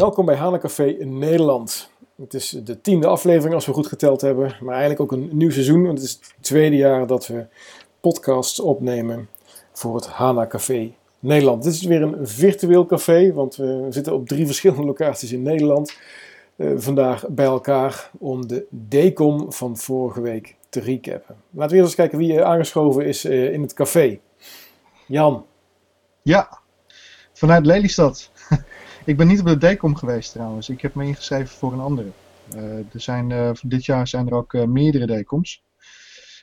Welkom 0.00 0.24
bij 0.24 0.36
Hanencafé 0.36 0.84
in 0.84 1.18
Nederland. 1.18 1.90
Het 2.16 2.34
is 2.34 2.50
de 2.64 2.80
tiende 2.80 3.06
aflevering 3.06 3.54
als 3.54 3.66
we 3.66 3.72
goed 3.72 3.86
geteld 3.86 4.20
hebben, 4.20 4.56
maar 4.60 4.74
eigenlijk 4.74 5.00
ook 5.00 5.12
een 5.12 5.28
nieuw 5.32 5.50
seizoen. 5.50 5.82
Want 5.86 5.98
het 5.98 6.06
is 6.06 6.12
het 6.12 6.34
tweede 6.40 6.76
jaar 6.76 7.06
dat 7.06 7.26
we 7.26 7.46
podcasts 8.00 8.60
opnemen 8.60 9.28
voor 9.72 9.94
het 9.94 10.06
Hana 10.06 10.46
Café 10.46 10.92
Nederland. 11.18 11.62
Dit 11.62 11.72
is 11.72 11.82
weer 11.82 12.02
een 12.02 12.28
virtueel 12.28 12.86
café, 12.86 13.32
want 13.32 13.56
we 13.56 13.86
zitten 13.90 14.14
op 14.14 14.28
drie 14.28 14.46
verschillende 14.52 14.84
locaties 14.84 15.32
in 15.32 15.42
Nederland. 15.42 15.96
Uh, 16.56 16.72
vandaag 16.76 17.28
bij 17.28 17.46
elkaar 17.46 18.10
om 18.18 18.46
de 18.46 18.66
DECOM 18.70 19.52
van 19.52 19.76
vorige 19.76 20.20
week 20.20 20.56
te 20.68 20.80
recappen. 20.80 21.36
Laten 21.50 21.76
we 21.76 21.82
eens 21.82 21.94
kijken 21.94 22.18
wie 22.18 22.44
aangeschoven 22.44 23.06
is 23.06 23.24
uh, 23.24 23.52
in 23.52 23.62
het 23.62 23.72
café. 23.72 24.20
Jan. 25.06 25.46
Ja, 26.22 26.58
vanuit 27.32 27.66
Lelystad. 27.66 28.30
Ik 29.10 29.16
ben 29.16 29.26
niet 29.26 29.40
op 29.40 29.46
de 29.46 29.56
DECOM 29.56 29.94
geweest 29.94 30.32
trouwens. 30.32 30.68
Ik 30.68 30.80
heb 30.80 30.94
me 30.94 31.04
ingeschreven 31.04 31.48
voor 31.48 31.72
een 31.72 31.80
andere. 31.80 32.10
Uh, 32.54 32.78
er 32.78 33.00
zijn, 33.00 33.30
uh, 33.30 33.50
dit 33.62 33.84
jaar 33.84 34.08
zijn 34.08 34.26
er 34.26 34.32
ook 34.32 34.52
uh, 34.52 34.64
meerdere 34.64 35.06
DECOMs. 35.06 35.64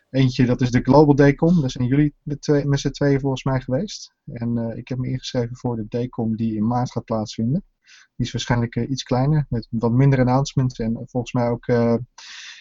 Eentje, 0.10 0.46
dat 0.46 0.62
is 0.62 0.72
de 0.72 0.82
Global 0.82 1.16
DECOM. 1.16 1.62
Daar 1.62 1.70
zijn 1.70 1.88
jullie 1.88 2.16
met 2.24 2.80
z'n 2.80 2.90
tweeën 2.90 3.20
volgens 3.20 3.44
mij 3.44 3.62
geweest. 3.62 4.14
En 4.34 4.74
ik 4.78 4.88
heb 4.88 4.98
me 4.98 5.08
ingeschreven 5.08 5.56
voor 5.56 5.76
de 5.76 5.86
DECOM 5.90 6.36
die 6.36 6.56
in 6.56 6.68
maart 6.68 6.92
gaat 6.92 7.06
plaatsvinden. 7.06 7.64
Die 8.16 8.26
is 8.26 8.32
waarschijnlijk 8.32 8.76
iets 8.76 9.04
kleiner, 9.04 9.46
met 9.50 9.68
wat 9.70 9.92
minder 9.92 10.20
announcements. 10.20 10.80
En 10.80 10.94
volgens 11.06 11.34
mij 11.34 11.50
ook 11.50 11.66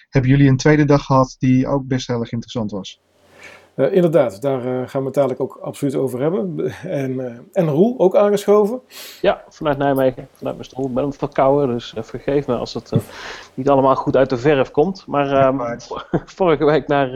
hebben 0.09 0.31
jullie 0.31 0.49
een 0.49 0.57
tweede 0.57 0.85
dag 0.85 1.05
gehad 1.05 1.37
die 1.39 1.67
ook 1.67 1.87
best 1.87 2.07
heel 2.07 2.21
erg 2.21 2.33
interessant 2.33 2.71
was. 2.71 3.01
Uh, 3.77 3.93
inderdaad, 3.93 4.43
daar 4.43 4.67
uh, 4.67 4.89
gaan 4.89 5.01
we 5.01 5.07
het 5.07 5.15
dadelijk 5.15 5.41
ook 5.41 5.59
absoluut 5.63 5.95
over 5.95 6.21
hebben. 6.21 6.57
En, 6.83 7.11
uh, 7.11 7.33
en 7.53 7.69
Roel, 7.69 7.95
ook 7.99 8.17
aangeschoven? 8.17 8.81
Ja, 9.21 9.45
vanuit 9.49 9.79
Nijmegen, 9.79 10.29
vanuit 10.33 10.57
mijn 10.57 10.69
stoel. 10.69 10.87
Ik 10.87 10.95
ben 10.95 11.03
hem 11.03 11.13
verkouden, 11.13 11.69
dus 11.69 11.95
vergeef 11.97 12.47
me 12.47 12.57
als 12.57 12.75
het 12.75 12.93
niet 13.55 13.69
allemaal 13.69 13.97
goed 13.97 14.17
uit 14.17 14.31
de 14.31 14.37
verf 14.37 14.71
komt. 14.71 15.07
Maar 15.07 15.47
um, 15.47 15.61
vorige 16.39 16.65
week 16.65 16.87
naar, 16.87 17.11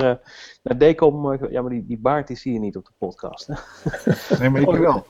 naar 0.63 0.79
Decom, 0.79 1.39
ja, 1.51 1.61
maar 1.61 1.71
die, 1.71 1.87
die 1.87 1.99
baard 1.99 2.27
die 2.27 2.37
zie 2.37 2.53
je 2.53 2.59
niet 2.59 2.77
op 2.77 2.85
de 2.85 2.93
podcast. 2.99 3.47
Hè? 3.47 3.55
Nee, 4.39 4.51
maar 4.51 4.61
ik 4.61 4.79
wel. 4.79 5.05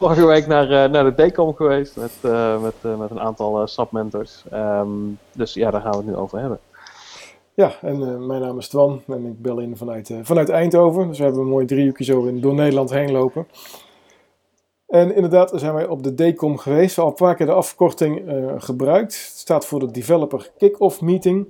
vorige 0.00 0.26
week 0.26 0.46
naar, 0.46 0.90
naar 0.90 1.04
de 1.04 1.14
Decom 1.14 1.54
geweest 1.54 1.96
met, 1.96 2.32
met, 2.60 2.98
met 2.98 3.10
een 3.10 3.20
aantal 3.20 3.66
submentors. 3.66 4.44
Um, 4.52 5.18
dus 5.32 5.54
ja, 5.54 5.70
daar 5.70 5.80
gaan 5.80 5.90
we 5.90 5.96
het 5.96 6.06
nu 6.06 6.16
over 6.16 6.38
hebben. 6.38 6.58
Ja, 7.56 7.72
en 7.82 8.00
uh, 8.00 8.26
mijn 8.26 8.40
naam 8.40 8.58
is 8.58 8.68
Twan 8.68 9.02
en 9.06 9.26
ik 9.26 9.42
bel 9.42 9.58
in 9.58 9.76
vanuit, 9.76 10.08
uh, 10.08 10.18
vanuit 10.22 10.48
Eindhoven. 10.48 11.08
Dus 11.08 11.18
we 11.18 11.24
hebben 11.24 11.42
een 11.42 11.48
mooi 11.48 11.66
driehoekje 11.66 12.04
zo 12.04 12.24
in, 12.24 12.40
door 12.40 12.54
Nederland 12.54 12.90
heen 12.90 13.12
lopen. 13.12 13.46
En 14.86 15.14
inderdaad 15.14 15.52
zijn 15.54 15.74
wij 15.74 15.86
op 15.86 16.02
de 16.02 16.14
DECOM 16.14 16.58
geweest. 16.58 16.98
Al 16.98 17.06
een 17.06 17.14
paar 17.14 17.34
keer 17.34 17.46
de 17.46 17.52
afkorting 17.52 18.28
uh, 18.28 18.52
gebruikt. 18.56 19.14
Het 19.14 19.36
staat 19.36 19.66
voor 19.66 19.80
de 19.80 19.90
Developer 19.90 20.50
Kick-Off 20.58 21.00
Meeting. 21.00 21.48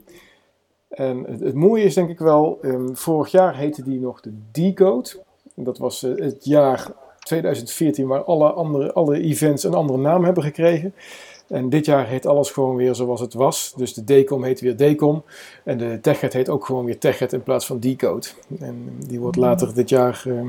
En 0.89 1.25
het, 1.25 1.41
het, 1.41 1.55
mooie 1.55 1.84
is 1.84 1.95
denk 1.95 2.11
ik 2.11 2.19
wel, 2.19 2.59
um, 2.62 2.97
vorig 2.97 3.31
jaar 3.31 3.57
heette 3.57 3.83
die 3.83 4.01
nog 4.01 4.21
de 4.21 4.33
Decode. 4.53 5.23
Dat 5.55 5.79
was 5.79 6.01
het 6.01 6.45
jaar 6.45 6.93
2014 7.19 8.07
waar 8.07 8.25
alle, 8.25 8.53
andere, 8.53 8.93
alle 8.93 9.21
events 9.21 9.65
een 9.65 9.75
andere 9.75 9.99
naam 9.99 10.25
hebben 10.25 10.43
gekregen. 10.43 10.95
En 11.49 11.69
dit 11.69 11.87
jaar 11.87 12.07
heet 12.07 12.27
alles 12.27 12.51
gewoon 12.51 12.77
weer 12.77 12.95
zoals 12.95 13.21
het 13.21 13.35
was. 13.35 13.73
Dus 13.77 13.95
de 13.95 14.05
DECOM 14.05 14.45
heet 14.45 14.61
weer 14.61 14.77
DECOM. 14.77 15.23
En 15.65 15.79
de 15.79 15.99
TechEd 16.01 16.33
heet 16.33 16.49
ook 16.49 16.65
gewoon 16.65 16.85
weer 16.85 16.99
TechEd 16.99 17.33
in 17.33 17.43
plaats 17.43 17.67
van 17.67 17.81
Decode. 17.81 18.27
En 18.61 18.97
die 19.07 19.21
wordt 19.21 19.37
later 19.37 19.75
dit 19.75 19.89
jaar 19.89 20.23
uh, 20.27 20.41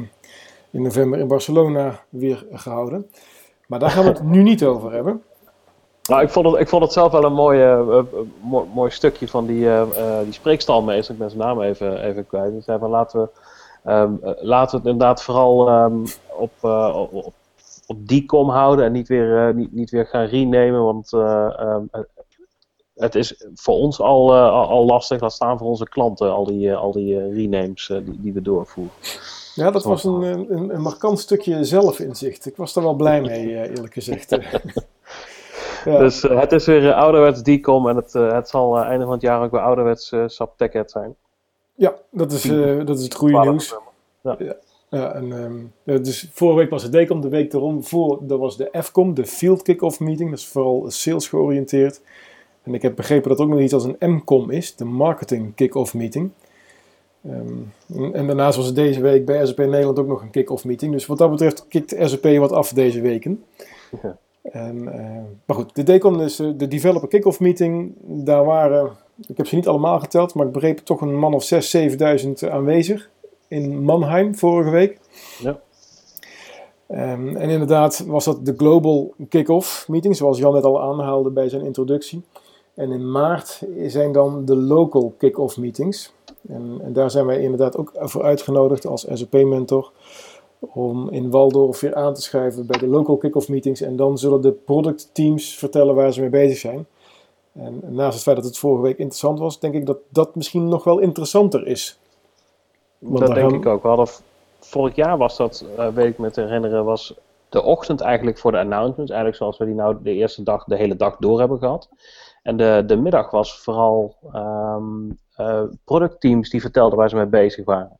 in 0.71 0.81
november 0.81 1.19
in 1.19 1.27
Barcelona 1.27 1.99
weer 2.09 2.45
gehouden. 2.51 3.09
Maar 3.67 3.79
daar 3.79 3.89
gaan 3.89 4.03
we 4.03 4.09
het 4.09 4.23
nu 4.23 4.43
niet 4.43 4.63
over 4.63 4.91
hebben. 4.91 5.23
Nou, 6.03 6.21
ik 6.21 6.29
vond 6.29 6.45
het, 6.45 6.59
ik 6.59 6.69
vond 6.69 6.83
het 6.83 6.93
zelf 6.93 7.11
wel 7.11 7.23
een 7.23 7.33
mooi, 7.33 7.73
uh, 7.73 7.99
mooi, 8.41 8.65
mooi 8.73 8.91
stukje 8.91 9.27
van 9.27 9.45
die, 9.45 9.63
uh, 9.63 9.83
die 10.23 10.33
spreekstalmeester. 10.33 11.13
Ik 11.13 11.19
ben 11.19 11.29
zijn 11.29 11.41
naam 11.41 11.61
even, 11.61 12.03
even 12.03 12.27
kwijt. 12.27 12.51
Hij 12.51 12.61
zei 12.61 12.87
laten 12.87 13.29
we, 13.83 13.91
um, 13.91 14.19
laten 14.39 14.71
we 14.71 14.77
het 14.77 14.93
inderdaad 14.93 15.23
vooral 15.23 15.83
um, 15.83 16.03
op, 16.37 16.51
op 17.11 17.33
op 17.87 18.07
die 18.07 18.25
kom 18.25 18.49
houden 18.49 18.85
en 18.85 18.91
niet 18.91 19.07
weer, 19.07 19.47
uh, 19.47 19.55
niet, 19.55 19.71
niet 19.71 19.89
weer 19.89 20.05
gaan 20.05 20.25
renemen. 20.25 20.83
Want 20.83 21.13
uh, 21.13 21.59
um, 21.59 21.89
het 22.95 23.15
is 23.15 23.45
voor 23.53 23.75
ons 23.75 23.99
al, 24.01 24.35
uh, 24.35 24.51
al 24.51 24.85
lastig, 24.85 25.21
laat 25.21 25.33
staan 25.33 25.57
voor 25.57 25.67
onze 25.67 25.89
klanten, 25.89 26.33
al 26.33 26.45
die, 26.45 26.75
al 26.75 26.91
die 26.91 27.33
renames 27.33 27.87
die, 27.87 28.21
die 28.21 28.33
we 28.33 28.41
doorvoeren. 28.41 28.93
Ja, 29.55 29.71
dat 29.71 29.83
was 29.83 30.03
een, 30.03 30.21
een, 30.21 30.73
een 30.73 30.81
markant 30.81 31.19
stukje 31.19 31.63
zelfinzicht. 31.63 32.45
Ik 32.45 32.55
was 32.55 32.75
er 32.75 32.83
wel 32.83 32.93
blij 32.93 33.21
mee, 33.21 33.47
eerlijk 33.69 33.93
gezegd. 33.93 34.29
ja. 35.85 35.97
Dus 35.97 36.21
het 36.21 36.51
is 36.51 36.65
weer 36.65 36.93
ouderwets 36.93 37.41
DCOM 37.41 37.89
en 37.89 37.95
het, 37.95 38.13
het 38.13 38.49
zal 38.49 38.77
einde 38.77 39.03
van 39.03 39.13
het 39.13 39.21
jaar 39.21 39.43
ook 39.43 39.51
weer 39.51 39.61
ouderwets 39.61 40.13
SAP 40.25 40.57
TechEd 40.57 40.91
zijn. 40.91 41.15
Ja, 41.75 41.95
dat 42.11 42.31
is, 42.31 42.41
dat 42.85 42.97
is 42.97 43.03
het 43.03 43.15
goede 43.15 43.39
nieuws. 43.39 43.75
Ja. 44.21 44.35
ja. 44.39 44.55
Ja, 44.89 45.13
en, 45.13 45.31
um, 45.31 45.73
dus 46.03 46.29
vorige 46.33 46.57
week 46.57 46.69
was 46.69 46.83
het 46.83 46.91
DECOM, 46.91 47.21
de 47.21 47.29
week 47.29 47.53
erom 47.53 47.83
voor, 47.83 48.19
dat 48.21 48.39
was 48.39 48.57
de 48.57 48.69
FCOM, 48.83 49.13
de 49.13 49.25
Field 49.25 49.61
Kick-Off 49.61 49.99
Meeting. 49.99 50.29
Dat 50.29 50.39
is 50.39 50.47
vooral 50.47 50.85
sales 50.87 51.27
georiënteerd. 51.27 52.01
En 52.63 52.73
ik 52.73 52.81
heb 52.81 52.95
begrepen 52.95 53.29
dat 53.29 53.39
er 53.39 53.45
ook 53.45 53.51
nog 53.51 53.59
iets 53.59 53.73
als 53.73 53.83
een 53.83 53.95
MCOM 53.99 54.49
is, 54.49 54.75
de 54.75 54.85
Marketing 54.85 55.55
Kick-Off 55.55 55.93
Meeting. 55.93 56.31
Um, 57.31 57.73
en, 57.95 58.13
en, 58.13 58.27
daarnaast 58.27 58.57
was 58.57 58.65
het 58.65 58.75
deze 58.75 59.01
week 59.01 59.25
bij 59.25 59.45
SAP 59.45 59.57
Nederland 59.57 59.99
ook 59.99 60.07
nog 60.07 60.21
een 60.21 60.29
kick-off 60.29 60.65
meeting. 60.65 60.91
Dus 60.91 61.05
wat 61.05 61.17
dat 61.17 61.31
betreft 61.31 61.67
kikt 61.67 61.95
SAP 61.99 62.23
wat 62.23 62.51
af 62.51 62.69
deze 62.69 63.01
weken. 63.01 63.43
Ja. 64.01 64.17
En, 64.41 64.77
uh, 64.77 64.91
maar 65.45 65.55
goed, 65.55 65.75
de 65.75 65.83
DECOM 65.83 66.21
is 66.21 66.39
uh, 66.39 66.51
de 66.57 66.67
Developer 66.67 67.07
Kick-Off 67.07 67.39
Meeting. 67.39 67.93
Daar 68.01 68.45
waren, 68.45 68.91
ik 69.27 69.37
heb 69.37 69.47
ze 69.47 69.55
niet 69.55 69.67
allemaal 69.67 69.99
geteld, 69.99 70.33
maar 70.33 70.45
ik 70.45 70.51
begreep 70.51 70.77
toch 70.77 71.01
een 71.01 71.15
man 71.15 71.33
of 71.33 71.53
6.000, 71.53 71.59
7.000 72.45 72.51
aanwezig 72.51 73.09
in 73.47 73.83
Mannheim 73.83 74.35
vorige 74.35 74.69
week. 74.69 74.99
Ja. 75.39 75.59
Um, 76.89 77.35
en 77.35 77.49
inderdaad 77.49 78.03
was 78.07 78.25
dat 78.25 78.45
de 78.45 78.53
Global 78.57 79.13
Kick-Off 79.29 79.87
meeting, 79.87 80.15
zoals 80.15 80.37
Jan 80.37 80.53
net 80.53 80.63
al 80.63 80.81
aanhaalde 80.81 81.29
bij 81.29 81.49
zijn 81.49 81.65
introductie. 81.65 82.23
En 82.73 82.91
in 82.91 83.11
maart 83.11 83.61
zijn 83.87 84.11
dan 84.11 84.45
de 84.45 84.55
Local 84.55 85.13
Kick-Off 85.17 85.57
meetings. 85.57 86.13
En, 86.47 86.79
en, 86.83 86.93
daar 86.93 87.11
zijn 87.11 87.25
wij 87.25 87.41
inderdaad 87.41 87.77
ook 87.77 87.91
voor 87.95 88.23
uitgenodigd 88.23 88.85
als 88.85 89.05
SAP-mentor 89.13 89.91
om 90.59 91.09
in 91.09 91.29
Waldorf 91.29 91.79
weer 91.79 91.95
aan 91.95 92.13
te 92.13 92.21
schrijven 92.21 92.65
bij 92.65 92.79
de 92.79 92.87
Local 92.87 93.17
Kick-Off 93.17 93.49
meetings. 93.49 93.81
En 93.81 93.95
dan 93.95 94.17
zullen 94.17 94.41
de 94.41 94.51
product 94.51 95.09
teams 95.13 95.57
vertellen 95.57 95.95
waar 95.95 96.13
ze 96.13 96.19
mee 96.19 96.29
bezig 96.29 96.57
zijn. 96.57 96.87
En 97.53 97.81
naast 97.89 98.13
het 98.13 98.23
feit 98.23 98.35
dat 98.35 98.45
het 98.45 98.57
vorige 98.57 98.81
week 98.81 98.97
interessant 98.97 99.39
was, 99.39 99.59
denk 99.59 99.73
ik 99.73 99.85
dat 99.85 99.97
dat 100.09 100.35
misschien 100.35 100.67
nog 100.67 100.83
wel 100.83 100.99
interessanter 100.99 101.67
is 101.67 101.99
dat 102.99 103.33
denk 103.33 103.51
ik 103.51 103.65
ook. 103.65 103.81
We 103.81 103.87
hadden, 103.87 104.07
vorig 104.59 104.95
jaar 104.95 105.17
was 105.17 105.37
dat, 105.37 105.65
uh, 105.77 105.87
weet 105.87 106.07
ik 106.07 106.17
me 106.17 106.31
te 106.31 106.41
herinneren, 106.41 106.85
was 106.85 107.13
de 107.49 107.63
ochtend 107.63 108.01
eigenlijk 108.01 108.37
voor 108.37 108.51
de 108.51 108.59
announcements. 108.59 109.11
Eigenlijk 109.11 109.35
zoals 109.35 109.57
we 109.57 109.65
die 109.65 109.73
nou 109.73 109.97
de 110.03 110.13
eerste 110.13 110.43
dag, 110.43 110.63
de 110.63 110.75
hele 110.75 110.95
dag 110.95 111.17
door 111.17 111.39
hebben 111.39 111.57
gehad. 111.57 111.89
En 112.43 112.57
de, 112.57 112.83
de 112.85 112.95
middag 112.95 113.31
was 113.31 113.59
vooral 113.59 114.15
um, 114.33 115.19
uh, 115.37 115.63
productteams 115.83 116.49
die 116.49 116.61
vertelden 116.61 116.97
waar 116.97 117.09
ze 117.09 117.15
mee 117.15 117.25
bezig 117.25 117.65
waren. 117.65 117.99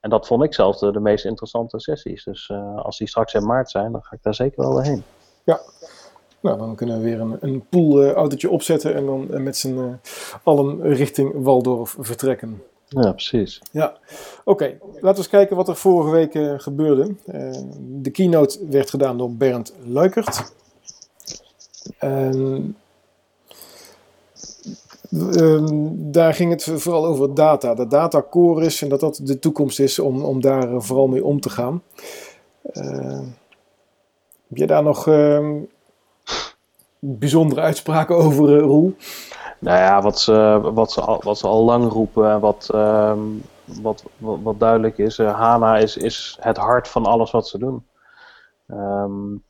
En 0.00 0.10
dat 0.10 0.26
vond 0.26 0.42
ik 0.42 0.54
zelf 0.54 0.78
de, 0.78 0.92
de 0.92 1.00
meest 1.00 1.24
interessante 1.24 1.80
sessies. 1.80 2.24
Dus 2.24 2.48
uh, 2.48 2.76
als 2.76 2.98
die 2.98 3.08
straks 3.08 3.34
in 3.34 3.46
maart 3.46 3.70
zijn, 3.70 3.92
dan 3.92 4.02
ga 4.02 4.16
ik 4.16 4.22
daar 4.22 4.34
zeker 4.34 4.62
wel 4.62 4.80
heen. 4.80 5.02
Ja, 5.44 5.60
nou, 6.40 6.58
dan 6.58 6.74
kunnen 6.74 6.96
we 6.96 7.02
weer 7.02 7.20
een, 7.20 7.36
een 7.40 7.66
poolautootje 7.68 8.50
opzetten 8.50 8.94
en 8.94 9.06
dan 9.06 9.42
met 9.42 9.56
z'n 9.56 10.00
allen 10.42 10.82
richting 10.82 11.42
Waldorf 11.42 11.96
vertrekken. 11.98 12.62
Ja, 13.00 13.12
precies. 13.12 13.60
Ja, 13.70 13.96
oké. 14.44 14.78
Laten 14.80 15.00
we 15.00 15.16
eens 15.16 15.28
kijken 15.28 15.56
wat 15.56 15.68
er 15.68 15.76
vorige 15.76 16.10
week 16.10 16.34
uh, 16.34 16.54
gebeurde. 16.56 17.14
Uh, 17.26 17.50
de 17.78 18.10
keynote 18.10 18.66
werd 18.68 18.90
gedaan 18.90 19.18
door 19.18 19.30
Bernd 19.30 19.72
Luikert. 19.84 20.52
Uh, 22.00 22.60
daar 25.92 26.34
ging 26.34 26.50
het 26.50 26.64
vooral 26.64 27.06
over 27.06 27.34
data. 27.34 27.74
Dat 27.74 27.90
data 27.90 28.26
core 28.30 28.64
is 28.64 28.82
en 28.82 28.88
dat 28.88 29.00
dat 29.00 29.20
de 29.22 29.38
toekomst 29.38 29.80
is 29.80 29.98
om, 29.98 30.22
om 30.22 30.40
daar 30.40 30.82
vooral 30.82 31.06
mee 31.06 31.24
om 31.24 31.40
te 31.40 31.50
gaan. 31.50 31.82
heb 34.48 34.56
je 34.56 34.66
daar 34.66 34.82
nog 34.82 35.08
ehm, 35.08 35.60
bijzondere 36.98 37.60
uitspraken 37.60 38.16
over, 38.16 38.58
Roel? 38.58 38.94
Nou 39.62 39.78
ja, 39.78 40.02
wat 40.02 40.20
ze, 40.20 40.60
wat 40.74 40.92
ze, 40.92 41.00
al, 41.00 41.20
wat 41.24 41.38
ze 41.38 41.46
al 41.46 41.64
lang 41.64 41.92
roepen, 41.92 42.40
wat, 42.40 42.68
uh, 42.74 43.18
wat, 43.64 44.04
wat, 44.18 44.60
duidelijk 44.60 44.98
is, 44.98 45.18
uh, 45.18 45.38
HANA 45.40 45.76
is, 45.76 45.96
is 45.96 46.38
het 46.40 46.56
hart 46.56 46.88
van 46.88 47.06
alles 47.06 47.30
wat 47.30 47.48
ze 47.48 47.58
doen. 47.58 47.86
Um, 48.66 49.42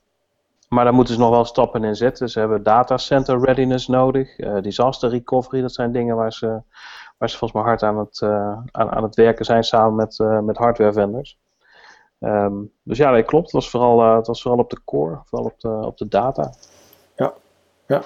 maar 0.68 0.84
daar 0.84 0.94
moeten 0.94 1.14
ze 1.14 1.20
nog 1.20 1.30
wel 1.30 1.44
stappen 1.44 1.84
in 1.84 1.96
zetten. 1.96 2.28
Ze 2.28 2.38
hebben 2.38 2.62
datacenter 2.62 3.40
readiness 3.40 3.88
nodig, 3.88 4.38
uh, 4.38 4.60
disaster 4.60 5.10
recovery, 5.10 5.60
dat 5.60 5.72
zijn 5.72 5.92
dingen 5.92 6.16
waar 6.16 6.32
ze, 6.32 6.62
waar 7.18 7.30
ze 7.30 7.38
volgens 7.38 7.52
mij 7.52 7.68
hard 7.68 7.82
aan 7.82 7.98
het, 7.98 8.20
uh, 8.24 8.58
aan, 8.70 8.90
aan 8.90 9.02
het 9.02 9.14
werken 9.14 9.44
zijn 9.44 9.64
samen 9.64 9.94
met, 9.94 10.18
met 10.44 10.56
hardware 10.56 10.92
vendors. 10.92 11.38
Ehm, 12.18 12.54
dus 12.82 12.98
ja, 12.98 13.10
dat 13.12 13.24
klopt. 13.24 13.44
Het 13.44 13.54
was, 13.54 13.70
vooral, 13.70 14.16
het 14.16 14.26
was 14.26 14.42
vooral 14.42 14.60
op 14.60 14.70
de 14.70 14.80
core, 14.84 15.20
vooral 15.24 15.46
op 15.46 15.60
de, 15.60 15.86
op 15.86 15.98
de 15.98 16.08
data. 16.08 16.52
Ja. 17.92 18.02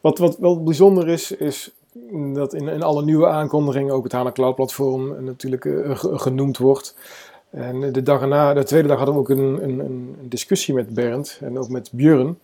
Wat, 0.00 0.18
wat 0.18 0.38
wel 0.38 0.62
bijzonder 0.62 1.08
is, 1.08 1.32
is 1.32 1.70
dat 2.34 2.54
in, 2.54 2.68
in 2.68 2.82
alle 2.82 3.04
nieuwe 3.04 3.26
aankondigingen 3.26 3.94
ook 3.94 4.04
het 4.04 4.12
HANA 4.12 4.32
Cloud 4.32 4.54
Platform 4.54 5.24
natuurlijk 5.24 5.68
genoemd 6.00 6.58
wordt. 6.58 6.96
En 7.50 7.92
de, 7.92 8.02
dag 8.02 8.20
erna, 8.20 8.54
de 8.54 8.64
tweede 8.64 8.88
dag 8.88 8.96
hadden 8.96 9.14
we 9.14 9.20
ook 9.20 9.28
een, 9.28 9.62
een, 9.62 9.78
een 9.78 10.16
discussie 10.22 10.74
met 10.74 10.94
Bernd 10.94 11.38
en 11.40 11.58
ook 11.58 11.68
met 11.68 11.90
Björn 11.92 12.38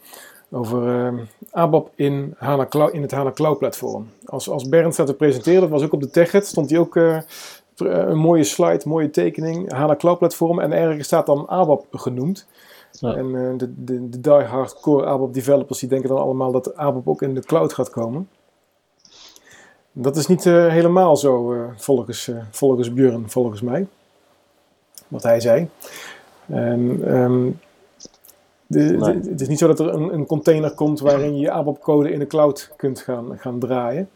over 0.50 1.12
uh, 1.12 1.20
ABAP 1.50 1.90
in, 1.94 2.34
HANA 2.38 2.66
Cloud, 2.66 2.92
in 2.92 3.02
het 3.02 3.10
HANA 3.10 3.32
Cloud 3.32 3.58
platform. 3.58 4.08
Als, 4.24 4.48
als 4.48 4.68
Bernd 4.68 4.92
staat 4.94 5.06
te 5.06 5.14
presenteren, 5.14 5.60
dat 5.60 5.70
was 5.70 5.82
ook 5.82 5.92
op 5.92 6.00
de 6.00 6.10
TechEd, 6.10 6.46
stond 6.46 6.70
hij 6.70 6.78
ook 6.78 6.96
uh, 6.96 7.18
een 7.76 8.18
mooie 8.18 8.44
slide, 8.44 8.80
mooie 8.84 9.10
tekening, 9.10 9.72
HANA 9.72 9.96
Cloud 9.96 10.18
platform 10.18 10.60
en 10.60 10.72
ergens 10.72 11.06
staat 11.06 11.26
dan 11.26 11.48
ABAP 11.48 11.84
genoemd. 11.90 12.46
Ja. 12.92 13.14
En 13.14 13.26
uh, 13.26 13.58
de, 13.58 13.84
de, 13.84 14.08
de 14.08 14.20
die-hard 14.20 14.81
core 14.81 15.06
ABAP 15.06 15.34
developers 15.34 15.78
die 15.78 15.88
denken 15.88 16.08
dan 16.08 16.19
allemaal 16.19 16.52
dat 16.52 16.76
ABAP 16.76 17.08
ook 17.08 17.22
in 17.22 17.34
de 17.34 17.40
cloud 17.44 17.72
gaat 17.72 17.90
komen. 17.90 18.28
Dat 19.92 20.16
is 20.16 20.26
niet 20.26 20.44
helemaal 20.44 21.16
zo 21.16 21.54
volgens, 21.76 22.31
volgens 22.50 22.92
Björn, 22.92 23.31
volgens 23.31 23.60
mij 23.60 23.87
wat 25.10 25.22
hij 25.22 25.40
zei. 25.40 25.69
En, 26.46 27.14
um, 27.14 27.60
de, 28.66 28.82
het 29.31 29.40
is 29.40 29.48
niet 29.48 29.58
zo 29.58 29.66
dat 29.66 29.81
er 29.81 29.88
een, 29.88 30.14
een, 30.14 30.26
container 30.26 30.75
komt 30.75 31.00
waarin 31.00 31.34
je 31.34 31.40
je 31.40 31.50
ABAP-code 31.50 32.12
in 32.12 32.19
de 32.19 32.26
cloud 32.26 32.72
kunt 32.76 33.00
gaan, 33.00 33.38
gaan 33.38 33.58
draaien. 33.58 34.08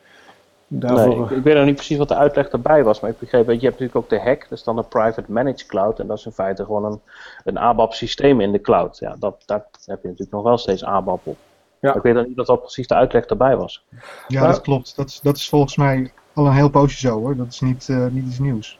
Daarvoor... 0.78 1.08
Nee, 1.08 1.24
ik, 1.24 1.30
ik, 1.30 1.42
weet 1.42 1.54
nog 1.54 1.64
niet 1.64 1.74
precies 1.74 1.98
wat 1.98 2.08
de 2.08 2.16
uitleg 2.16 2.50
daarbij 2.50 2.84
was, 2.84 3.00
maar 3.00 3.10
ik 3.10 3.18
begreep 3.18 3.46
dat 3.46 3.60
je 3.60 3.66
hebt 3.66 3.80
natuurlijk 3.80 3.96
ook 3.96 4.10
de 4.10 4.28
hack, 4.28 4.40
dat 4.40 4.58
is 4.58 4.64
dan 4.64 4.78
een 4.78 4.88
private 4.88 5.32
managed 5.32 5.66
cloud, 5.66 5.98
en 5.98 6.06
dat 6.06 6.18
is 6.18 6.26
in 6.26 6.32
feite 6.32 6.64
gewoon 6.64 6.84
een, 6.84 7.00
een 7.44 7.58
ABAP-systeem 7.58 8.40
in 8.40 8.52
de 8.52 8.60
cloud. 8.60 8.98
Ja, 8.98 9.16
dat, 9.18 9.42
daar 9.46 9.64
heb 9.84 10.02
je 10.02 10.08
natuurlijk 10.08 10.30
nog 10.30 10.42
wel 10.42 10.58
steeds 10.58 10.84
ABAP 10.84 11.26
op. 11.26 11.36
Ja. 11.80 11.94
ik 11.94 12.02
weet 12.02 12.14
nog 12.14 12.26
niet 12.26 12.36
dat 12.36 12.46
dat 12.46 12.60
precies 12.60 12.86
de 12.86 12.94
uitleg 12.94 13.26
daarbij 13.26 13.56
was. 13.56 13.86
Ja, 14.28 14.46
dat 14.46 14.60
klopt. 14.60 14.96
Dat, 14.96 15.20
dat 15.22 15.36
is 15.36 15.48
volgens 15.48 15.76
mij 15.76 16.12
al 16.34 16.46
een 16.46 16.52
heel 16.52 16.70
poosje 16.70 16.98
zo 16.98 17.18
hoor. 17.18 17.36
Dat 17.36 17.46
is 17.46 17.60
niet, 17.60 17.88
uh, 17.88 18.06
niet 18.06 18.26
iets 18.26 18.38
nieuws. 18.38 18.78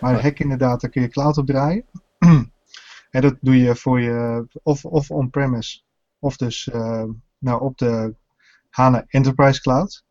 Maar 0.00 0.14
een 0.14 0.20
hack 0.20 0.38
inderdaad, 0.38 0.80
daar 0.80 0.90
kun 0.90 1.02
je 1.02 1.08
cloud 1.08 1.38
op 1.38 1.46
draaien. 1.46 1.84
en 3.10 3.20
dat 3.20 3.34
doe 3.40 3.56
je 3.56 3.76
voor 3.76 4.00
je, 4.00 4.46
of, 4.62 4.84
of 4.84 5.10
on-premise, 5.10 5.80
of 6.18 6.36
dus 6.36 6.68
uh, 6.74 7.04
nou, 7.38 7.62
op 7.62 7.78
de 7.78 8.14
HANA 8.70 9.04
Enterprise 9.06 9.60
Cloud. 9.60 10.04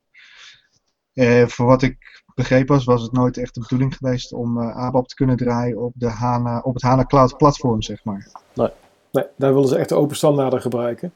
Uh, 1.15 1.47
voor 1.47 1.65
wat 1.65 1.81
ik 1.81 2.23
begrepen 2.35 2.75
was, 2.75 2.85
was 2.85 3.01
het 3.01 3.11
nooit 3.11 3.37
echt 3.37 3.53
de 3.53 3.59
bedoeling 3.59 3.95
geweest 3.95 4.33
om 4.33 4.57
uh, 4.57 4.75
ABAP 4.75 5.07
te 5.07 5.15
kunnen 5.15 5.37
draaien 5.37 5.81
op, 5.81 5.93
de 5.95 6.09
HANA, 6.09 6.59
op 6.59 6.73
het 6.73 6.83
HANA 6.83 7.05
Cloud 7.05 7.37
platform, 7.37 7.81
zeg 7.81 8.03
maar. 8.03 8.27
Nee. 8.53 8.69
nee, 9.11 9.25
daar 9.35 9.51
wilden 9.51 9.69
ze 9.69 9.77
echt 9.77 9.89
de 9.89 9.95
open 9.95 10.15
standaarden 10.15 10.61
gebruiken. 10.61 11.13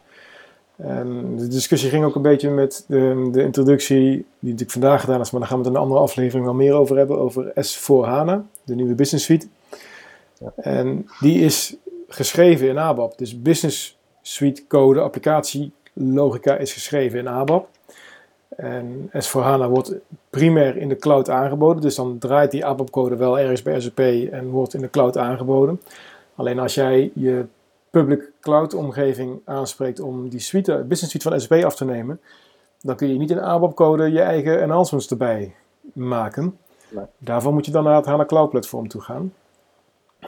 En 0.75 1.37
de 1.37 1.47
discussie 1.47 1.89
ging 1.89 2.05
ook 2.05 2.15
een 2.15 2.21
beetje 2.21 2.49
met 2.49 2.85
de, 2.87 3.29
de, 3.31 3.43
introductie, 3.43 4.09
die 4.09 4.25
natuurlijk 4.39 4.71
vandaag 4.71 5.01
gedaan 5.01 5.21
is, 5.21 5.31
maar 5.31 5.39
daar 5.39 5.49
gaan 5.49 5.59
we 5.59 5.63
het 5.63 5.73
in 5.73 5.79
een 5.79 5.85
andere 5.85 6.01
aflevering 6.01 6.45
wel 6.45 6.55
meer 6.55 6.73
over 6.73 6.97
hebben, 6.97 7.19
over 7.19 7.51
S4HANA, 7.51 8.63
de 8.63 8.75
nieuwe 8.75 8.95
Business 8.95 9.25
Suite. 9.25 9.47
Ja. 10.39 10.53
En 10.55 11.09
die 11.19 11.39
is 11.39 11.75
geschreven 12.07 12.67
in 12.67 12.77
ABAP. 12.77 13.17
Dus 13.17 13.41
Business 13.41 13.99
Suite 14.21 14.67
code, 14.67 15.01
applicatielogica 15.01 16.57
is 16.57 16.73
geschreven 16.73 17.19
in 17.19 17.27
ABAP. 17.27 17.69
En 18.55 19.11
S4HANA 19.11 19.69
wordt 19.69 19.93
primair 20.29 20.77
in 20.77 20.89
de 20.89 20.95
cloud 20.95 21.29
aangeboden, 21.29 21.81
dus 21.81 21.95
dan 21.95 22.17
draait 22.17 22.51
die 22.51 22.65
ABAP-code 22.65 23.15
wel 23.15 23.39
ergens 23.39 23.61
bij 23.61 23.81
SAP 23.81 23.99
en 24.31 24.49
wordt 24.49 24.73
in 24.73 24.81
de 24.81 24.89
cloud 24.89 25.17
aangeboden. 25.17 25.81
Alleen 26.35 26.59
als 26.59 26.73
jij 26.73 27.11
je 27.13 27.45
public 27.89 28.31
cloud 28.41 28.73
omgeving 28.73 29.39
aanspreekt 29.45 29.99
om 29.99 30.29
die 30.29 30.39
suite, 30.39 30.85
business 30.87 31.11
suite 31.11 31.29
van 31.29 31.39
SAP 31.39 31.63
af 31.63 31.75
te 31.75 31.85
nemen, 31.85 32.19
dan 32.81 32.95
kun 32.95 33.07
je 33.07 33.19
niet 33.19 33.31
in 33.31 33.41
ABAP 33.41 33.75
code 33.75 34.11
je 34.11 34.21
eigen 34.21 34.61
enhancements 34.61 35.09
erbij 35.09 35.55
maken. 35.93 36.57
Nee. 36.89 37.05
Daarvoor 37.17 37.53
moet 37.53 37.65
je 37.65 37.71
dan 37.71 37.83
naar 37.83 37.95
het 37.95 38.05
HANA 38.05 38.25
Cloud 38.25 38.49
platform 38.49 38.87
toe 38.87 39.01
gaan. 39.01 39.33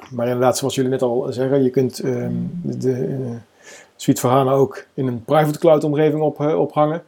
Maar 0.09 0.25
inderdaad, 0.25 0.57
zoals 0.57 0.75
jullie 0.75 0.91
net 0.91 1.01
al 1.01 1.27
zeggen, 1.29 1.63
je 1.63 1.69
kunt 1.69 2.00
ehm, 2.00 2.33
de 2.62 3.07
uh, 3.07 3.31
suite 3.95 4.21
voor 4.21 4.29
HANA 4.29 4.51
ook 4.51 4.85
in 4.94 5.07
een 5.07 5.23
private 5.23 5.59
cloud 5.59 5.83
omgeving 5.83 6.21
op, 6.21 6.39
uh, 6.39 6.59
ophangen. 6.59 7.03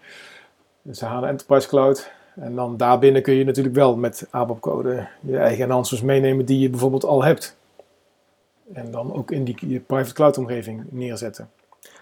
Dus 0.84 1.00
de 1.00 1.06
HANA 1.06 1.28
Enterprise 1.28 1.68
Cloud. 1.68 2.12
En 2.36 2.56
dan 2.56 2.78
daarbinnen 2.78 3.22
kun 3.22 3.34
je 3.34 3.44
natuurlijk 3.44 3.76
wel 3.76 3.96
met 3.96 4.28
ABAP 4.30 4.60
code 4.60 5.08
je 5.20 5.38
eigen 5.38 5.64
enhancements 5.64 6.06
meenemen 6.06 6.46
die 6.46 6.60
je 6.60 6.70
bijvoorbeeld 6.70 7.06
al 7.06 7.24
hebt. 7.24 7.56
En 8.74 8.92
dan 8.92 9.14
ook 9.14 9.32
in 9.32 9.44
die 9.44 9.80
private 9.80 10.14
cloud 10.14 10.38
omgeving 10.38 10.84
neerzetten. 10.90 11.50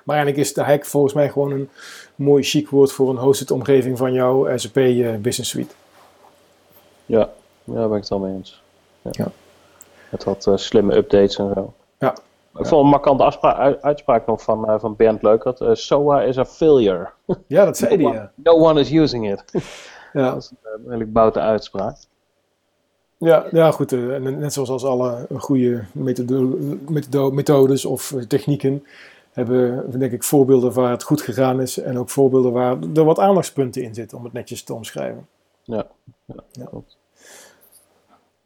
Maar 0.03 0.15
eigenlijk 0.15 0.47
is 0.47 0.53
de 0.53 0.61
hack 0.61 0.85
volgens 0.85 1.13
mij 1.13 1.29
gewoon 1.29 1.51
een 1.51 1.69
mooi 2.15 2.43
chic 2.43 2.69
woord 2.69 2.91
voor 2.91 3.09
een 3.09 3.17
hosted 3.17 3.51
omgeving 3.51 3.97
van 3.97 4.13
jouw 4.13 4.57
SAP 4.57 4.77
uh, 4.77 5.15
Business 5.15 5.49
Suite. 5.49 5.73
Ja, 7.05 7.29
ja, 7.63 7.73
daar 7.73 7.87
ben 7.87 7.97
ik 7.97 8.03
het 8.03 8.09
wel 8.09 8.19
mee 8.19 8.33
eens. 8.33 8.61
Ja. 9.01 9.11
ja. 9.13 9.31
Met 10.09 10.23
wat 10.23 10.45
uh, 10.45 10.57
slimme 10.57 10.95
updates 10.95 11.37
en 11.37 11.51
zo. 11.55 11.73
Ja. 11.99 12.15
Ik 12.57 12.65
vond 12.65 12.83
een 12.83 12.89
markante 12.89 13.41
uitspraak 13.81 14.25
nog 14.25 14.41
van, 14.41 14.69
uh, 14.69 14.79
van 14.79 14.95
Bernd 14.95 15.21
Leukert. 15.21 15.61
Uh, 15.61 15.69
SOA 15.73 16.21
is 16.21 16.37
a 16.37 16.45
failure. 16.45 17.09
Ja, 17.47 17.65
dat 17.65 17.77
zei 17.77 18.07
hij. 18.07 18.29
No 18.35 18.53
one 18.53 18.79
is 18.79 18.91
using 18.91 19.31
it. 19.31 19.43
ja. 20.13 20.31
Dat 20.31 20.37
is 20.37 20.51
een 20.63 20.81
redelijk 20.85 21.13
boute 21.13 21.39
uitspraak. 21.39 21.97
Ja, 23.17 23.45
ja 23.51 23.71
goed. 23.71 23.91
Net 24.21 24.53
zoals 24.53 24.69
als 24.69 24.85
alle 24.85 25.27
goede 25.37 25.85
methodes 27.31 27.85
of 27.85 28.15
technieken 28.27 28.83
hebben, 29.31 29.99
denk 29.99 30.11
ik, 30.11 30.23
voorbeelden 30.23 30.73
waar 30.73 30.91
het 30.91 31.03
goed 31.03 31.21
gegaan 31.21 31.61
is 31.61 31.77
en 31.77 31.99
ook 31.99 32.09
voorbeelden 32.09 32.51
waar 32.51 32.77
er 32.93 33.03
wat 33.03 33.19
aandachtspunten 33.19 33.81
in 33.81 33.93
zitten, 33.93 34.17
om 34.17 34.23
het 34.23 34.33
netjes 34.33 34.63
te 34.63 34.73
omschrijven. 34.73 35.27
Ja, 35.63 35.87
ja, 36.25 36.43
ja. 36.51 36.69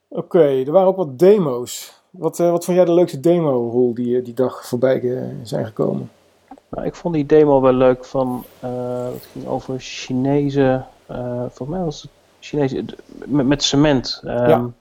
Oké, 0.08 0.64
er 0.66 0.72
waren 0.72 0.88
ook 0.88 0.96
wat 0.96 1.20
demo's. 1.20 2.04
Wat, 2.18 2.40
uh, 2.40 2.52
wat 2.52 2.66
vond 2.66 2.78
jij 2.78 2.86
de 2.86 2.94
leukste 2.94 3.20
demo-rol 3.20 3.94
die 3.94 4.22
die 4.22 4.34
dag 4.34 4.66
voorbij 4.66 5.30
zijn 5.44 5.66
gekomen? 5.66 6.12
Nou, 6.70 6.86
ik 6.86 6.96
vond 6.96 7.14
die 7.14 7.26
demo 7.26 7.62
wel 7.62 7.74
leuk 7.74 8.06
van, 8.06 8.46
het 8.60 9.26
ging 9.32 9.48
over 9.48 9.80
Chinese, 9.80 10.84
volgens 11.50 11.70
mij 11.70 11.84
was 11.84 12.02
het 12.02 12.12
Chinese, 12.40 12.86
met, 13.26 13.46
met 13.46 13.64
cement. 13.64 14.22
Um, 14.26 14.76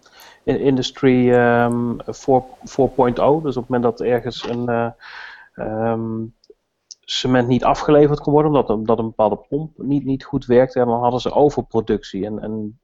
in 0.45 0.61
Industry 0.61 1.31
um, 1.33 1.97
4.0. 2.03 2.05
Dus 2.07 3.27
op 3.27 3.43
het 3.43 3.55
moment 3.55 3.83
dat 3.83 4.01
ergens 4.01 4.49
een 4.49 4.93
um, 5.55 6.35
cement 7.05 7.49
niet 7.49 7.65
afgeleverd 7.65 8.21
kon 8.21 8.33
worden, 8.33 8.51
omdat, 8.51 8.71
omdat 8.71 8.99
een 8.99 9.05
bepaalde 9.05 9.37
pomp 9.49 9.71
niet, 9.77 10.05
niet 10.05 10.25
goed 10.25 10.47
werkte, 10.47 10.79
dan 10.79 11.01
hadden 11.01 11.21
ze 11.21 11.33
overproductie. 11.33 12.25
En, 12.25 12.39
en 12.43 12.81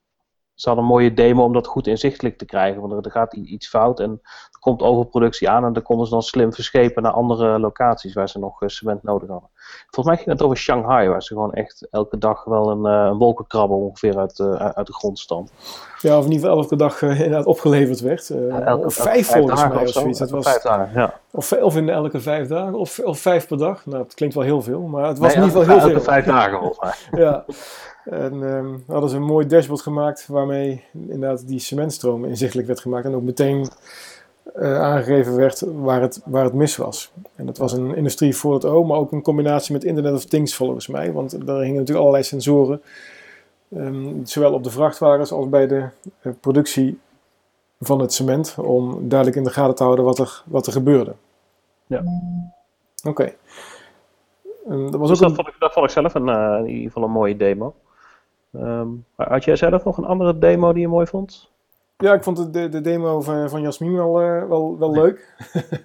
ze 0.61 0.69
hadden 0.69 0.85
een 0.85 0.91
mooie 0.91 1.15
demo 1.15 1.45
om 1.45 1.53
dat 1.53 1.67
goed 1.67 1.87
inzichtelijk 1.87 2.39
te 2.39 2.45
krijgen. 2.45 2.81
Want 2.81 3.05
er 3.05 3.11
gaat 3.11 3.33
iets 3.33 3.69
fout 3.69 4.01
en 4.01 4.11
er 4.23 4.59
komt 4.61 4.83
overproductie 4.83 5.51
aan. 5.51 5.65
En 5.65 5.73
dan 5.73 5.83
konden 5.83 6.07
ze 6.07 6.13
dan 6.13 6.23
slim 6.23 6.53
verschepen 6.53 7.03
naar 7.03 7.13
andere 7.13 7.59
locaties 7.59 8.15
waar 8.15 8.29
ze 8.29 8.39
nog 8.39 8.63
eh, 8.63 8.69
cement 8.69 9.03
nodig 9.03 9.29
hadden. 9.29 9.51
Volgens 9.91 10.07
mij 10.07 10.17
ging 10.17 10.29
het 10.29 10.43
over 10.43 10.57
Shanghai, 10.57 11.09
waar 11.09 11.23
ze 11.23 11.35
gewoon 11.35 11.53
echt 11.53 11.89
elke 11.91 12.19
dag 12.19 12.45
wel 12.45 12.71
een, 12.71 12.93
uh, 12.93 13.09
een 13.11 13.19
wolkenkrabber 13.19 13.77
ongeveer 13.77 14.19
uit, 14.19 14.39
uh, 14.39 14.55
uit 14.55 14.87
de 14.87 14.93
grond 14.93 15.19
stamp. 15.19 15.49
Ja, 16.01 16.19
of 16.19 16.25
in 16.25 16.33
ieder 16.33 16.49
geval 16.49 16.63
elke 16.63 16.77
dag 16.77 17.03
uh, 17.03 17.11
inderdaad 17.21 17.47
opgeleverd 17.47 18.01
werd. 18.01 18.31
Elke, 18.31 18.87
of 18.87 18.95
vijf 18.95 19.27
volgens 19.27 19.69
mij 19.69 19.83
of 19.83 19.89
zoiets. 19.89 20.19
Dat 20.19 20.31
was, 20.31 20.45
vijf 20.45 20.63
dagen, 20.63 20.91
ja. 20.95 21.15
of, 21.31 21.53
of 21.53 21.77
in 21.77 21.89
elke 21.89 22.21
vijf 22.21 22.49
dagen, 22.49 22.75
of, 22.75 22.99
of 22.99 23.19
vijf 23.19 23.47
per 23.47 23.59
dag. 23.59 23.87
Nou, 23.87 24.03
dat 24.03 24.15
klinkt 24.15 24.35
wel 24.35 24.45
heel 24.45 24.63
veel, 24.63 24.81
maar 24.81 25.07
het 25.07 25.19
was 25.19 25.35
nee, 25.35 25.43
in 25.43 25.49
ieder 25.49 25.61
geval 25.61 25.77
heel 25.77 25.89
elke 25.89 26.03
veel. 26.03 26.13
vijf 26.13 26.25
dagen 26.25 26.59
volgens 26.59 26.79
mij. 27.11 27.21
ja. 27.25 27.45
En 28.05 28.43
um, 28.43 28.85
hadden 28.87 29.11
ze 29.11 29.17
een 29.17 29.23
mooi 29.23 29.47
dashboard 29.47 29.81
gemaakt 29.81 30.27
waarmee 30.27 30.85
inderdaad 30.93 31.47
die 31.47 31.59
cementstroom 31.59 32.25
inzichtelijk 32.25 32.67
werd 32.67 32.81
gemaakt 32.81 33.05
en 33.05 33.15
ook 33.15 33.23
meteen 33.23 33.69
uh, 34.57 34.81
aangegeven 34.81 35.37
werd 35.37 35.61
waar 35.61 36.01
het, 36.01 36.23
waar 36.25 36.45
het 36.45 36.53
mis 36.53 36.77
was. 36.77 37.13
En 37.37 37.47
dat 37.47 37.59
was 37.59 37.73
een 37.73 37.97
industrie 37.97 38.37
voor 38.37 38.55
het 38.55 38.65
O, 38.65 38.85
maar 38.85 38.99
ook 38.99 39.13
een 39.13 39.23
combinatie 39.23 39.73
met 39.73 39.85
Internet 39.85 40.15
of 40.15 40.25
Things 40.25 40.55
volgens 40.55 40.87
mij, 40.87 41.13
want 41.13 41.47
daar 41.47 41.61
hingen 41.61 41.75
natuurlijk 41.75 41.99
allerlei 41.99 42.25
sensoren, 42.25 42.83
um, 43.69 44.27
zowel 44.27 44.53
op 44.53 44.65
de 44.65 44.71
vrachtwagens 44.71 45.33
als 45.33 45.49
bij 45.49 45.67
de 45.67 45.89
uh, 46.23 46.33
productie 46.41 46.99
van 47.81 48.01
het 48.01 48.13
cement, 48.13 48.57
om 48.59 49.09
duidelijk 49.09 49.39
in 49.39 49.45
de 49.45 49.51
gaten 49.51 49.75
te 49.75 49.83
houden 49.83 50.05
wat 50.05 50.19
er, 50.19 50.43
wat 50.47 50.67
er 50.67 50.73
gebeurde. 50.73 51.15
Ja. 51.87 51.99
Oké. 51.99 53.09
Okay. 53.09 53.37
Um, 54.69 54.91
dat, 54.91 55.01
was 55.01 55.09
dus 55.09 55.23
ook 55.23 55.29
dat, 55.29 55.31
een... 55.31 55.45
vond 55.45 55.49
ik, 55.49 55.55
dat 55.59 55.73
vond 55.73 55.87
ik 55.87 55.93
zelf 55.93 56.15
een, 56.15 56.29
uh, 56.29 56.59
in 56.59 56.67
ieder 56.67 56.87
geval 56.87 57.03
een 57.03 57.11
mooie 57.11 57.37
demo. 57.37 57.75
Um, 58.53 59.05
had 59.15 59.45
jij 59.45 59.57
zelf 59.57 59.85
nog 59.85 59.97
een 59.99 60.05
andere 60.05 60.39
demo 60.39 60.73
die 60.73 60.83
je 60.83 60.89
mooi 60.89 61.07
vond? 61.07 61.51
Ja, 62.01 62.15
ik 62.15 62.23
vond 62.23 62.53
de, 62.53 62.69
de 62.69 62.81
demo 62.81 63.21
van, 63.21 63.51
van 63.51 63.63
Jasmin 63.63 63.95
wel, 63.95 64.23
uh, 64.23 64.49
wel, 64.49 64.79
wel 64.79 64.93
leuk. 64.93 65.35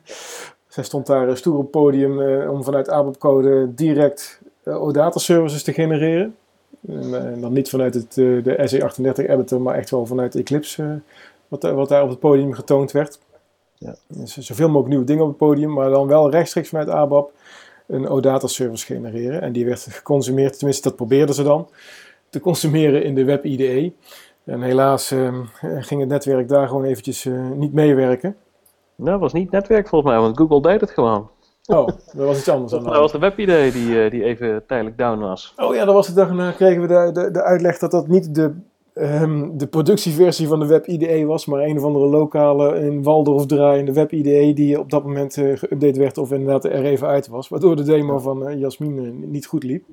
Zij 0.67 0.83
stond 0.83 1.05
daar 1.05 1.37
stoer 1.37 1.55
op 1.55 1.61
het 1.61 1.71
podium 1.71 2.19
uh, 2.19 2.51
om 2.51 2.63
vanuit 2.63 2.89
ABAP-code 2.89 3.73
direct 3.73 4.41
uh, 4.63 4.81
OData 4.81 5.19
services 5.19 5.63
te 5.63 5.73
genereren. 5.73 6.35
En, 6.87 7.31
en, 7.33 7.41
dan 7.41 7.53
niet 7.53 7.69
vanuit 7.69 7.93
het, 7.93 8.13
de 8.13 8.69
SE38 8.71 9.29
editor, 9.29 9.61
maar 9.61 9.75
echt 9.75 9.89
wel 9.89 10.05
vanuit 10.05 10.35
Eclipse, 10.35 11.01
wat, 11.47 11.61
wat 11.61 11.89
daar 11.89 12.03
op 12.03 12.09
het 12.09 12.19
podium 12.19 12.53
getoond 12.53 12.91
werd. 12.91 13.19
Ja. 13.77 13.95
Dus 14.07 14.37
zoveel 14.37 14.67
mogelijk 14.67 14.89
nieuwe 14.89 15.05
dingen 15.05 15.23
op 15.23 15.29
het 15.29 15.37
podium, 15.37 15.73
maar 15.73 15.89
dan 15.89 16.07
wel 16.07 16.29
rechtstreeks 16.29 16.69
vanuit 16.69 16.89
ABAP 16.89 17.31
een 17.87 18.07
OData 18.07 18.47
service 18.47 18.85
genereren. 18.85 19.41
En 19.41 19.51
die 19.51 19.65
werd 19.65 19.87
geconsumeerd, 19.89 20.57
tenminste 20.57 20.87
dat 20.87 20.97
probeerden 20.97 21.35
ze 21.35 21.43
dan, 21.43 21.69
te 22.29 22.39
consumeren 22.39 23.03
in 23.03 23.15
de 23.15 23.23
web 23.23 23.45
IDE. 23.45 23.91
En 24.45 24.61
helaas 24.61 25.11
ehm, 25.11 25.43
ging 25.61 25.99
het 25.99 26.09
netwerk 26.09 26.47
daar 26.47 26.67
gewoon 26.67 26.83
eventjes 26.83 27.25
uh, 27.25 27.49
niet 27.49 27.73
meewerken. 27.73 28.35
Nou, 28.95 29.11
dat 29.11 29.19
was 29.19 29.33
niet 29.33 29.51
netwerk 29.51 29.87
volgens 29.87 30.11
mij, 30.11 30.21
want 30.21 30.37
Google 30.37 30.61
deed 30.61 30.81
het 30.81 30.91
gewoon. 30.91 31.29
Oh, 31.65 31.87
dat 31.87 32.25
was 32.25 32.37
iets 32.37 32.49
anders 32.49 32.71
dan. 32.71 32.83
Dat 32.83 32.95
was 32.95 33.11
de 33.11 33.19
webidee 33.19 33.71
die, 33.71 33.87
uh, 33.87 34.11
die 34.11 34.23
even 34.23 34.63
tijdelijk 34.67 34.97
down 34.97 35.19
was. 35.19 35.53
Oh 35.55 35.75
ja, 35.75 35.85
dat 35.85 35.93
was 35.93 36.07
de 36.07 36.13
dag 36.13 36.27
daarna 36.27 36.51
kregen 36.51 36.81
we 36.81 36.87
de, 36.87 37.21
de, 37.21 37.31
de 37.31 37.43
uitleg 37.43 37.77
dat 37.77 37.91
dat 37.91 38.07
niet 38.07 38.35
de, 38.35 38.53
um, 38.93 39.57
de 39.57 39.67
productieversie 39.67 40.47
van 40.47 40.59
de 40.59 40.65
web 40.65 40.87
IDE 40.87 41.25
was, 41.25 41.45
maar 41.45 41.61
een 41.61 41.77
of 41.77 41.83
andere 41.83 42.07
lokale 42.07 42.79
in 42.79 43.03
Waldorf 43.03 43.45
draaiende 43.45 43.93
web 43.93 44.11
IDE 44.11 44.53
die 44.53 44.79
op 44.79 44.89
dat 44.89 45.03
moment 45.03 45.37
uh, 45.37 45.57
geüpdate 45.57 45.99
werd 45.99 46.17
of 46.17 46.31
inderdaad 46.31 46.65
er 46.65 46.85
even 46.85 47.07
uit 47.07 47.27
was. 47.27 47.47
Waardoor 47.47 47.75
de 47.75 47.83
demo 47.83 48.17
van 48.17 48.59
Jasmin 48.59 49.31
niet 49.31 49.45
goed 49.45 49.63
liep. 49.63 49.83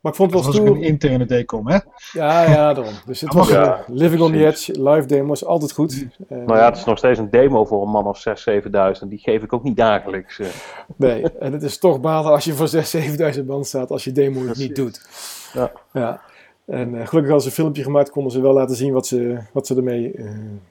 Maar 0.00 0.12
ik 0.12 0.18
vond 0.18 0.32
het 0.32 0.42
wel 0.42 0.52
stoer. 0.52 0.64
Dat 0.64 0.74
was 0.74 0.82
een 0.82 0.90
interne 0.90 1.26
decom, 1.26 1.68
hè? 1.68 1.78
Ja, 2.12 2.42
ja, 2.42 2.74
daarom. 2.74 2.94
Dus 3.06 3.20
het 3.20 3.34
was 3.34 3.48
ja, 3.48 3.84
Living 3.86 4.22
on 4.22 4.32
the 4.32 4.46
Edge, 4.46 4.82
live 4.82 5.06
demo, 5.06 5.32
is 5.32 5.44
altijd 5.44 5.72
goed. 5.72 5.92
Uh, 5.92 6.06
nou 6.28 6.58
ja, 6.58 6.64
het 6.64 6.76
is 6.76 6.84
nog 6.84 6.98
steeds 6.98 7.18
een 7.18 7.30
demo 7.30 7.64
voor 7.64 7.82
een 7.82 7.90
man 7.90 8.06
of 8.06 8.24
6.000, 8.28 8.62
7.000. 9.02 9.08
Die 9.08 9.18
geef 9.18 9.42
ik 9.42 9.52
ook 9.52 9.62
niet 9.62 9.76
dagelijks. 9.76 10.38
Uh. 10.38 10.46
Nee, 10.96 11.32
en 11.32 11.52
het 11.52 11.62
is 11.62 11.78
toch 11.78 12.00
balen 12.00 12.32
als 12.32 12.44
je 12.44 12.52
voor 12.52 12.70
6.000, 12.74 13.36
7.000 13.38 13.44
man 13.46 13.64
staat 13.64 13.90
als 13.90 14.04
je 14.04 14.12
demo 14.12 14.46
het 14.46 14.58
niet 14.58 14.76
doet. 14.76 15.08
Ja. 15.52 15.72
ja. 15.92 16.20
En 16.66 16.88
uh, 16.88 16.94
gelukkig 16.94 17.16
hadden 17.16 17.40
ze 17.40 17.46
een 17.46 17.52
filmpje 17.52 17.82
gemaakt, 17.82 18.10
konden 18.10 18.32
ze 18.32 18.40
wel 18.40 18.52
laten 18.52 18.76
zien 18.76 18.92
wat 18.92 19.06
ze, 19.06 19.38
wat 19.52 19.66
ze 19.66 19.76
ermee 19.76 20.14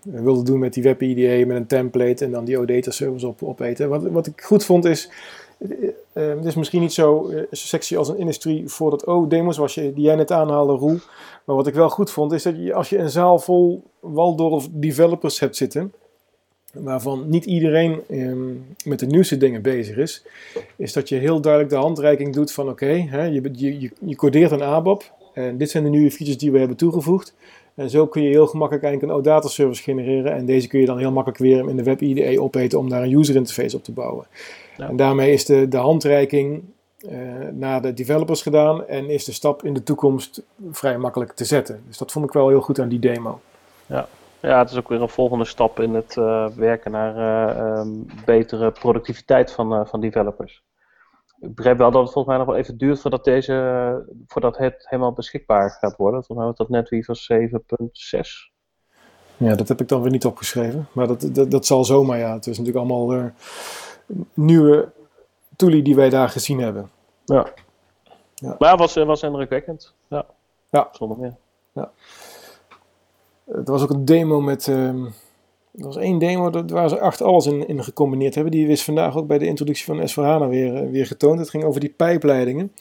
wilden 0.01 0.45
doen 0.45 0.59
met 0.59 0.74
die 0.74 0.83
web 0.83 1.01
IDE, 1.01 1.45
met 1.45 1.57
een 1.57 1.67
template 1.67 2.25
en 2.25 2.31
dan 2.31 2.45
die 2.45 2.59
OData 2.59 2.91
service 2.91 3.27
op, 3.27 3.43
opeten. 3.43 3.89
Wat, 3.89 4.03
wat 4.03 4.27
ik 4.27 4.41
goed 4.41 4.65
vond 4.65 4.86
is, 4.86 5.09
het 6.13 6.46
is 6.46 6.56
misschien 6.56 6.82
niet 6.82 6.94
zo 6.94 7.30
uh, 7.30 7.42
sexy 7.51 7.98
als 7.98 8.10
een 8.10 8.18
industrie 8.18 8.68
voor 8.68 8.89
dat 8.89 9.08
O-demo, 9.08 9.51
zoals 9.51 9.74
die 9.74 9.94
jij 9.94 10.16
net 10.16 10.32
aanhaalde, 10.32 10.74
Roel. 10.74 11.00
Maar 11.46 11.56
wat 11.56 11.68
ik 11.68 11.74
wel 11.74 11.89
goed 11.89 12.12
vond, 12.12 12.32
is 12.32 12.44
dat 12.44 12.72
als 12.74 12.89
je 12.89 12.98
een 12.98 13.10
zaal 13.10 13.39
vol 13.39 13.84
Waldorf 14.00 14.68
developers 14.72 15.39
hebt 15.39 15.56
zitten, 15.56 15.94
waarvan 16.74 17.30
niet 17.30 17.46
iedereen 17.46 18.01
um, 18.12 18.66
met 18.86 19.00
de 19.00 19.06
nieuwste 19.06 19.38
dingen 19.38 19.62
bezig 19.62 19.98
is, 19.98 20.24
is 20.75 20.94
dat 20.94 21.10
je 21.10 21.16
heel 21.16 21.42
duidelijk 21.42 21.74
de 21.74 21.80
handreiking 21.80 22.34
doet 22.34 22.51
van 22.51 22.70
oké, 22.70 22.92
je, 23.32 23.51
je, 23.54 23.92
je 24.00 24.16
codeert 24.16 24.51
een 24.51 24.62
ABAP 24.62 25.12
en 25.34 25.58
dit 25.58 25.70
zijn 25.70 25.84
de 25.84 25.89
nieuwe 25.89 26.12
features 26.12 26.38
die 26.38 26.51
we 26.51 26.60
hebben 26.60 26.78
toegevoegd. 26.78 27.34
En 27.75 27.89
zo 27.89 28.08
kun 28.08 28.22
je 28.22 28.30
heel 28.30 28.48
gemakkelijk 28.48 28.86
eigenlijk 28.86 29.13
een 29.13 29.20
OData 29.20 29.48
service 29.48 29.84
genereren 29.84 30.34
en 30.34 30.46
deze 30.46 30.68
kun 30.68 30.80
je 30.80 30.86
dan 30.86 30.98
heel 30.98 31.12
makkelijk 31.12 31.42
weer 31.42 31.70
in 31.70 31.75
de 31.75 31.84
web 31.84 32.01
IDE 32.01 32.42
opeten 32.42 32.80
om 32.80 32.89
daar 32.89 33.04
een 33.04 33.13
user 33.13 33.36
interface 33.36 33.75
op 33.75 33.84
te 33.84 33.92
bouwen. 33.92 34.25
En 34.88 34.95
daarmee 34.95 35.31
is 35.31 35.45
de, 35.45 35.67
de 35.67 35.77
handreiking 35.77 36.63
uh, 37.00 37.48
naar 37.51 37.81
de 37.81 37.93
developers 37.93 38.41
gedaan 38.41 38.88
en 38.88 39.09
is 39.09 39.25
de 39.25 39.31
stap 39.31 39.63
in 39.63 39.74
de 39.74 39.83
toekomst 39.83 40.41
vrij 40.71 40.98
makkelijk 40.98 41.31
te 41.31 41.45
zetten. 41.45 41.83
Dus 41.88 41.98
dat 41.98 42.12
vond 42.12 42.25
ik 42.25 42.31
wel 42.31 42.50
heel 42.50 42.62
goed 42.62 42.79
aan 42.79 42.89
die 42.89 43.00
demo. 43.00 43.39
Ja, 43.86 44.07
ja 44.39 44.59
het 44.59 44.71
is 44.71 44.77
ook 44.77 44.89
weer 44.89 45.01
een 45.01 45.09
volgende 45.09 45.45
stap 45.45 45.79
in 45.79 45.93
het 45.93 46.15
uh, 46.15 46.48
werken 46.48 46.91
naar 46.91 47.15
uh, 47.15 47.79
um, 47.79 48.05
betere 48.25 48.71
productiviteit 48.71 49.51
van, 49.51 49.88
van 49.88 50.00
developers. 50.00 50.63
Ik 51.39 51.55
begrijp 51.55 51.77
wel 51.77 51.91
dat 51.91 52.01
het 52.01 52.12
volgens 52.12 52.36
mij 52.36 52.45
nog 52.45 52.53
wel 52.53 52.63
even 52.63 52.77
duurt 52.77 53.00
voordat, 53.00 53.24
deze, 53.24 54.05
voordat 54.27 54.57
het 54.57 54.86
helemaal 54.89 55.13
beschikbaar 55.13 55.69
gaat 55.69 55.95
worden. 55.95 56.24
Volgens 56.24 56.38
mij 56.38 56.48
was 56.48 56.57
dat 56.57 56.69
net 56.69 56.91
NetWeaver 56.91 58.19
7.6. 58.48 58.57
Ja, 59.38 59.55
dat 59.55 59.67
heb 59.67 59.81
ik 59.81 59.88
dan 59.88 60.01
weer 60.01 60.12
niet 60.12 60.25
opgeschreven. 60.25 60.88
Maar 60.91 61.07
dat, 61.07 61.29
dat, 61.31 61.51
dat 61.51 61.65
zal 61.65 61.86
zomaar, 61.86 62.17
ja. 62.17 62.33
Het 62.33 62.48
is 62.48 62.57
natuurlijk 62.57 62.86
allemaal 62.86 63.31
nieuwe 64.34 64.92
toolie 65.56 65.82
die 65.82 65.96
wij 65.96 66.10
daar 66.10 66.30
gezien 66.30 66.60
hebben. 66.60 66.89
Ja. 67.25 67.54
ja. 68.36 68.56
Maar 68.60 68.78
was, 68.78 68.94
was 68.94 69.24
indrukwekkend. 69.24 69.94
Ja. 70.08 70.25
Ja. 70.70 70.89
Zonder 70.92 71.18
meer. 71.18 71.36
Ja. 71.74 71.92
Er 73.46 73.63
was 73.63 73.82
ook 73.84 73.89
een 73.89 74.06
demo 74.06 74.42
met... 74.42 74.68
Um, 74.68 75.13
er 75.75 75.86
was 75.86 75.98
één 75.98 76.20
demo 76.20 76.63
waar 76.66 76.89
ze 76.89 77.00
acht 77.00 77.22
alles 77.22 77.46
in, 77.46 77.68
in 77.68 77.84
gecombineerd 77.84 78.36
hebben. 78.36 78.51
Die 78.51 78.68
is 78.68 78.84
vandaag 78.84 79.18
ook 79.18 79.28
bij 79.28 79.38
de 79.38 79.46
introductie 79.46 79.86
van 79.86 80.08
s 80.08 80.16
weer, 80.16 80.75
eh, 80.75 80.89
weer 80.89 81.06
getoond. 81.06 81.39
Het 81.39 81.50
ging 81.50 81.63
over 81.63 81.80
die 81.80 81.89
pijpleidingen. 81.89 82.74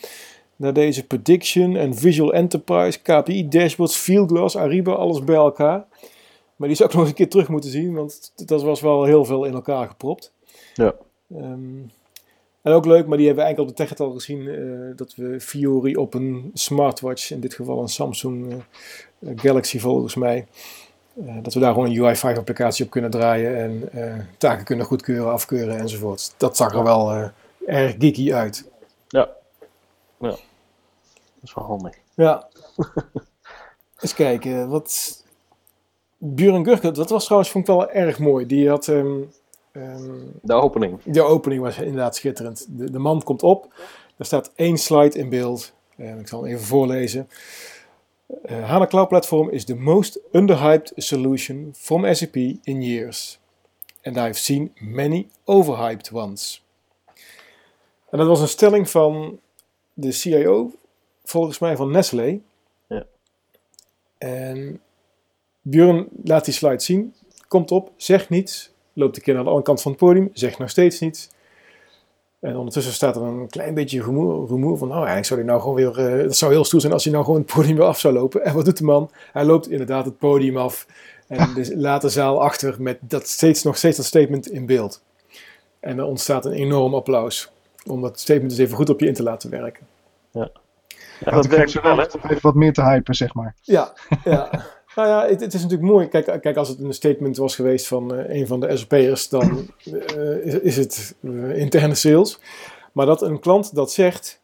Naar 0.56 0.72
deze 0.72 1.06
prediction 1.06 1.76
en 1.76 1.94
visual 1.94 2.32
enterprise, 2.32 3.02
KPI, 3.02 3.48
dashboards, 3.48 3.96
fieldglass, 3.96 4.56
Ariba, 4.56 4.92
alles 4.92 5.24
bij 5.24 5.36
elkaar. 5.36 5.86
Maar 6.56 6.68
die 6.68 6.76
zou 6.76 6.88
ik 6.88 6.94
nog 6.94 7.04
eens 7.04 7.10
een 7.10 7.18
keer 7.18 7.28
terug 7.28 7.48
moeten 7.48 7.70
zien, 7.70 7.94
want 7.94 8.32
dat 8.46 8.62
was 8.62 8.80
wel 8.80 9.04
heel 9.04 9.24
veel 9.24 9.44
in 9.44 9.54
elkaar 9.54 9.88
gepropt. 9.88 10.32
Ja. 10.74 10.94
Um, 11.36 11.90
en 12.62 12.72
ook 12.72 12.84
leuk, 12.84 13.06
maar 13.06 13.16
die 13.16 13.26
hebben 13.26 13.44
we 13.44 13.50
eigenlijk 13.50 13.58
op 13.58 13.86
de 13.86 13.94
tech 13.94 14.06
al 14.06 14.12
gezien, 14.12 14.40
uh, 14.40 14.96
dat 14.96 15.14
we 15.14 15.40
Fiori 15.40 15.96
op 15.96 16.14
een 16.14 16.50
smartwatch, 16.54 17.30
in 17.30 17.40
dit 17.40 17.54
geval 17.54 17.80
een 17.80 17.88
Samsung 17.88 18.52
uh, 18.52 19.32
Galaxy 19.36 19.78
volgens 19.78 20.14
mij, 20.14 20.46
uh, 21.14 21.36
dat 21.42 21.54
we 21.54 21.60
daar 21.60 21.72
gewoon 21.72 21.88
een 21.88 22.16
UI5 22.16 22.36
applicatie 22.36 22.84
op 22.84 22.90
kunnen 22.90 23.10
draaien 23.10 23.56
en 23.56 24.28
taken 24.38 24.64
kunnen 24.64 24.86
goedkeuren, 24.86 25.32
afkeuren 25.32 25.78
enzovoort. 25.78 26.34
Dat 26.36 26.56
zag 26.56 26.74
er 26.74 26.82
wel 26.82 27.30
erg 27.66 27.94
geeky 27.98 28.32
uit. 28.32 28.70
Ja. 29.08 29.28
ja, 30.20 30.28
dat 30.28 30.38
is 31.42 31.54
wel 31.54 31.64
handig. 31.64 31.94
Ja. 32.14 32.48
Eens 34.00 34.14
kijken, 34.14 34.68
wat... 34.68 35.16
Buren 36.20 36.64
Gurk, 36.64 36.82
dat 36.94 37.10
was 37.10 37.24
trouwens, 37.24 37.50
vond 37.50 37.68
ik 37.68 37.74
wel 37.74 37.90
erg 37.90 38.18
mooi. 38.18 38.46
Die 38.46 38.68
had... 38.68 38.86
Um, 38.86 39.30
Um, 39.78 40.32
de 40.42 40.52
opening. 40.52 41.02
De 41.04 41.22
opening 41.22 41.62
was 41.62 41.78
inderdaad 41.78 42.16
schitterend. 42.16 42.66
De, 42.68 42.90
de 42.90 42.98
man 42.98 43.22
komt 43.22 43.42
op. 43.42 43.74
Er 44.16 44.24
staat 44.24 44.52
één 44.54 44.78
slide 44.78 45.18
in 45.18 45.28
beeld. 45.28 45.72
Uh, 45.96 46.18
ik 46.18 46.28
zal 46.28 46.42
hem 46.42 46.52
even 46.52 46.66
voorlezen. 46.66 47.28
Uh, 48.50 48.68
HANA 48.68 48.86
Cloud 48.86 49.08
Platform 49.08 49.50
is 49.50 49.64
the 49.64 49.74
most 49.74 50.20
underhyped 50.32 50.92
solution 50.96 51.72
from 51.76 52.14
SAP 52.14 52.36
in 52.62 52.82
years. 52.82 53.38
And 54.02 54.16
I've 54.16 54.38
seen 54.38 54.72
many 54.74 55.28
overhyped 55.44 56.12
ones. 56.12 56.64
En 58.10 58.18
dat 58.18 58.26
was 58.26 58.40
een 58.40 58.48
stelling 58.48 58.90
van 58.90 59.40
de 59.94 60.12
CIO, 60.12 60.72
volgens 61.24 61.58
mij 61.58 61.76
van 61.76 61.90
Nestlé. 61.90 62.40
Ja. 62.86 63.06
En 64.18 64.80
Björn 65.62 66.08
laat 66.24 66.44
die 66.44 66.54
slide 66.54 66.80
zien, 66.80 67.14
komt 67.48 67.70
op, 67.70 67.92
zegt 67.96 68.28
niets, 68.28 68.70
loopt 68.98 69.16
een 69.16 69.22
keer 69.22 69.34
naar 69.34 69.42
de 69.42 69.48
andere 69.48 69.66
kant 69.66 69.82
van 69.82 69.90
het 69.90 70.00
podium, 70.00 70.30
zegt 70.32 70.58
nog 70.58 70.70
steeds 70.70 71.00
niets. 71.00 71.30
En 72.40 72.56
ondertussen 72.56 72.92
staat 72.92 73.16
er 73.16 73.22
een 73.22 73.48
klein 73.48 73.74
beetje 73.74 74.02
rumoer, 74.02 74.48
rumoer 74.48 74.78
van, 74.78 74.88
nou 74.88 75.06
eigenlijk 75.06 75.26
zou 75.26 75.40
hij 75.40 75.48
nou 75.48 75.60
gewoon 75.60 75.74
weer, 75.74 76.18
uh, 76.18 76.22
dat 76.22 76.36
zou 76.36 76.52
heel 76.52 76.64
stoer 76.64 76.80
zijn 76.80 76.92
als 76.92 77.04
hij 77.04 77.12
nou 77.12 77.24
gewoon 77.24 77.40
het 77.40 77.52
podium 77.54 77.76
weer 77.76 77.86
af 77.86 77.98
zou 77.98 78.14
lopen. 78.14 78.44
En 78.44 78.54
wat 78.54 78.64
doet 78.64 78.78
de 78.78 78.84
man? 78.84 79.10
Hij 79.32 79.44
loopt 79.44 79.70
inderdaad 79.70 80.04
het 80.04 80.18
podium 80.18 80.56
af 80.56 80.86
en 81.26 81.54
dus 81.54 81.70
laat 81.74 82.00
de 82.02 82.08
zaal 82.08 82.42
achter 82.42 82.76
met 82.78 82.98
dat 83.00 83.28
steeds, 83.28 83.62
nog 83.62 83.76
steeds 83.76 83.96
dat 83.96 84.06
statement 84.06 84.50
in 84.50 84.66
beeld. 84.66 85.02
En 85.80 85.98
er 85.98 86.04
ontstaat 86.04 86.44
een 86.44 86.52
enorm 86.52 86.94
applaus 86.94 87.50
om 87.86 88.00
dat 88.00 88.20
statement 88.20 88.50
dus 88.50 88.58
even 88.58 88.76
goed 88.76 88.90
op 88.90 89.00
je 89.00 89.06
in 89.06 89.14
te 89.14 89.22
laten 89.22 89.50
werken. 89.50 89.86
Ja, 90.30 90.50
ja 91.20 91.30
dat 91.30 91.46
werkt 91.46 91.70
zo 91.70 91.82
wel, 91.82 91.96
hè? 91.96 92.04
Even 92.04 92.38
wat 92.40 92.54
meer 92.54 92.72
te 92.72 92.82
hypen, 92.82 93.14
zeg 93.14 93.34
maar. 93.34 93.54
Ja, 93.62 93.92
ja. 94.24 94.50
Nou 94.98 95.10
ja, 95.10 95.28
het, 95.28 95.40
het, 95.40 95.54
is 95.54 95.62
natuurlijk 95.62 95.90
mooi. 95.90 96.08
Kijk, 96.08 96.40
kijk, 96.40 96.56
als 96.56 96.68
het 96.68 96.78
een 96.78 96.94
statement 96.94 97.36
was 97.36 97.54
geweest 97.54 97.86
van 97.86 98.14
uh, 98.14 98.28
een 98.28 98.46
van 98.46 98.60
de 98.60 98.76
SAP'ers, 98.76 99.28
dan 99.28 99.70
uh, 99.84 100.64
is, 100.64 100.76
het 100.76 101.14
uh, 101.20 101.58
interne 101.58 101.94
sales. 101.94 102.38
Maar 102.92 103.06
dat 103.06 103.22
een 103.22 103.40
klant 103.40 103.74
dat 103.74 103.92
zegt, 103.92 104.40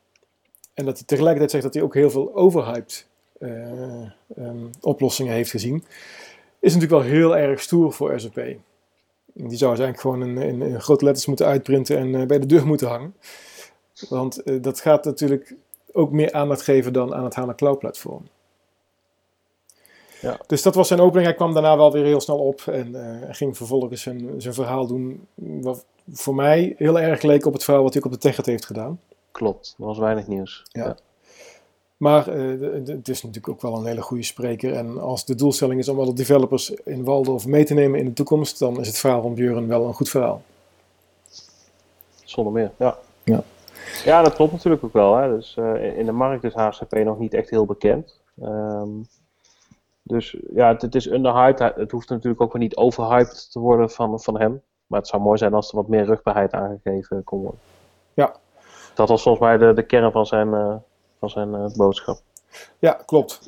en 0.75 0.85
dat 0.85 0.97
hij 0.97 1.07
tegelijkertijd 1.07 1.51
zegt 1.51 1.63
dat 1.63 1.75
hij 1.75 1.83
ook 1.83 1.95
heel 1.95 2.11
veel 2.11 2.35
overhyped 2.35 3.07
um, 3.39 4.71
oplossingen 4.81 5.33
heeft 5.33 5.51
gezien, 5.51 5.85
is 6.59 6.75
natuurlijk 6.75 7.03
wel 7.03 7.13
heel 7.13 7.37
erg 7.37 7.61
stoer 7.61 7.93
voor 7.93 8.21
SAP. 8.21 8.35
Die 9.33 9.57
zou 9.57 9.77
eigenlijk 9.77 10.01
gewoon 10.01 10.23
in, 10.23 10.39
in, 10.39 10.63
in 10.63 10.81
grote 10.81 11.05
letters 11.05 11.27
moeten 11.27 11.47
uitprinten 11.47 11.99
en 11.99 12.27
bij 12.27 12.39
de 12.39 12.47
deur 12.47 12.67
moeten 12.67 12.89
hangen. 12.89 13.15
Want 14.09 14.63
dat 14.63 14.81
gaat 14.81 15.05
natuurlijk 15.05 15.55
ook 15.93 16.11
meer 16.11 16.33
aandacht 16.33 16.63
geven 16.63 16.93
dan 16.93 17.15
aan 17.15 17.25
het 17.25 17.35
HANA 17.35 17.55
Cloud 17.55 17.79
Platform. 17.79 18.29
Ja. 20.25 20.39
Dus 20.47 20.63
dat 20.63 20.75
was 20.75 20.89
zijn 20.89 21.01
opening. 21.01 21.27
Hij 21.27 21.35
kwam 21.35 21.53
daarna 21.53 21.77
wel 21.77 21.93
weer 21.93 22.05
heel 22.05 22.21
snel 22.21 22.39
op 22.39 22.61
en 22.61 22.89
uh, 22.89 23.35
ging 23.35 23.57
vervolgens 23.57 24.03
zijn, 24.03 24.35
zijn 24.37 24.55
verhaal 24.55 24.87
doen. 24.87 25.27
Wat 25.35 25.85
voor 26.13 26.35
mij 26.35 26.75
heel 26.79 27.01
erg 27.01 27.23
leek 27.23 27.47
op 27.47 27.53
het 27.53 27.65
verhaal 27.65 27.83
wat 27.83 27.95
hij 27.95 28.03
op 28.03 28.11
de 28.11 28.19
TechEd 28.19 28.47
heeft 28.47 28.67
gedaan. 28.67 29.01
Klopt, 29.31 29.75
er 29.79 29.85
was 29.85 29.99
weinig 29.99 30.27
nieuws. 30.27 30.63
Ja. 30.69 30.85
ja. 30.85 30.97
Maar 31.97 32.37
uh, 32.37 32.87
het 32.87 33.09
is 33.09 33.23
natuurlijk 33.23 33.49
ook 33.49 33.63
wel 33.63 33.77
een 33.77 33.87
hele 33.87 34.03
goede 34.03 34.23
spreker. 34.23 34.75
En 34.75 35.01
als 35.01 35.25
de 35.25 35.35
doelstelling 35.35 35.81
is 35.81 35.89
om 35.89 36.01
alle 36.01 36.13
developers 36.13 36.71
in 36.71 37.05
Waldorf 37.05 37.47
mee 37.47 37.65
te 37.65 37.75
nemen 37.75 37.99
in 37.99 38.05
de 38.05 38.13
toekomst, 38.13 38.59
dan 38.59 38.81
is 38.81 38.87
het 38.87 38.99
verhaal 38.99 39.23
van 39.23 39.35
Björn 39.35 39.69
wel 39.69 39.87
een 39.87 39.95
goed 39.95 40.09
verhaal. 40.09 40.43
Zonder 42.25 42.53
meer, 42.53 42.71
ja. 42.79 42.99
Ja, 43.25 43.45
ja 44.05 44.23
dat 44.23 44.35
klopt 44.35 44.53
natuurlijk 44.53 44.85
ook 44.85 44.93
wel. 44.93 45.17
Hè. 45.17 45.37
Dus, 45.37 45.57
uh, 45.59 45.99
in 45.99 46.07
de 46.07 46.13
markt 46.13 46.45
is 46.45 46.53
HCP 46.53 46.93
nog 46.95 47.19
niet 47.19 47.35
echt 47.35 47.51
heel 47.51 47.65
bekend. 47.67 48.21
Um, 48.43 49.07
Dus 50.07 50.37
ja, 50.55 50.77
het, 50.77 50.95
is 50.95 51.11
underhyped. 51.11 51.59
Het 51.77 51.91
hoeft 51.91 52.09
natuurlijk 52.09 52.43
ook 52.43 52.53
weer 52.53 52.63
niet 52.63 52.77
overhyped 52.77 53.51
te 53.51 53.59
worden 53.59 53.91
van, 53.91 54.21
van 54.21 54.41
hem. 54.41 54.63
Maar 54.87 54.99
het 55.01 55.09
zou 55.09 55.23
mooi 55.23 55.39
zijn 55.39 55.55
als 55.55 55.69
er 55.69 55.77
wat 55.77 55.89
meer 55.89 56.05
rugbaarheid 56.05 56.53
aangegeven 56.53 57.25
kon 57.25 57.41
worden. 57.41 57.61
Ja. 58.15 58.37
Dat 58.95 59.09
was 59.09 59.23
volgens 59.23 59.45
mij 59.45 59.57
de, 59.57 59.73
de 59.73 59.87
kern 59.87 60.13
van 60.13 60.27
zijn, 60.27 60.49
uh, 60.49 60.75
van 61.19 61.31
zijn 61.31 61.49
uh, 61.49 61.67
boodschap. 61.77 62.21
Ja, 62.79 62.93
klopt. 63.07 63.41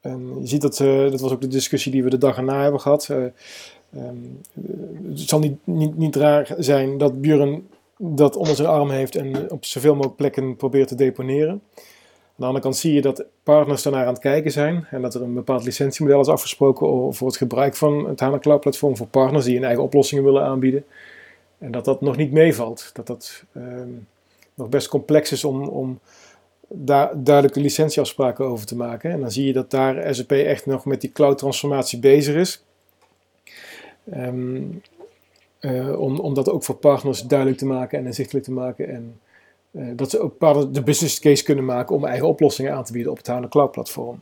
En 0.00 0.40
je 0.40 0.46
ziet 0.46 0.62
dat, 0.62 0.78
uh, 0.78 1.10
dat 1.10 1.20
was 1.20 1.32
ook 1.32 1.40
de 1.40 1.46
discussie 1.46 1.92
die 1.92 2.04
we 2.04 2.10
de 2.10 2.18
dag 2.18 2.36
erna 2.36 2.62
hebben 2.62 2.80
gehad. 2.80 3.08
Um, 3.08 4.40
het 5.08 5.28
zal 5.28 5.38
niet, 5.38 5.66
niet, 5.66 5.96
niet 5.96 6.16
raar 6.16 6.54
zijn 6.58 6.98
dat 6.98 7.20
Björn 7.20 7.68
dat 7.96 8.36
onder 8.36 8.56
zijn 8.56 8.68
arm 8.68 8.90
heeft 8.90 9.16
en 9.16 9.50
op 9.50 9.64
zoveel 9.64 9.94
mogelijk 9.94 10.16
plekken 10.16 10.56
probeert 10.56 10.88
te 10.88 10.94
deponeren. 10.94 11.62
Aan 12.40 12.46
de 12.46 12.52
andere 12.52 12.70
kant 12.70 12.82
zie 12.82 12.94
je 12.94 13.00
dat 13.00 13.24
partners 13.42 13.82
daarnaar 13.82 14.06
aan 14.06 14.12
het 14.12 14.22
kijken 14.22 14.50
zijn 14.50 14.86
en 14.90 15.02
dat 15.02 15.14
er 15.14 15.22
een 15.22 15.34
bepaald 15.34 15.64
licentiemodel 15.64 16.20
is 16.20 16.28
afgesproken 16.28 17.14
voor 17.14 17.26
het 17.26 17.36
gebruik 17.36 17.76
van 17.76 18.08
het 18.08 18.20
HANA 18.20 18.38
Cloud 18.38 18.60
Platform 18.60 18.96
voor 18.96 19.06
partners 19.06 19.44
die 19.44 19.54
hun 19.54 19.64
eigen 19.64 19.82
oplossingen 19.82 20.24
willen 20.24 20.42
aanbieden. 20.42 20.84
En 21.58 21.70
dat 21.70 21.84
dat 21.84 22.00
nog 22.00 22.16
niet 22.16 22.32
meevalt. 22.32 22.90
Dat 22.92 23.06
dat 23.06 23.44
ehm, 23.52 23.88
nog 24.54 24.68
best 24.68 24.88
complex 24.88 25.32
is 25.32 25.44
om, 25.44 25.68
om 25.68 25.98
daar 26.68 27.10
duidelijke 27.22 27.60
licentieafspraken 27.60 28.44
over 28.44 28.66
te 28.66 28.76
maken. 28.76 29.10
En 29.10 29.20
dan 29.20 29.30
zie 29.30 29.46
je 29.46 29.52
dat 29.52 29.70
daar 29.70 30.14
SAP 30.14 30.32
echt 30.32 30.66
nog 30.66 30.84
met 30.84 31.00
die 31.00 31.12
cloud 31.12 31.38
transformatie 31.38 31.98
bezig 31.98 32.34
is. 32.34 32.64
Um, 34.14 34.82
om, 35.96 36.18
om 36.18 36.34
dat 36.34 36.50
ook 36.50 36.64
voor 36.64 36.76
partners 36.76 37.22
duidelijk 37.22 37.58
te 37.58 37.66
maken 37.66 37.98
en 37.98 38.06
inzichtelijk 38.06 38.44
te 38.44 38.52
maken. 38.52 38.88
En 38.88 39.20
uh, 39.70 39.86
dat 39.96 40.10
ze 40.10 40.18
ook 40.18 40.74
de 40.74 40.82
business 40.82 41.20
case 41.20 41.44
kunnen 41.44 41.64
maken 41.64 41.96
om 41.96 42.04
eigen 42.04 42.28
oplossingen 42.28 42.72
aan 42.72 42.84
te 42.84 42.92
bieden 42.92 43.10
op 43.10 43.18
het 43.18 43.26
HANA 43.26 43.48
Cloud 43.48 43.70
platform. 43.70 44.20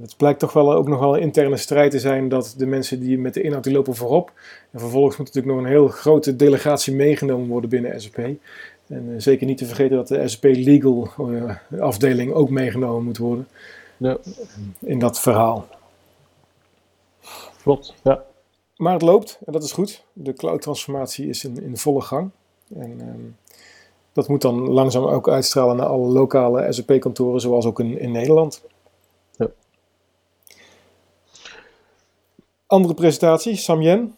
Het 0.00 0.16
blijkt 0.16 0.38
toch 0.38 0.52
wel 0.52 0.72
ook 0.74 0.88
nog 0.88 1.00
wel 1.00 1.16
een 1.16 1.22
interne 1.22 1.56
strijd 1.56 1.90
te 1.90 1.98
zijn 1.98 2.28
dat 2.28 2.54
de 2.56 2.66
mensen 2.66 3.00
die 3.00 3.18
met 3.18 3.34
de 3.34 3.42
inhoud 3.42 3.64
die 3.64 3.72
lopen 3.72 3.94
voorop. 3.94 4.32
En 4.70 4.80
vervolgens 4.80 5.16
moet 5.16 5.26
natuurlijk 5.26 5.54
nog 5.54 5.64
een 5.64 5.70
heel 5.70 5.88
grote 5.88 6.36
delegatie 6.36 6.94
meegenomen 6.94 7.48
worden 7.48 7.70
binnen 7.70 8.00
SAP. 8.00 8.16
En 8.86 9.08
uh, 9.08 9.14
zeker 9.18 9.46
niet 9.46 9.58
te 9.58 9.66
vergeten 9.66 9.96
dat 9.96 10.08
de 10.08 10.28
SAP 10.28 10.44
Legal 10.44 11.08
uh, 11.20 11.54
afdeling 11.80 12.32
ook 12.32 12.50
meegenomen 12.50 13.04
moet 13.04 13.18
worden 13.18 13.48
ja. 13.96 14.16
in 14.80 14.98
dat 14.98 15.20
verhaal. 15.20 15.66
Klopt, 17.62 17.94
ja. 18.02 18.24
Maar 18.76 18.92
het 18.92 19.02
loopt 19.02 19.38
en 19.46 19.52
dat 19.52 19.62
is 19.62 19.72
goed. 19.72 20.04
De 20.12 20.32
cloud 20.32 20.62
transformatie 20.62 21.28
is 21.28 21.44
in, 21.44 21.62
in 21.62 21.76
volle 21.76 22.00
gang. 22.00 22.30
En 22.74 23.00
um, 23.00 23.36
dat 24.18 24.28
moet 24.28 24.42
dan 24.42 24.68
langzaam 24.68 25.04
ook 25.04 25.28
uitstralen 25.28 25.76
naar 25.76 25.86
alle 25.86 26.06
lokale 26.06 26.72
SAP-kantoren, 26.72 27.40
zoals 27.40 27.66
ook 27.66 27.80
in, 27.80 27.98
in 27.98 28.12
Nederland. 28.12 28.62
Ja. 29.36 29.50
Andere 32.66 32.94
presentatie, 32.94 33.56
Sam 33.56 33.82
Yen. 33.82 34.14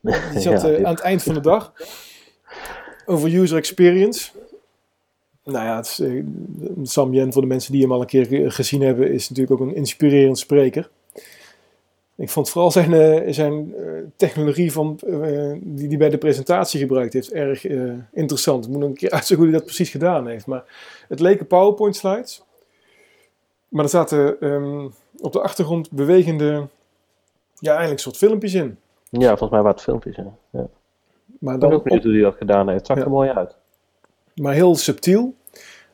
Die 0.32 0.40
zat 0.40 0.62
ja, 0.62 0.68
uh, 0.68 0.84
aan 0.84 0.94
het 0.94 1.00
eind 1.00 1.22
van 1.22 1.34
de 1.34 1.40
dag 1.40 1.72
over 3.06 3.34
user 3.34 3.58
experience. 3.58 4.30
Nou 5.44 5.64
ja, 5.64 5.76
het 5.76 5.86
is, 5.86 6.00
uh, 6.00 6.24
Sam 6.82 7.14
Yen, 7.14 7.32
voor 7.32 7.42
de 7.42 7.48
mensen 7.48 7.72
die 7.72 7.82
hem 7.82 7.92
al 7.92 8.00
een 8.00 8.06
keer 8.06 8.52
gezien 8.52 8.80
hebben, 8.80 9.12
is 9.12 9.28
natuurlijk 9.28 9.60
ook 9.60 9.68
een 9.68 9.74
inspirerend 9.74 10.38
spreker. 10.38 10.90
Ik 12.20 12.28
vond 12.28 12.50
vooral 12.50 12.70
zijn, 12.70 12.92
uh, 12.92 13.32
zijn 13.32 13.74
uh, 13.76 14.02
technologie 14.16 14.72
van, 14.72 14.98
uh, 15.06 15.56
die 15.60 15.88
hij 15.88 15.96
bij 15.96 16.08
de 16.08 16.18
presentatie 16.18 16.80
gebruikt 16.80 17.12
heeft 17.12 17.32
erg 17.32 17.66
interessant. 18.12 18.64
Ik 18.64 18.70
moet 18.70 18.80
nog 18.80 18.88
een 18.88 18.94
keer 18.94 19.10
uitzoeken 19.18 19.46
hoe 19.46 19.54
hij 19.54 19.64
dat 19.64 19.74
precies 19.74 19.90
gedaan 19.90 20.26
heeft. 20.26 20.46
Maar 20.46 20.64
het 21.08 21.20
leken 21.20 21.46
PowerPoint 21.46 21.96
slides. 21.96 22.44
Maar 23.68 23.84
er 23.84 23.90
zaten 23.90 24.46
um, 24.46 24.92
op 25.20 25.32
de 25.32 25.40
achtergrond 25.40 25.90
bewegende, 25.90 26.66
ja 27.58 27.70
eigenlijk 27.70 28.00
soort 28.00 28.16
filmpjes 28.16 28.54
in. 28.54 28.78
Ja, 29.10 29.28
volgens 29.28 29.50
mij 29.50 29.60
waren 29.60 29.76
het 29.76 29.82
filmpjes, 29.82 30.16
ja. 30.16 30.34
ja. 30.50 30.68
Maar 31.38 31.58
dan 31.58 31.62
ik 31.62 31.68
ben 31.68 31.78
ook 31.78 31.84
benieuwd 31.84 32.04
hoe 32.04 32.12
hij 32.12 32.22
dat 32.22 32.36
gedaan 32.36 32.68
heeft. 32.68 32.78
Het 32.78 32.86
zag 32.86 32.96
ja. 32.96 33.02
er 33.02 33.10
mooi 33.10 33.30
uit. 33.30 33.56
Maar 34.34 34.54
heel 34.54 34.74
subtiel. 34.74 35.34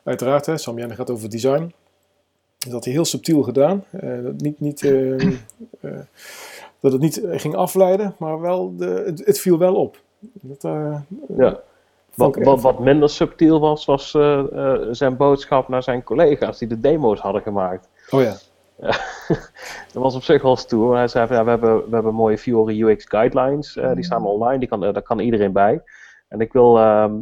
Uiteraard, 0.03 0.45
hè, 0.45 0.57
Sam 0.57 0.91
gaat 0.91 1.09
over 1.09 1.29
design. 1.29 1.73
Dat 2.57 2.71
had 2.71 2.83
hij 2.83 2.93
heel 2.93 3.05
subtiel 3.05 3.43
gedaan. 3.43 3.83
Uh, 4.03 4.23
dat, 4.23 4.41
niet, 4.41 4.59
niet, 4.59 4.81
uh, 4.81 5.17
uh, 5.19 5.99
dat 6.79 6.91
het 6.91 7.01
niet 7.01 7.21
ging 7.31 7.55
afleiden, 7.55 8.15
maar 8.19 8.41
wel 8.41 8.75
de, 8.75 9.03
het, 9.05 9.25
het 9.25 9.39
viel 9.39 9.57
wel 9.57 9.75
op. 9.75 10.01
Dat, 10.19 10.61
ja. 11.37 11.61
Wat, 12.15 12.35
wat, 12.35 12.61
wat, 12.61 12.79
minder 12.79 13.09
subtiel 13.09 13.59
was, 13.59 13.85
was 13.85 14.11
zijn 14.91 15.17
boodschap 15.17 15.67
naar 15.67 15.83
zijn 15.83 16.03
collega's 16.03 16.57
die 16.57 16.67
de 16.67 16.79
demo's 16.79 17.19
hadden 17.19 17.41
gemaakt. 17.41 17.87
Oh 18.09 18.21
ja. 18.21 18.35
dat 19.93 20.03
was 20.03 20.15
op 20.15 20.23
zich 20.23 20.41
wel 20.41 20.55
stoer. 20.55 20.95
Hij 20.95 21.07
zei: 21.07 21.33
ja, 21.33 21.43
we, 21.43 21.49
hebben, 21.49 21.89
we 21.89 21.93
hebben 21.95 22.13
mooie 22.13 22.37
Fiori 22.37 22.83
UX 22.83 23.05
guidelines. 23.07 23.73
die 23.73 23.83
mm. 23.83 24.03
staan 24.03 24.25
online, 24.25 24.59
die 24.59 24.67
kan, 24.67 24.79
daar 24.79 25.01
kan 25.01 25.19
iedereen 25.19 25.51
bij. 25.51 25.81
En 26.27 26.39
ik 26.39 26.53
wil, 26.53 26.77
uh, 26.77 27.13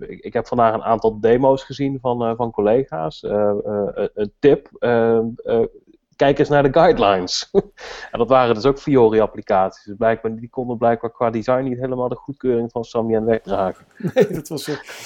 ik, 0.00 0.20
ik, 0.20 0.32
heb 0.32 0.46
vandaag 0.46 0.74
een 0.74 0.82
aantal 0.82 1.20
demo's 1.20 1.64
gezien 1.64 1.98
van, 2.00 2.28
uh, 2.28 2.36
van 2.36 2.50
collega's. 2.50 3.22
Uh, 3.22 3.52
een 4.14 4.32
tip, 4.38 4.68
ehm, 4.78 5.26
kijk 6.16 6.38
eens 6.38 6.48
naar 6.48 6.62
de 6.62 6.72
guidelines. 6.72 7.50
en 8.12 8.18
dat 8.18 8.28
waren 8.28 8.54
dus 8.54 8.64
ook 8.64 8.78
Fiori-applicaties. 8.78 9.84
Dus 9.84 9.96
blijkbaar, 9.96 10.34
die 10.36 10.48
konden 10.50 10.78
blijkbaar 10.78 11.10
qua 11.10 11.30
design 11.30 11.62
niet 11.62 11.78
helemaal 11.78 12.08
de 12.08 12.16
goedkeuring 12.16 12.70
van 12.70 12.84
Samien 12.84 13.24
wegdragen. 13.24 13.84
Nee, 14.14 14.26
dat 14.26 14.48
was, 14.48 14.64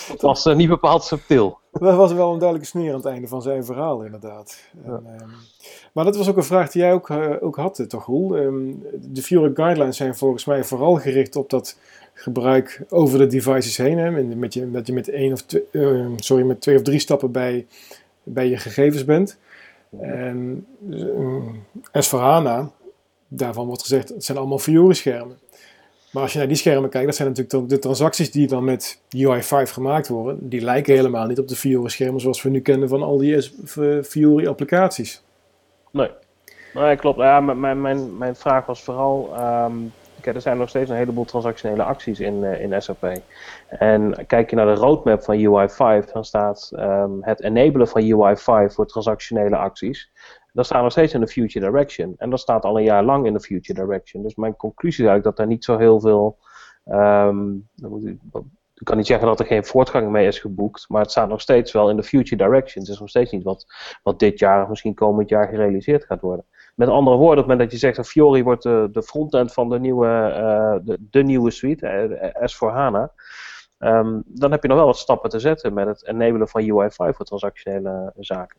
dat 0.08 0.20
was 0.20 0.44
niet 0.44 0.68
bepaald 0.68 1.04
subtiel. 1.04 1.58
Dat 1.72 1.96
was 1.96 2.12
wel 2.12 2.32
een 2.32 2.38
duidelijke 2.38 2.70
sneer 2.70 2.90
aan 2.90 2.96
het 2.96 3.06
einde 3.06 3.28
van 3.28 3.42
zijn 3.42 3.64
verhaal, 3.64 4.02
inderdaad. 4.02 4.70
Ja. 4.84 4.90
En, 4.90 5.22
um, 5.22 5.30
maar 5.92 6.04
dat 6.04 6.16
was 6.16 6.28
ook 6.28 6.36
een 6.36 6.44
vraag 6.44 6.70
die 6.70 6.82
jij 6.82 6.92
ook, 6.92 7.10
ook 7.40 7.56
had, 7.56 7.84
toch, 7.88 8.06
Roel? 8.06 8.36
Um, 8.36 8.82
de 9.00 9.22
Fiori 9.22 9.50
guidelines 9.54 9.96
zijn 9.96 10.16
volgens 10.16 10.44
mij 10.44 10.64
vooral 10.64 10.94
gericht 10.94 11.36
op 11.36 11.50
dat 11.50 11.78
gebruik 12.20 12.80
over 12.88 13.18
de 13.18 13.26
devices 13.26 13.76
heen. 13.76 13.98
Hè, 13.98 14.10
met 14.22 14.54
je, 14.54 14.70
dat 14.70 14.86
je 14.86 14.92
met, 14.92 15.08
één 15.08 15.32
of 15.32 15.42
twee, 15.42 15.62
uh, 15.70 16.06
sorry, 16.16 16.44
met 16.44 16.60
twee 16.60 16.76
of 16.76 16.82
drie 16.82 16.98
stappen 16.98 17.32
bij, 17.32 17.66
bij 18.22 18.48
je 18.48 18.56
gegevens 18.56 19.04
bent. 19.04 19.38
En 20.00 20.66
uh, 20.90 21.42
S4HANA, 21.78 22.72
daarvan 23.28 23.66
wordt 23.66 23.82
gezegd, 23.82 24.08
het 24.08 24.24
zijn 24.24 24.38
allemaal 24.38 24.58
Fiori-schermen. 24.58 25.38
Maar 26.12 26.22
als 26.22 26.32
je 26.32 26.38
naar 26.38 26.48
die 26.48 26.56
schermen 26.56 26.90
kijkt, 26.90 27.06
dat 27.06 27.16
zijn 27.16 27.28
natuurlijk 27.28 27.68
de 27.68 27.78
transacties 27.78 28.30
die 28.30 28.46
dan 28.46 28.64
met 28.64 29.00
UI5 29.16 29.72
gemaakt 29.72 30.08
worden. 30.08 30.48
Die 30.48 30.60
lijken 30.60 30.94
helemaal 30.94 31.26
niet 31.26 31.38
op 31.38 31.48
de 31.48 31.56
Fiori-schermen 31.56 32.20
zoals 32.20 32.42
we 32.42 32.48
nu 32.48 32.60
kennen 32.60 32.88
van 32.88 33.02
al 33.02 33.18
die 33.18 33.50
Fiori-applicaties. 34.02 35.22
Nee. 35.90 36.10
nee, 36.74 36.96
klopt. 36.96 37.18
Ja, 37.18 37.40
mijn, 37.40 37.80
mijn, 37.80 38.16
mijn 38.18 38.36
vraag 38.36 38.66
was 38.66 38.82
vooral... 38.82 39.34
Um 39.64 39.92
Er 40.34 40.40
zijn 40.40 40.58
nog 40.58 40.68
steeds 40.68 40.90
een 40.90 40.96
heleboel 40.96 41.24
transactionele 41.24 41.82
acties 41.82 42.20
in, 42.20 42.42
uh, 42.42 42.60
in 42.60 42.82
SAP. 42.82 43.20
En 43.68 44.26
kijk 44.26 44.50
je 44.50 44.56
naar 44.56 44.74
de 44.74 44.80
roadmap 44.80 45.22
van 45.22 45.38
UI5, 45.38 46.12
dan 46.12 46.24
staat 46.24 46.72
um, 46.76 47.18
het 47.20 47.42
enabelen 47.42 47.88
van 47.88 48.02
UI5 48.02 48.72
voor 48.74 48.86
transactionele 48.86 49.56
acties. 49.56 50.10
Dat 50.52 50.64
staat 50.64 50.82
nog 50.82 50.92
steeds 50.92 51.14
in 51.14 51.20
de 51.20 51.28
future 51.28 51.66
direction. 51.66 52.14
En 52.16 52.30
dat 52.30 52.40
staat 52.40 52.64
al 52.64 52.78
een 52.78 52.84
jaar 52.84 53.04
lang 53.04 53.26
in 53.26 53.32
de 53.32 53.40
future 53.40 53.80
direction. 53.80 54.22
Dus 54.22 54.34
mijn 54.34 54.56
conclusie 54.56 55.04
is 55.04 55.10
eigenlijk 55.10 55.36
dat 55.36 55.36
daar 55.36 55.54
niet 55.54 55.64
zo 55.64 55.78
heel 55.78 56.00
veel. 56.00 56.38
Ik 58.74 58.84
kan 58.84 58.96
niet 58.96 59.06
zeggen 59.06 59.26
dat 59.26 59.40
er 59.40 59.46
geen 59.46 59.64
voortgang 59.64 60.10
mee 60.10 60.26
is 60.26 60.38
geboekt, 60.38 60.84
maar 60.88 61.02
het 61.02 61.10
staat 61.10 61.28
nog 61.28 61.40
steeds 61.40 61.72
wel 61.72 61.90
in 61.90 61.96
de 61.96 62.02
future 62.02 62.44
direction. 62.44 62.84
Het 62.84 62.92
is 62.92 63.00
nog 63.00 63.08
steeds 63.08 63.32
niet 63.32 63.42
wat, 63.42 63.66
wat 64.02 64.18
dit 64.18 64.38
jaar 64.38 64.62
of 64.62 64.68
misschien 64.68 64.94
komend 64.94 65.28
jaar 65.28 65.48
gerealiseerd 65.48 66.04
gaat 66.04 66.20
worden. 66.20 66.44
Met 66.78 66.88
andere 66.88 67.16
woorden, 67.16 67.44
op 67.44 67.48
het 67.48 67.58
moment 67.58 67.60
dat 67.60 67.72
je 67.72 67.86
zegt 67.86 67.96
dat 67.96 68.08
Fiori 68.08 68.42
wordt 68.42 68.62
de, 68.62 69.02
frontend 69.04 69.52
van 69.52 69.68
de 69.68 69.80
nieuwe, 69.80 70.06
uh, 70.86 70.94
de, 70.98 71.22
nieuwe 71.22 71.50
suite, 71.50 71.86
uh, 71.86 72.50
S4HANA, 72.50 73.14
um, 73.78 74.22
dan 74.26 74.50
heb 74.50 74.62
je 74.62 74.68
nog 74.68 74.76
wel 74.76 74.86
wat 74.86 74.98
stappen 74.98 75.30
te 75.30 75.38
zetten 75.38 75.74
met 75.74 75.86
het 75.86 76.06
enabelen 76.06 76.48
van 76.48 76.62
UI5 76.62 76.94
voor 76.94 77.24
transactionele 77.24 78.12
zaken. 78.18 78.58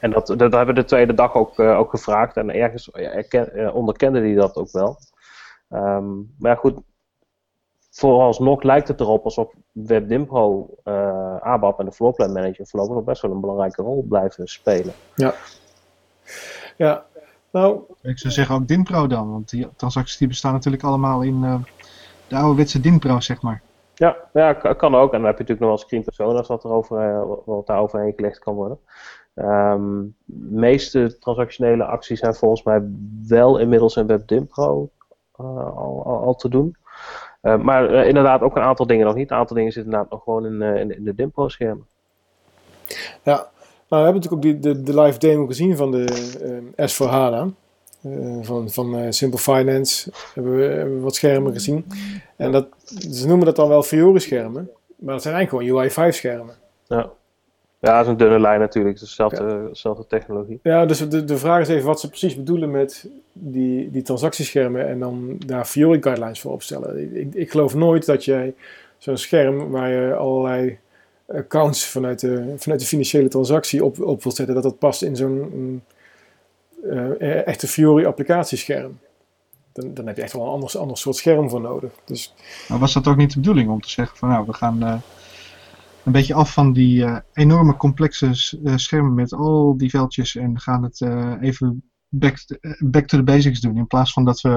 En 0.00 0.10
dat, 0.10 0.26
dat 0.26 0.52
hebben 0.52 0.74
we 0.74 0.80
de 0.80 0.84
tweede 0.84 1.14
dag 1.14 1.34
ook, 1.34 1.58
ook 1.58 1.90
gevraagd 1.90 2.36
en 2.36 2.50
ergens 2.50 2.90
erken, 2.90 3.74
onderkende 3.74 4.20
hij 4.20 4.34
dat 4.34 4.56
ook 4.56 4.70
wel. 4.70 4.98
Um, 5.70 6.34
maar 6.38 6.56
goed, 6.56 6.80
vooralsnog 7.90 8.62
lijkt 8.62 8.88
het 8.88 9.00
erop 9.00 9.24
alsof 9.24 9.52
WebDimpro, 9.72 10.74
uh, 10.84 11.36
ABAP 11.36 11.78
en 11.78 11.84
de 11.84 11.92
Floorplan 11.92 12.32
Manager 12.32 12.66
voorlopig 12.66 12.94
nog 12.94 13.04
best 13.04 13.22
wel 13.22 13.30
een 13.30 13.40
belangrijke 13.40 13.82
rol 13.82 14.06
blijven 14.08 14.48
spelen. 14.48 14.94
Ja. 15.14 15.34
Ja, 16.76 17.04
nou... 17.50 17.80
Ik 18.02 18.18
zou 18.18 18.32
zeggen 18.32 18.54
ook 18.54 18.68
Dinpro 18.68 19.06
dan, 19.06 19.30
want 19.30 19.50
die 19.50 19.68
transacties 19.76 20.16
die 20.16 20.28
bestaan 20.28 20.52
natuurlijk 20.52 20.82
allemaal 20.82 21.22
in 21.22 21.42
uh, 21.42 21.54
de 22.28 22.36
ouderwetse 22.36 22.80
Dinpro, 22.80 23.20
zeg 23.20 23.42
maar. 23.42 23.62
Ja, 23.94 24.16
ja, 24.32 24.52
kan 24.52 24.94
ook. 24.94 25.12
En 25.12 25.18
dan 25.18 25.26
heb 25.26 25.38
je 25.38 25.42
natuurlijk 25.42 25.60
nog 25.60 25.68
wel 25.68 25.78
screen 25.78 26.04
personas 26.04 26.46
wat, 26.46 26.64
erover, 26.64 27.26
wat 27.44 27.66
daar 27.66 27.80
overheen 27.80 28.12
gelegd 28.16 28.38
kan 28.38 28.54
worden. 28.54 28.78
Um, 29.34 30.14
de 30.24 30.56
meeste 30.56 31.18
transactionele 31.18 31.84
acties 31.84 32.18
zijn 32.18 32.34
volgens 32.34 32.62
mij 32.62 32.82
wel 33.26 33.58
inmiddels 33.58 33.96
in 33.96 34.06
WebDimpro 34.06 34.90
uh, 35.40 35.46
al, 35.56 36.02
al, 36.06 36.22
al, 36.22 36.34
te 36.34 36.48
doen. 36.48 36.76
Uh, 37.42 37.56
maar 37.58 38.06
inderdaad 38.06 38.40
ook 38.40 38.56
een 38.56 38.62
aantal 38.62 38.86
dingen 38.86 39.06
nog 39.06 39.14
niet. 39.14 39.30
Een 39.30 39.36
aantal 39.36 39.56
dingen 39.56 39.72
zitten 39.72 39.92
inderdaad 39.92 40.12
nog 40.12 40.22
gewoon 40.22 40.46
in, 40.46 40.62
in, 40.62 40.96
in 40.96 41.04
de 41.04 41.14
Dimpro-schermen. 41.14 41.86
Ja, 43.22 43.46
Nou, 43.88 44.02
we 44.02 44.10
hebben 44.10 44.22
natuurlijk 44.22 44.56
ook 44.56 44.62
die, 44.62 44.74
de, 44.74 44.82
de 44.82 45.00
live 45.00 45.18
demo 45.18 45.46
gezien 45.46 45.76
van 45.76 45.90
de 45.90 46.04
uh, 46.76 46.88
S4HANA. 46.90 47.64
Uh, 48.02 48.38
van 48.42 48.70
van 48.70 48.98
uh, 48.98 49.06
Simple 49.10 49.38
Finance 49.38 50.10
hebben 50.34 50.56
we, 50.56 50.62
hebben 50.62 50.94
we, 50.94 51.00
wat 51.00 51.14
schermen 51.14 51.52
gezien. 51.52 51.86
En 52.36 52.52
dat, 52.52 52.66
ze 53.10 53.26
noemen 53.26 53.46
dat 53.46 53.56
dan 53.56 53.68
wel 53.68 53.82
Fiori 53.82 54.20
schermen. 54.20 54.70
Maar 54.96 55.14
dat 55.14 55.22
zijn 55.22 55.34
eigenlijk 55.34 55.68
gewoon 55.68 56.08
UI5 56.10 56.14
schermen. 56.14 56.54
Ja. 56.86 57.10
Ja, 57.80 57.96
dat 57.96 58.04
is 58.04 58.10
een 58.10 58.16
dunne 58.16 58.40
lijn 58.40 58.60
natuurlijk. 58.60 58.94
Het 58.94 59.02
is 59.02 59.08
dezelfde, 59.08 59.68
dezelfde 59.68 60.06
technologie. 60.06 60.58
Ja, 60.62 60.86
dus 60.86 61.08
de, 61.08 61.24
de 61.24 61.38
vraag 61.38 61.60
is 61.60 61.68
even 61.68 61.86
wat 61.86 62.00
ze 62.00 62.08
precies 62.08 62.36
bedoelen 62.36 62.70
met 62.70 63.08
die, 63.32 63.90
die 63.90 64.02
transactieschermen 64.02 64.88
en 64.88 64.98
dan 64.98 65.36
daar 65.46 65.64
Fiori 65.64 66.02
guidelines 66.02 66.40
voor 66.40 66.52
opstellen. 66.52 67.16
Ik, 67.16 67.34
ik 67.34 67.50
geloof 67.50 67.74
nooit 67.74 68.06
dat 68.06 68.24
jij 68.24 68.54
zo'n 68.98 69.16
scherm 69.16 69.70
waar 69.70 69.90
je 69.90 70.14
allerlei 70.14 70.78
accounts 71.26 71.86
vanuit 71.86 72.20
de, 72.20 72.54
vanuit 72.56 72.80
de 72.80 72.86
financiële 72.86 73.28
transactie 73.28 73.84
op, 73.84 74.00
op 74.00 74.22
wilt 74.22 74.36
zetten, 74.36 74.54
dat 74.54 74.64
dat 74.64 74.78
past 74.78 75.02
in 75.02 75.16
zo'n 75.16 75.82
uh, 76.84 77.46
echte 77.46 77.68
Fiori 77.68 78.04
applicatiescherm. 78.04 78.98
Dan, 79.72 79.94
dan 79.94 80.06
heb 80.06 80.16
je 80.16 80.22
echt 80.22 80.32
wel 80.32 80.42
een 80.42 80.68
ander, 80.78 80.96
soort 80.96 81.16
scherm 81.16 81.50
voor 81.50 81.60
nodig. 81.60 81.92
Dus... 82.04 82.34
Maar 82.68 82.78
was 82.78 82.92
dat 82.92 83.06
ook 83.06 83.16
niet 83.16 83.32
de 83.32 83.40
bedoeling 83.40 83.70
om 83.70 83.80
te 83.80 83.90
zeggen 83.90 84.16
van 84.16 84.28
nou, 84.28 84.46
we 84.46 84.52
gaan 84.52 84.82
uh, 84.82 84.96
een 86.04 86.12
beetje 86.12 86.34
af 86.34 86.52
van 86.52 86.72
die 86.72 87.22
enorme 87.32 87.76
complexe 87.76 88.30
schermen 88.76 89.14
met 89.14 89.32
al 89.32 89.76
die 89.76 89.90
veldjes 89.90 90.36
en 90.36 90.60
gaan 90.60 90.82
het 90.82 91.00
even 91.40 91.90
back, 92.08 92.36
back 92.78 93.06
to 93.06 93.16
the 93.16 93.24
basics 93.24 93.60
doen. 93.60 93.76
In 93.76 93.86
plaats 93.86 94.12
van 94.12 94.24
dat 94.24 94.40
we, 94.40 94.48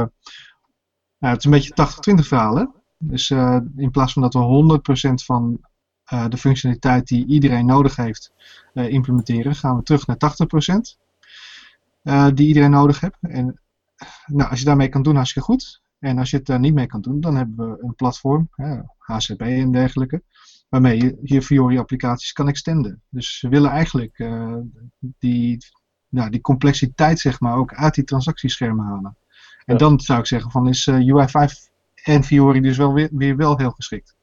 nou, 1.18 1.34
het 1.34 1.38
is 1.38 1.44
een 1.44 1.52
beetje 1.52 2.22
80-20 2.24 2.28
verhalen. 2.28 2.74
Dus 2.98 3.30
in 3.76 3.90
plaats 3.92 4.14
van 4.14 4.22
dat 4.22 4.34
we 4.34 4.80
100% 5.10 5.14
van 5.26 5.60
uh, 6.14 6.28
de 6.28 6.38
functionaliteit 6.38 7.08
die 7.08 7.26
iedereen 7.26 7.66
nodig 7.66 7.96
heeft 7.96 8.34
uh, 8.74 8.90
implementeren, 8.90 9.56
gaan 9.56 9.78
we 9.78 9.84
terug 9.84 10.08
naar 10.08 10.18
80% 10.94 10.98
uh, 12.04 12.28
die 12.34 12.48
iedereen 12.48 12.72
nodig 12.72 13.00
heeft. 13.00 13.18
En 13.22 13.60
nou, 14.26 14.50
als 14.50 14.60
je 14.60 14.66
daarmee 14.66 14.90
kan 14.90 15.04
doen, 15.04 15.16
hartstikke 15.16 15.52
goed. 15.52 15.82
En 16.00 16.18
als 16.18 16.30
je 16.30 16.38
het 16.38 16.46
daar 16.46 16.60
niet 16.60 16.74
mee 16.74 16.88
kan 16.88 17.02
doen, 17.02 17.20
dan 17.20 17.36
hebben 17.36 17.72
we 17.72 17.84
een 17.84 17.96
platform, 17.96 18.50
HCP 18.98 19.42
en 19.42 19.72
dergelijke, 19.72 20.24
waarmee 20.70 21.02
je 21.02 21.18
je 21.24 21.42
Fiori 21.42 21.78
applicaties 21.78 22.34
kan 22.34 22.48
extenden. 22.48 23.02
Dus 23.10 23.42
we 23.42 23.50
willen 23.50 23.72
eigenlijk 23.72 24.30
die, 25.00 25.58
nou, 26.10 26.30
die 26.30 26.42
complexiteit 26.42 27.20
zeg 27.20 27.40
maar 27.40 27.56
ook 27.56 27.74
uit 27.74 27.94
die 27.94 28.04
transactieschermen 28.04 28.86
halen. 28.86 29.18
En 29.66 29.74
ja. 29.74 29.80
dan 29.80 30.00
zou 30.00 30.20
ik 30.20 30.26
zeggen 30.26 30.52
van 30.52 30.68
is 30.68 30.90
UI5 30.90 31.70
en 32.04 32.24
Fiori 32.24 32.62
dus 32.62 32.78
wel 32.78 32.94
weer, 32.94 33.10
weer 33.12 33.36
wel 33.36 33.58
heel 33.58 33.72
geschikt. 33.72 34.16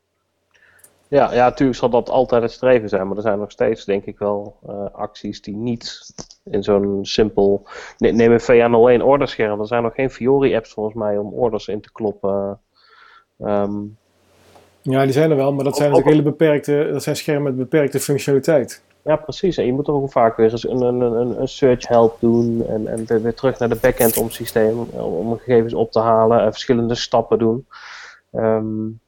Ja, 1.09 1.33
ja, 1.33 1.45
natuurlijk 1.45 1.79
zal 1.79 1.89
dat 1.91 2.11
altijd 2.11 2.43
het 2.43 2.53
streven 2.53 2.89
zijn, 2.89 3.07
maar 3.07 3.17
er 3.17 3.23
zijn 3.23 3.39
nog 3.39 3.51
steeds, 3.51 3.85
denk 3.85 4.05
ik 4.05 4.19
wel, 4.19 4.57
uh, 4.69 4.85
acties 4.93 5.43
die 5.43 5.57
niet 5.57 6.15
in 6.45 6.63
zo'n 6.63 6.99
simpel. 7.03 7.67
neem 7.99 8.33
een 8.33 9.01
VN01 9.01 9.05
orderscherm. 9.05 9.61
Er 9.61 9.67
zijn 9.67 9.83
nog 9.83 9.95
geen 9.95 10.11
Fiori-apps 10.11 10.73
volgens 10.73 10.97
mij 10.97 11.19
om 11.19 11.33
orders 11.33 11.69
in 11.69 11.81
te 11.81 11.93
kloppen. 11.93 12.61
Um, 13.39 13.97
ja, 14.83 15.05
die 15.05 15.13
zijn 15.13 15.31
er 15.31 15.37
wel, 15.37 15.53
maar 15.53 15.65
dat 15.65 15.77
zijn 15.77 15.91
natuurlijk 15.91 16.17
hele 16.17 16.31
beperkte. 16.31 16.89
Dat 16.93 17.03
zijn 17.03 17.17
schermen 17.17 17.43
met 17.43 17.57
beperkte 17.57 18.01
functionaliteit. 18.01 18.83
Ja, 19.05 19.17
precies. 19.17 19.57
En 19.57 19.67
je 19.67 19.73
moet 19.73 19.87
er 19.87 19.95
ook 19.95 20.13
vaak 20.13 20.37
weer 20.37 20.53
eens 20.53 20.69
een, 20.69 20.81
een, 20.81 21.01
een, 21.01 21.41
een 21.41 21.49
search 21.49 21.89
help 21.89 22.17
doen 22.21 22.67
en, 22.69 22.87
en 22.87 23.23
weer 23.23 23.35
terug 23.35 23.59
naar 23.59 23.69
de 23.69 23.79
backend 23.81 24.17
om 24.17 24.31
systeem 24.31 24.79
om 24.91 25.39
gegevens 25.39 25.75
op 25.75 25.93
te 25.93 26.01
halen 26.01 26.41
en 26.41 26.53
verschillende 26.53 26.95
stappen 26.95 27.39
doen. 27.39 27.67
Um, 28.33 29.01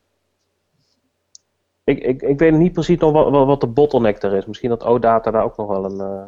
ik, 1.89 1.99
ik, 1.99 2.23
ik 2.23 2.39
weet 2.39 2.53
niet 2.53 2.73
precies 2.73 2.99
nog 2.99 3.13
wat, 3.13 3.47
wat 3.47 3.61
de 3.61 3.67
bottleneck 3.67 4.23
er 4.23 4.35
is. 4.35 4.47
Misschien 4.47 4.69
dat 4.69 4.85
OData 4.85 5.31
daar 5.31 5.45
ook 5.45 5.57
nog 5.57 5.69
wel 5.69 5.85
een, 5.85 6.01
uh, 6.01 6.27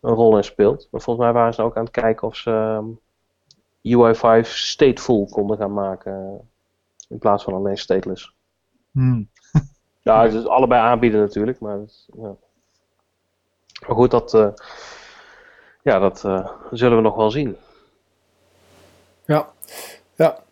een 0.00 0.14
rol 0.14 0.36
in 0.36 0.44
speelt. 0.44 0.88
Maar 0.90 1.00
volgens 1.00 1.26
mij 1.26 1.34
waren 1.34 1.54
ze 1.54 1.62
ook 1.62 1.76
aan 1.76 1.84
het 1.84 1.92
kijken 1.92 2.26
of 2.26 2.36
ze 2.36 2.50
um, 2.50 3.00
UI5 3.86 4.48
stateful 4.48 5.28
konden 5.30 5.56
gaan 5.56 5.72
maken. 5.72 6.40
In 7.08 7.18
plaats 7.18 7.44
van 7.44 7.54
alleen 7.54 7.78
stateless. 7.78 8.34
Hmm. 8.90 9.28
ja, 10.02 10.22
het 10.22 10.34
is 10.34 10.46
allebei 10.46 10.80
aanbieden 10.80 11.20
natuurlijk. 11.20 11.60
Maar, 11.60 11.78
ja. 12.06 12.36
maar 13.86 13.96
goed, 13.96 14.10
dat, 14.10 14.34
uh, 14.34 14.48
ja, 15.82 15.98
dat 15.98 16.24
uh, 16.24 16.48
zullen 16.70 16.96
we 16.96 17.02
nog 17.02 17.16
wel 17.16 17.30
zien. 17.30 17.56
Ja, 19.24 19.48
ja. 20.14 20.44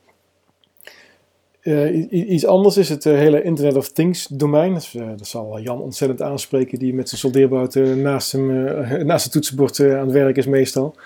Uh, 1.64 2.10
iets 2.10 2.46
anders 2.46 2.76
is 2.76 2.88
het 2.88 3.04
uh, 3.04 3.14
hele 3.14 3.42
Internet 3.42 3.76
of 3.76 3.88
Things 3.88 4.26
domein. 4.26 4.74
Dus, 4.74 4.94
uh, 4.94 5.08
dat 5.08 5.26
zal 5.26 5.60
Jan 5.60 5.80
ontzettend 5.80 6.22
aanspreken, 6.22 6.78
die 6.78 6.94
met 6.94 7.08
zijn 7.08 7.20
soldeerbout 7.20 7.74
naast, 7.74 8.32
hem, 8.32 8.46
naast 9.06 9.24
het 9.24 9.32
toetsenbord 9.32 9.80
aan 9.80 9.86
het 9.86 10.10
werk 10.10 10.36
is 10.36 10.46
meestal. 10.46 10.96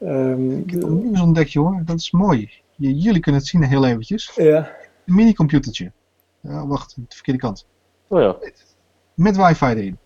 Um, 0.00 0.58
ik 0.58 0.70
heb 0.70 0.82
een 0.82 1.02
nieuws 1.02 1.20
ontdekt, 1.20 1.54
hoor. 1.54 1.82
Dat 1.84 1.98
is 1.98 2.10
mooi. 2.10 2.50
J 2.76 2.86
jullie 2.86 3.20
kunnen 3.20 3.40
het 3.40 3.50
zien 3.50 3.62
heel 3.62 3.86
eventjes. 3.86 4.32
Ja. 4.34 4.76
Een 5.06 5.14
mini-computertje. 5.14 5.92
Ja, 6.40 6.66
wacht, 6.66 6.94
de 6.96 7.02
verkeerde 7.08 7.40
kant. 7.40 7.66
Oh 8.08 8.20
ja. 8.20 8.36
Met 9.14 9.36
wifi 9.36 9.66
erin. 9.66 9.98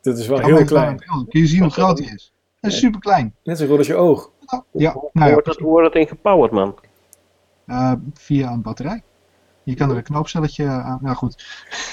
Dat 0.00 0.18
is 0.18 0.26
wel 0.26 0.40
ja, 0.40 0.46
heel 0.46 0.64
klein. 0.64 0.98
Kun 0.98 1.40
je 1.40 1.46
zien 1.46 1.62
hoe 1.62 1.70
groot 1.70 1.96
die 1.96 2.12
is? 2.14 2.32
Dat 2.60 2.72
is 2.72 2.78
super 2.78 3.00
klein. 3.00 3.34
Net 3.42 3.58
zo 3.58 3.64
groot 3.64 3.78
als 3.78 3.86
je 3.86 3.94
oog. 3.94 4.30
Ja, 4.72 4.92
hoe, 4.92 5.10
nou 5.12 5.26
ja, 5.26 5.32
wordt 5.32 5.46
dat, 5.46 5.56
hoe 5.58 5.70
wordt 5.70 5.94
dat 6.32 6.50
man? 6.50 6.74
Uh, 7.70 7.92
via 8.14 8.50
een 8.50 8.62
batterij. 8.62 9.02
Je 9.62 9.74
kan 9.74 9.90
er 9.90 9.96
een 9.96 10.02
knoopcelletje 10.02 10.66
aan. 10.66 10.98
Nou 11.02 11.16
goed. 11.16 11.44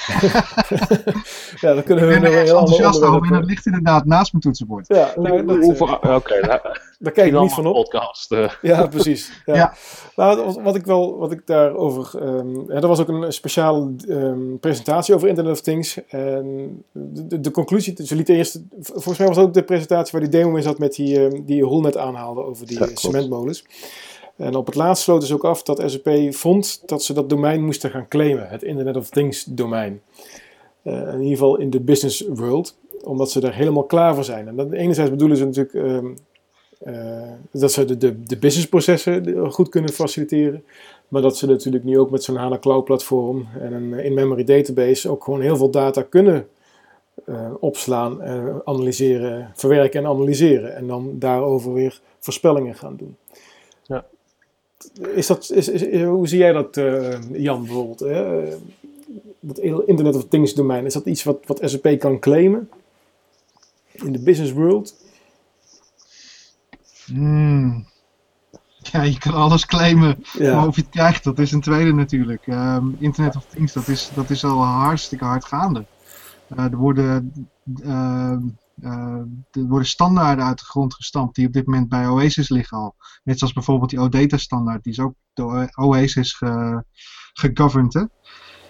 ja, 1.61 1.73
dan 1.73 1.83
kunnen 1.83 2.07
we 2.07 2.13
ik 2.13 2.21
ben 2.21 2.31
er 2.31 2.43
heel 2.43 2.59
enthousiast 2.59 3.01
over 3.01 3.31
en 3.31 3.33
het 3.33 3.45
ligt 3.45 3.65
inderdaad 3.65 4.05
naast 4.05 4.31
mijn 4.31 4.43
toetsenbord. 4.43 4.87
Ja, 4.87 5.13
nou, 5.15 5.45
dat, 5.45 5.81
Oké, 5.81 6.13
okay, 6.13 6.41
daar 6.99 7.13
kijk 7.13 7.33
ik 7.33 7.39
niet 7.39 7.53
van 7.53 7.65
op. 7.65 7.73
Podcast, 7.73 8.31
uh. 8.31 8.49
Ja, 8.61 8.87
precies. 8.87 9.31
Ja. 9.45 9.55
ja. 9.55 9.73
Nou, 10.15 10.61
wat 10.61 10.75
ik 10.75 10.85
wel, 10.85 11.17
wat 11.17 11.31
ik 11.31 11.41
daarover, 11.45 12.23
um, 12.23 12.69
er 12.69 12.87
was 12.87 12.99
ook 12.99 13.07
een 13.07 13.33
speciale 13.33 13.95
um, 14.07 14.59
presentatie 14.59 15.15
over 15.15 15.27
Internet 15.27 15.53
of 15.53 15.61
Things. 15.61 16.05
En 16.07 16.83
de, 16.91 17.27
de, 17.27 17.39
de, 17.39 17.51
conclusie, 17.51 18.05
ze 18.05 18.15
lieten 18.15 18.35
eerst, 18.35 18.61
volgens 18.79 19.17
mij 19.17 19.27
was 19.27 19.35
dat 19.35 19.45
ook 19.45 19.53
de 19.53 19.63
presentatie 19.63 20.11
waar 20.11 20.29
die 20.29 20.39
demo 20.39 20.55
in 20.55 20.63
zat 20.63 20.79
met 20.79 20.93
die, 20.93 21.19
um, 21.19 21.45
die 21.45 21.63
Holnet 21.63 21.97
aanhaalde 21.97 22.43
over 22.43 22.67
die 22.67 22.79
ja, 22.79 22.87
cementmolens. 22.93 23.65
En 24.37 24.55
op 24.55 24.65
het 24.65 24.75
laatst 24.75 25.03
sloot 25.03 25.21
dus 25.21 25.33
ook 25.33 25.45
af 25.45 25.63
dat 25.63 25.83
SAP 25.85 26.33
vond 26.33 26.81
dat 26.85 27.03
ze 27.03 27.13
dat 27.13 27.29
domein 27.29 27.65
moesten 27.65 27.89
gaan 27.89 28.07
claimen, 28.07 28.47
het 28.47 28.63
Internet 28.63 28.95
of 28.95 29.09
Things 29.09 29.43
domein. 29.43 30.01
Uh, 30.83 30.93
in 30.93 31.21
ieder 31.21 31.37
geval 31.37 31.57
in 31.57 31.69
de 31.69 31.79
business 31.79 32.25
world, 32.27 32.77
omdat 33.03 33.31
ze 33.31 33.41
er 33.41 33.53
helemaal 33.53 33.83
klaar 33.83 34.15
voor 34.15 34.23
zijn. 34.23 34.47
En 34.47 34.55
dat, 34.55 34.71
enerzijds 34.71 35.11
bedoelen 35.11 35.37
ze 35.37 35.45
natuurlijk 35.45 35.73
um, 35.73 36.15
uh, 36.85 37.31
dat 37.51 37.71
ze 37.71 37.85
de, 37.85 37.97
de, 37.97 38.23
de 38.23 38.37
businessprocessen 38.37 39.51
goed 39.51 39.69
kunnen 39.69 39.89
faciliteren, 39.89 40.63
maar 41.07 41.21
dat 41.21 41.37
ze 41.37 41.47
natuurlijk 41.47 41.83
nu 41.83 41.99
ook 41.99 42.09
met 42.09 42.23
zo'n 42.23 42.35
HANA 42.35 42.59
Cloud 42.59 42.83
platform 42.83 43.47
en 43.59 43.73
een 43.73 43.93
in-memory 43.93 44.43
database 44.43 45.09
ook 45.09 45.23
gewoon 45.23 45.41
heel 45.41 45.57
veel 45.57 45.69
data 45.69 46.01
kunnen 46.01 46.47
uh, 47.25 47.51
opslaan, 47.59 48.23
analyseren, 48.65 49.51
verwerken 49.55 49.99
en 49.99 50.09
analyseren. 50.09 50.75
En 50.75 50.87
dan 50.87 51.11
daarover 51.13 51.73
weer 51.73 52.01
voorspellingen 52.19 52.75
gaan 52.75 52.95
doen. 52.95 53.15
Ja. 53.83 54.05
Is 55.13 55.27
dat, 55.27 55.51
is, 55.51 55.67
is, 55.67 56.03
hoe 56.03 56.27
zie 56.27 56.39
jij 56.39 56.51
dat, 56.51 56.77
uh, 56.77 57.17
Jan, 57.31 57.63
bijvoorbeeld? 57.63 57.99
Hè? 57.99 58.47
Dat 59.39 59.59
Internet 59.59 60.15
of 60.15 60.27
Things 60.27 60.53
domein, 60.53 60.85
is 60.85 60.93
dat 60.93 61.05
iets 61.05 61.23
wat, 61.23 61.37
wat 61.45 61.59
SAP 61.63 61.99
kan 61.99 62.19
claimen 62.19 62.69
in 63.91 64.11
de 64.11 64.19
business 64.19 64.51
world? 64.51 64.95
Hmm. 67.05 67.85
Ja, 68.77 69.01
je 69.01 69.17
kan 69.17 69.33
alles 69.33 69.65
claimen, 69.65 70.23
ja. 70.33 70.55
maar 70.55 70.67
of 70.67 70.75
je 70.75 70.81
het 70.81 70.91
krijgt, 70.91 71.23
dat 71.23 71.39
is 71.39 71.51
een 71.51 71.61
tweede 71.61 71.93
natuurlijk. 71.93 72.47
Um, 72.47 72.95
Internet 72.99 73.35
of 73.35 73.45
Things, 73.45 73.73
dat 73.73 73.87
is, 73.87 74.11
dat 74.15 74.29
is 74.29 74.43
al 74.43 74.63
hartstikke 74.63 75.25
hard 75.25 75.45
gaande. 75.45 75.85
Uh, 76.57 76.65
er 76.65 76.77
worden... 76.77 77.33
Uh, 77.83 77.89
uh, 77.89 78.37
er 78.81 79.27
worden 79.51 79.87
standaarden 79.87 80.45
uit 80.45 80.59
de 80.59 80.65
grond 80.65 80.93
gestampt 80.93 81.35
die 81.35 81.47
op 81.47 81.53
dit 81.53 81.65
moment 81.65 81.89
bij 81.89 82.07
Oasis 82.07 82.49
liggen 82.49 82.77
al. 82.77 82.95
Net 83.23 83.37
zoals 83.37 83.53
bijvoorbeeld 83.53 83.89
die 83.89 83.99
OData 83.99 84.37
standaard, 84.37 84.83
die 84.83 84.91
is 84.91 84.99
ook 84.99 85.13
door 85.33 85.69
Oasis 85.75 86.33
ge, 86.33 86.83
gegoverned. 87.33 87.93
Hè? 87.93 88.03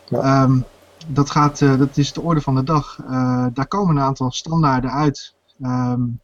Ja. 0.06 0.44
Um, 0.44 0.66
dat, 1.08 1.30
gaat, 1.30 1.62
uh, 1.62 1.78
dat 1.78 1.98
is 1.98 2.14
de 2.14 2.22
orde 2.22 2.42
van 2.42 2.56
de 2.56 2.64
dag. 2.64 2.98
Uh, 3.02 3.48
daar 3.54 3.68
komen 3.68 3.96
een 3.96 4.04
aantal 4.04 4.32
standaarden 4.32 4.92
uit. 4.92 5.36
Um, 5.62 6.20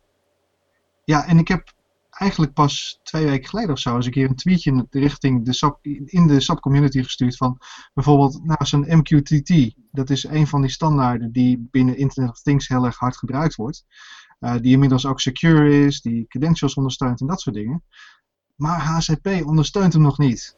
ja, 1.04 1.26
en 1.26 1.38
ik 1.38 1.48
heb 1.48 1.74
eigenlijk 2.14 2.54
pas 2.54 3.00
twee 3.04 3.26
weken 3.26 3.50
geleden 3.50 3.72
of 3.72 3.80
zo 3.80 3.96
eens 3.96 4.06
een 4.06 4.12
keer 4.12 4.30
een 4.30 4.36
tweetje 4.36 4.88
richting 4.90 5.46
de 5.46 5.54
sub, 5.54 5.78
in 6.06 6.28
de 6.28 6.40
subcommunity 6.40 7.04
gestuurd 7.04 7.38
van 7.38 7.58
bijvoorbeeld 7.94 8.44
nou, 8.44 8.66
zo'n 8.66 8.86
MQTT. 8.88 9.76
Dat 9.92 10.10
is 10.10 10.24
een 10.24 10.48
van 10.48 10.62
die 10.62 10.70
standaarden 10.70 11.32
die 11.32 11.68
binnen 11.72 11.98
Internet 11.98 12.32
of 12.32 12.42
Things 12.42 12.68
heel 12.68 12.86
erg 12.86 12.98
hard 12.98 13.18
gebruikt 13.18 13.56
wordt. 13.56 13.86
Uh, 14.40 14.54
die 14.62 14.72
inmiddels 14.72 15.06
ook 15.06 15.20
secure 15.20 15.86
is, 15.86 16.02
die 16.02 16.26
credentials 16.28 16.74
ondersteunt 16.74 17.22
en 17.22 17.28
dat 17.28 17.42
soort 17.42 17.56
dingen. 17.56 17.84
Maar 18.56 18.80
HCP 18.80 19.28
ondersteunt 19.46 19.94
hem 19.94 20.02
nog 20.02 20.18
niet. 20.18 20.56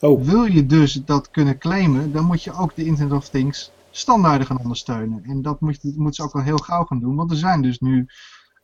Oh. 0.00 0.24
Wil 0.24 0.44
je 0.44 0.66
dus 0.66 0.92
dat 0.92 1.30
kunnen 1.30 1.58
claimen, 1.58 2.12
dan 2.12 2.24
moet 2.24 2.42
je 2.42 2.52
ook 2.52 2.74
de 2.74 2.84
Internet 2.84 3.16
of 3.16 3.28
Things 3.28 3.72
standaarden 3.90 4.46
gaan 4.46 4.58
ondersteunen. 4.58 5.24
En 5.24 5.42
dat 5.42 5.60
moet, 5.60 5.96
moet 5.96 6.14
ze 6.14 6.22
ook 6.22 6.32
wel 6.32 6.42
heel 6.42 6.56
gauw 6.56 6.84
gaan 6.84 7.00
doen, 7.00 7.16
want 7.16 7.30
er 7.30 7.36
zijn 7.36 7.62
dus 7.62 7.78
nu 7.78 8.06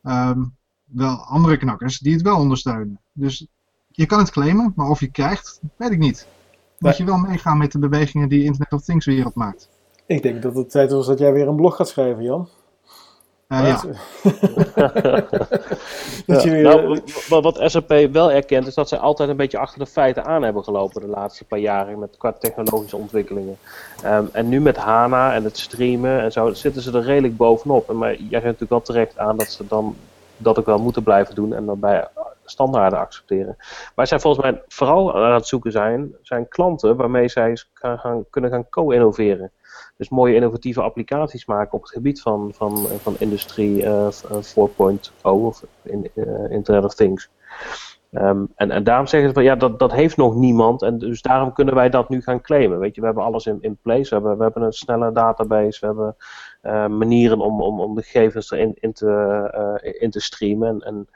ehm, 0.02 0.44
wel 0.92 1.16
andere 1.16 1.56
knakkers 1.56 1.98
die 1.98 2.12
het 2.12 2.22
wel 2.22 2.36
ondersteunen. 2.36 3.00
Dus 3.12 3.46
je 3.88 4.06
kan 4.06 4.18
het 4.18 4.30
claimen, 4.30 4.72
maar 4.76 4.88
of 4.88 5.00
je 5.00 5.10
krijgt, 5.10 5.60
weet 5.76 5.90
ik 5.90 5.98
niet. 5.98 6.26
Moet 6.78 6.96
je 6.96 7.04
wel 7.04 7.18
meegaan 7.18 7.58
met 7.58 7.72
de 7.72 7.78
bewegingen 7.78 8.28
die 8.28 8.44
Internet 8.44 8.72
of 8.72 8.82
Things 8.82 9.06
wereld 9.06 9.34
maakt. 9.34 9.68
Ik 10.06 10.22
denk 10.22 10.42
dat 10.42 10.54
het 10.54 10.70
tijd 10.70 10.90
was 10.90 11.06
dat 11.06 11.18
jij 11.18 11.32
weer 11.32 11.48
een 11.48 11.56
blog 11.56 11.76
gaat 11.76 11.88
schrijven, 11.88 12.22
Jan. 12.22 12.48
Uh, 13.48 13.66
ja. 13.66 13.82
ja. 16.44 16.62
nou, 16.62 17.00
wat 17.28 17.60
SAP 17.64 18.08
wel 18.12 18.32
erkent 18.32 18.66
is 18.66 18.74
dat 18.74 18.88
zij 18.88 18.98
altijd 18.98 19.28
een 19.28 19.36
beetje 19.36 19.58
achter 19.58 19.78
de 19.78 19.86
feiten 19.86 20.24
aan 20.24 20.42
hebben 20.42 20.64
gelopen 20.64 21.00
de 21.00 21.06
laatste 21.06 21.44
paar 21.44 21.58
jaren 21.58 21.98
met 21.98 22.16
qua 22.16 22.32
technologische 22.32 22.96
ontwikkelingen. 22.96 23.58
Um, 24.04 24.28
en 24.32 24.48
nu 24.48 24.60
met 24.60 24.76
HANA 24.76 25.34
en 25.34 25.44
het 25.44 25.58
streamen 25.58 26.20
en 26.20 26.32
zo 26.32 26.54
zitten 26.54 26.82
ze 26.82 26.92
er 26.92 27.02
redelijk 27.02 27.36
bovenop. 27.36 27.92
Maar 27.92 28.14
jij 28.14 28.40
geeft 28.40 28.44
natuurlijk 28.44 28.70
wel 28.70 28.82
terecht 28.82 29.18
aan 29.18 29.36
dat 29.36 29.52
ze 29.52 29.66
dan 29.68 29.96
dat 30.42 30.58
ook 30.58 30.66
wel 30.66 30.78
moeten 30.78 31.02
blijven 31.02 31.34
doen 31.34 31.54
en 31.54 31.66
daarbij 31.66 32.08
standaarden 32.44 32.98
accepteren. 32.98 33.56
Maar 33.94 34.06
zij 34.06 34.20
volgens 34.20 34.44
mij 34.44 34.62
vooral 34.68 35.14
aan 35.14 35.34
het 35.34 35.46
zoeken 35.46 35.72
zijn, 35.72 36.14
zijn 36.22 36.48
klanten 36.48 36.96
waarmee 36.96 37.28
zij 37.28 37.56
gaan, 37.72 38.24
kunnen 38.30 38.50
gaan 38.50 38.68
co-innoveren. 38.68 39.50
Dus 39.96 40.08
mooie 40.08 40.34
innovatieve 40.34 40.82
applicaties 40.82 41.46
maken 41.46 41.72
op 41.72 41.82
het 41.82 41.90
gebied 41.90 42.20
van, 42.20 42.52
van, 42.54 42.86
van 42.86 43.16
industrie 43.18 43.82
uh, 43.82 44.08
4.0 44.10 45.00
of 45.22 45.64
in, 45.82 46.10
uh, 46.14 46.50
Internet 46.50 46.84
of 46.84 46.94
Things. 46.94 47.30
Um, 48.12 48.48
en, 48.54 48.70
en 48.70 48.84
daarom 48.84 49.06
zeggen 49.06 49.28
ze 49.28 49.34
van 49.34 49.44
ja, 49.44 49.54
dat, 49.54 49.78
dat 49.78 49.92
heeft 49.92 50.16
nog 50.16 50.34
niemand 50.34 50.82
en 50.82 50.98
dus 50.98 51.22
daarom 51.22 51.52
kunnen 51.52 51.74
wij 51.74 51.90
dat 51.90 52.08
nu 52.08 52.22
gaan 52.22 52.40
claimen. 52.40 52.78
Weet 52.78 52.94
je, 52.94 53.00
we 53.00 53.06
hebben 53.06 53.24
alles 53.24 53.46
in, 53.46 53.58
in 53.60 53.78
place, 53.82 54.08
we 54.08 54.14
hebben, 54.14 54.36
we 54.36 54.42
hebben 54.42 54.62
een 54.62 54.72
snelle 54.72 55.12
database, 55.12 55.80
we 55.80 55.86
hebben 55.86 56.16
uh, 56.62 56.98
manieren 56.98 57.40
om, 57.40 57.62
om, 57.62 57.80
om 57.80 57.94
de 57.94 58.02
gegevens 58.02 58.50
erin 58.50 58.76
in 58.80 58.92
te, 58.92 59.80
uh, 59.82 59.92
in 60.02 60.10
te 60.10 60.20
streamen 60.20 60.68
en, 60.68 60.80
en, 60.82 61.06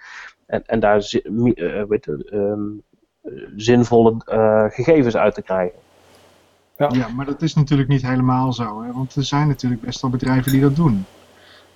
en, 0.47 0.63
en 0.67 0.81
daar 0.81 1.11
uh, 1.23 1.85
weet 1.89 2.05
je, 2.05 2.31
um, 2.33 2.83
zinvolle 3.57 4.15
gegevens 4.71 5.17
uit 5.17 5.35
te 5.35 5.43
krijgen. 5.43 5.79
Ja. 6.77 6.89
ja, 6.93 7.09
maar 7.09 7.27
dat 7.27 7.43
is 7.43 7.55
natuurlijk 7.55 7.89
niet 7.89 8.07
helemaal 8.07 8.53
zo. 8.53 8.83
Hè? 8.83 8.93
Want 8.93 9.15
er 9.15 9.25
zijn 9.25 9.49
natuurlijk 9.49 9.83
best 9.83 10.01
wel 10.01 10.11
bedrijven 10.11 10.53
die 10.53 10.61
dat 10.61 10.77
doen. 10.77 11.05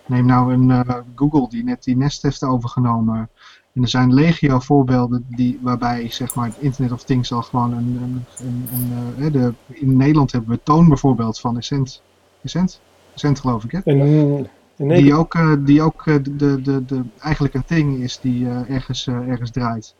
Neem 0.06 0.26
nou 0.26 0.52
een 0.52 0.68
uh, 0.68 0.94
Google 1.14 1.48
die 1.48 1.64
net 1.64 1.84
die 1.84 1.96
Nest 1.96 2.22
heeft 2.22 2.44
overgenomen. 2.44 3.30
En 3.78 3.84
er 3.84 3.90
zijn 3.90 4.14
legio 4.14 4.58
voorbeelden 4.58 5.24
die, 5.28 5.58
waarbij 5.62 6.10
zeg 6.10 6.34
maar, 6.34 6.52
Internet 6.58 6.92
of 6.92 7.04
Things 7.04 7.32
al 7.32 7.42
gewoon 7.42 7.72
een... 7.72 7.98
een, 8.02 8.24
een, 8.38 8.68
een 8.72 9.24
uh, 9.24 9.32
de, 9.32 9.54
in 9.68 9.96
Nederland 9.96 10.32
hebben 10.32 10.50
we 10.50 10.62
Toon 10.62 10.88
bijvoorbeeld 10.88 11.40
van 11.40 11.56
Essent. 11.56 12.02
Essent? 12.42 12.80
Essent 13.14 13.40
geloof 13.40 13.64
ik 13.64 13.70
hè? 13.70 13.80
In, 13.84 14.48
in 14.76 14.88
die 14.88 15.14
ook, 15.14 15.34
uh, 15.34 15.54
die 15.58 15.82
ook 15.82 16.04
de, 16.04 16.36
de, 16.36 16.60
de, 16.62 16.84
de, 16.84 17.02
eigenlijk 17.18 17.54
een 17.54 17.64
thing 17.64 17.98
is 17.98 18.20
die 18.20 18.48
ergens, 18.48 19.06
ergens 19.06 19.50
draait 19.50 19.94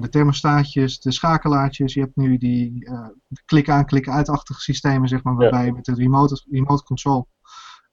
de 0.00 0.08
thermostaatjes, 0.08 1.00
de 1.00 1.12
schakelaartjes. 1.12 1.94
Je 1.94 2.00
hebt 2.00 2.16
nu 2.16 2.38
die 2.38 2.84
uh, 2.84 3.06
klik 3.44 3.68
aan, 3.68 3.86
klik 3.86 4.08
uit-achtige 4.08 4.60
systemen, 4.60 5.08
zeg 5.08 5.22
maar, 5.22 5.34
waarbij 5.34 5.64
je 5.64 5.72
met 5.72 5.84
de 5.84 5.94
remote, 5.94 6.42
remote 6.50 6.84
control 6.84 7.26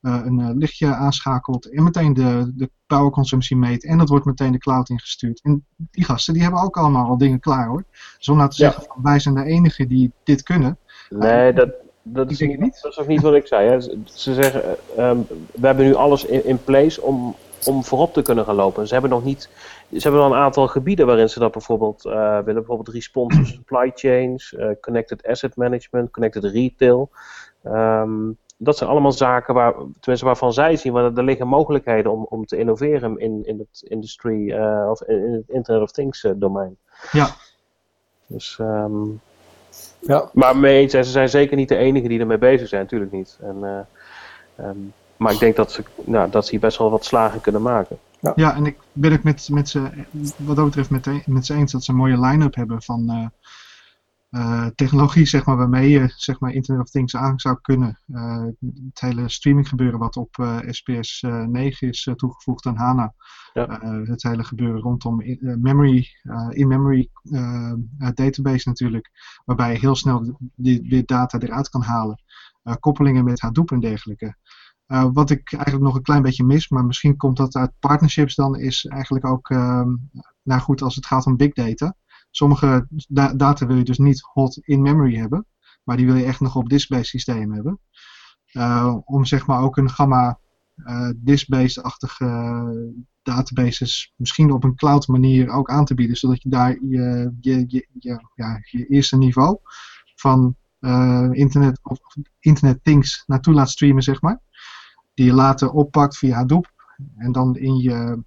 een 0.02 0.40
uh, 0.40 0.50
lichtje 0.54 0.96
aanschakelt 0.96 1.72
en 1.72 1.84
meteen 1.84 2.14
de, 2.14 2.52
de 2.56 2.70
powerconsumptie 2.86 3.58
meet. 3.58 3.86
En 3.86 3.98
dat 3.98 4.10
wordt 4.10 4.26
meteen 4.26 4.52
de 4.52 4.58
cloud 4.58 4.90
ingestuurd. 4.90 5.42
En 5.42 5.66
die 5.76 6.06
gasten 6.06 6.34
die 6.34 6.44
hebben 6.44 6.62
ook 6.62 6.78
allemaal 6.78 7.08
al 7.08 7.18
dingen 7.18 7.40
klaar 7.40 7.68
hoor. 7.68 7.84
Dus 8.18 8.30
om 8.30 8.38
nou 8.38 8.50
te 8.50 8.56
zeggen, 8.56 8.84
van, 8.84 9.04
wij 9.04 9.20
zijn 9.20 9.36
de 9.36 9.44
enigen 9.44 9.88
die 9.88 10.12
dit 10.24 10.44
kunnen. 10.44 10.78
Nee, 11.10 11.54
dat, 11.54 11.70
dat, 12.04 12.32
is, 12.32 12.40
niet, 12.40 12.80
dat 12.82 12.92
is 12.92 13.00
ook 13.00 13.08
niet 13.08 13.22
wat 13.22 13.34
ik 13.34 13.48
zei. 13.48 13.70
Hè. 13.70 13.80
Ze 14.04 14.34
zeggen, 14.34 14.78
um, 15.00 15.28
we 15.54 15.66
hebben 15.68 15.86
nu 15.86 15.96
alles 15.96 16.26
in, 16.26 16.46
in 16.46 16.64
place 16.64 17.02
om, 17.02 17.36
om 17.66 17.84
voorop 17.84 18.14
te 18.14 18.22
kunnen 18.22 18.46
gaan 18.46 18.56
lopen. 18.56 18.88
Ze 18.88 18.94
hebben 18.94 19.12
nog 19.12 19.24
niet. 19.24 19.50
Ze 19.92 20.00
hebben 20.00 20.22
wel 20.22 20.32
een 20.32 20.44
aantal 20.44 20.68
gebieden 20.68 21.06
waarin 21.06 21.30
ze 21.30 21.40
dat 21.40 21.52
bijvoorbeeld 21.52 22.06
uh, 22.06 22.14
willen. 22.14 22.54
Bijvoorbeeld 22.54 22.96
responsive 22.96 23.46
supply 23.56 23.92
chains, 23.96 24.54
uh, 24.58 24.68
connected 24.82 25.28
asset 25.28 25.56
management, 25.56 26.12
connected 26.12 26.44
retail. 26.44 27.10
Um, 27.66 28.38
dat 28.64 28.78
zijn 28.78 28.90
allemaal 28.90 29.12
zaken 29.12 29.54
waar, 29.54 29.74
tenminste 29.74 30.26
waarvan 30.26 30.54
zij 30.54 30.76
zien, 30.76 30.94
waar 30.94 31.16
er 31.16 31.24
liggen 31.24 31.48
mogelijkheden 31.48 32.12
om, 32.12 32.26
om 32.30 32.46
te 32.46 32.58
innoveren 32.58 33.20
in, 33.20 33.46
in 33.46 33.60
het 33.60 33.82
industry 33.88 34.52
uh, 34.52 34.88
of 34.90 35.02
in 35.02 35.34
het 35.34 35.50
Internet 35.56 35.84
of 35.84 35.92
Things 35.92 36.28
domein. 36.36 36.78
Ja. 37.12 37.28
Dus, 38.28 38.58
um, 38.62 39.22
ja. 40.00 40.30
Maar 40.34 40.58
mee 40.58 40.82
eens, 40.82 40.92
ze 40.92 41.04
zijn 41.04 41.30
zeker 41.30 41.56
niet 41.56 41.70
de 41.70 41.76
enigen 41.76 42.10
die 42.10 42.20
ermee 42.20 42.38
bezig 42.38 42.68
zijn, 42.68 42.82
natuurlijk 42.82 43.12
niet. 43.12 43.40
En, 43.42 43.88
um, 44.60 44.94
maar 45.18 45.34
ik 45.34 45.40
denk 45.40 45.56
dat 45.56 45.72
ze, 45.72 45.84
nou, 46.04 46.30
dat 46.30 46.46
ze 46.46 46.52
hier 46.52 46.60
best 46.60 46.78
wel 46.78 46.90
wat 46.90 47.06
slagen 47.06 47.42
kunnen 47.42 47.62
maken. 47.62 47.98
Ja, 48.20 48.34
ja 48.36 48.56
en 48.56 48.66
ik 48.66 48.78
ben 48.92 49.12
het 49.12 49.24
met, 49.24 49.50
met 49.52 49.70
ze, 49.70 49.90
wat 50.38 50.56
dat 50.56 50.66
betreft 50.66 50.90
met, 50.90 51.28
met 51.28 51.46
ze 51.46 51.54
eens 51.54 51.72
dat 51.72 51.84
ze 51.84 51.92
een 51.92 51.98
mooie 51.98 52.20
line-up 52.20 52.56
hebben 52.56 52.82
van 52.82 53.32
uh, 54.32 54.42
uh, 54.42 54.68
technologie, 54.76 55.26
zeg 55.26 55.46
maar, 55.46 55.58
waarmee 55.58 55.90
je 55.90 56.14
zeg 56.16 56.40
maar, 56.40 56.54
Internet 56.54 56.84
of 56.84 56.90
Things 56.90 57.16
aan 57.16 57.40
zou 57.40 57.58
kunnen. 57.62 58.00
Uh, 58.08 58.46
het 58.60 59.00
hele 59.00 59.30
streaming 59.30 59.68
gebeuren 59.68 60.00
wat 60.00 60.18
op 60.18 60.62
SPS 60.70 61.22
9 61.48 61.88
is 61.88 62.10
toegevoegd 62.16 62.66
aan 62.66 62.78
HANA. 62.78 63.14
Ja. 63.54 63.80
het 64.04 64.24
hele 64.24 64.44
gebeuren 64.44 64.82
rondom 64.82 65.22
memory, 65.40 66.08
in-memory 66.50 67.10
database 68.14 68.70
natuurlijk, 68.70 69.10
waarbij 69.46 69.72
je 69.72 69.80
heel 69.80 69.96
snel 69.96 70.38
die 70.56 71.04
data 71.06 71.40
eruit 71.40 71.70
kan 71.70 71.82
halen. 71.82 72.24
koppelingen 72.80 73.24
met 73.24 73.42
Hadoop 73.42 73.72
en 73.72 73.80
dergelijke. 73.80 74.36
Uh, 74.92 75.06
wat 75.14 75.30
ik 75.30 75.54
eigenlijk 75.54 75.84
nog 75.84 75.96
een 75.96 76.02
klein 76.02 76.22
beetje 76.22 76.44
mis, 76.44 76.70
maar 76.70 76.86
misschien 76.86 77.18
komt 77.18 77.38
dat 77.38 77.56
uit 77.56 77.72
partnerships 77.80 78.36
dan, 78.36 78.60
is 78.60 78.86
eigenlijk 78.86 79.26
ook, 79.26 79.50
uh, 79.50 79.88
nou 80.44 80.62
goed, 80.62 80.82
als 80.82 80.96
het 80.96 81.06
gaat 81.06 81.26
om 81.26 81.38
big 81.38 81.54
data. 81.54 81.96
Sommige 82.32 82.88
da 83.08 83.34
data 83.34 83.66
wil 83.66 83.78
je 83.78 83.84
dus 83.84 83.98
niet 83.98 84.22
hot 84.22 84.58
in 84.58 84.82
memory 84.82 85.16
hebben, 85.16 85.46
maar 85.84 85.98
die 85.98 86.06
wil 86.06 86.16
je 86.16 86.26
echt 86.26 86.40
nog 86.40 86.56
op 86.56 86.70
disk-based 86.70 87.06
systeem 87.06 87.54
hebben. 87.54 87.80
Uh, 88.54 88.98
om 89.06 89.26
zeg 89.26 89.48
maar 89.48 89.62
ook 89.62 89.78
een 89.78 89.90
gamma 89.90 90.40
uh, 90.76 91.10
disk-based-achtige 91.16 93.00
databases 93.22 94.14
misschien 94.16 94.52
op 94.52 94.64
een 94.64 94.76
cloud 94.76 95.08
manier 95.08 95.50
ook 95.50 95.70
aan 95.70 95.86
te 95.86 95.94
bieden, 95.94 96.16
zodat 96.16 96.42
je 96.42 96.50
daar 96.50 96.72
je, 96.72 97.34
je, 97.40 97.66
je, 97.68 97.88
je 98.00 98.28
ja, 98.36 98.60
je 98.62 98.86
eerste 98.86 99.18
niveau 99.18 99.58
van 100.16 100.56
internet 101.32 101.80
of 101.84 102.00
internet 102.40 102.84
things 102.84 103.24
naartoe 103.26 103.54
laat 103.54 103.70
streamen, 103.70 104.04
zeg 104.04 104.22
maar 104.22 104.42
die 105.14 105.26
je 105.26 105.34
later 105.34 105.72
oppakt 105.72 106.18
via 106.18 106.36
Hadoop 106.36 106.72
en 107.18 107.32
dan 107.32 107.58
in 107.58 107.76
je 107.76 108.24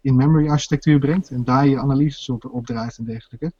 in-memory 0.00 0.48
architectuur 0.48 0.98
brengt 0.98 1.30
en 1.30 1.44
daar 1.44 1.66
je 1.66 1.78
analyses 1.78 2.28
op, 2.28 2.48
op 2.52 2.66
draait 2.66 2.98
en 2.98 3.04
dergelijke. 3.04 3.52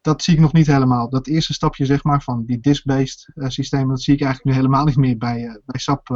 Dat 0.00 0.22
zie 0.22 0.34
ik 0.34 0.40
nog 0.40 0.52
niet 0.52 0.66
helemaal. 0.66 1.08
Dat 1.08 1.26
eerste 1.26 1.52
stapje 1.52 1.84
zeg 1.84 2.04
maar, 2.04 2.22
van 2.22 2.44
die 2.44 2.60
disk-based 2.60 3.30
uh, 3.34 3.48
systemen, 3.48 3.88
dat 3.88 4.02
zie 4.02 4.14
ik 4.14 4.22
eigenlijk 4.22 4.50
nu 4.50 4.62
helemaal 4.62 4.84
niet 4.84 4.96
meer 4.96 5.18
bij, 5.18 5.40
uh, 5.40 5.54
bij 5.64 5.80
SAP 5.80 6.08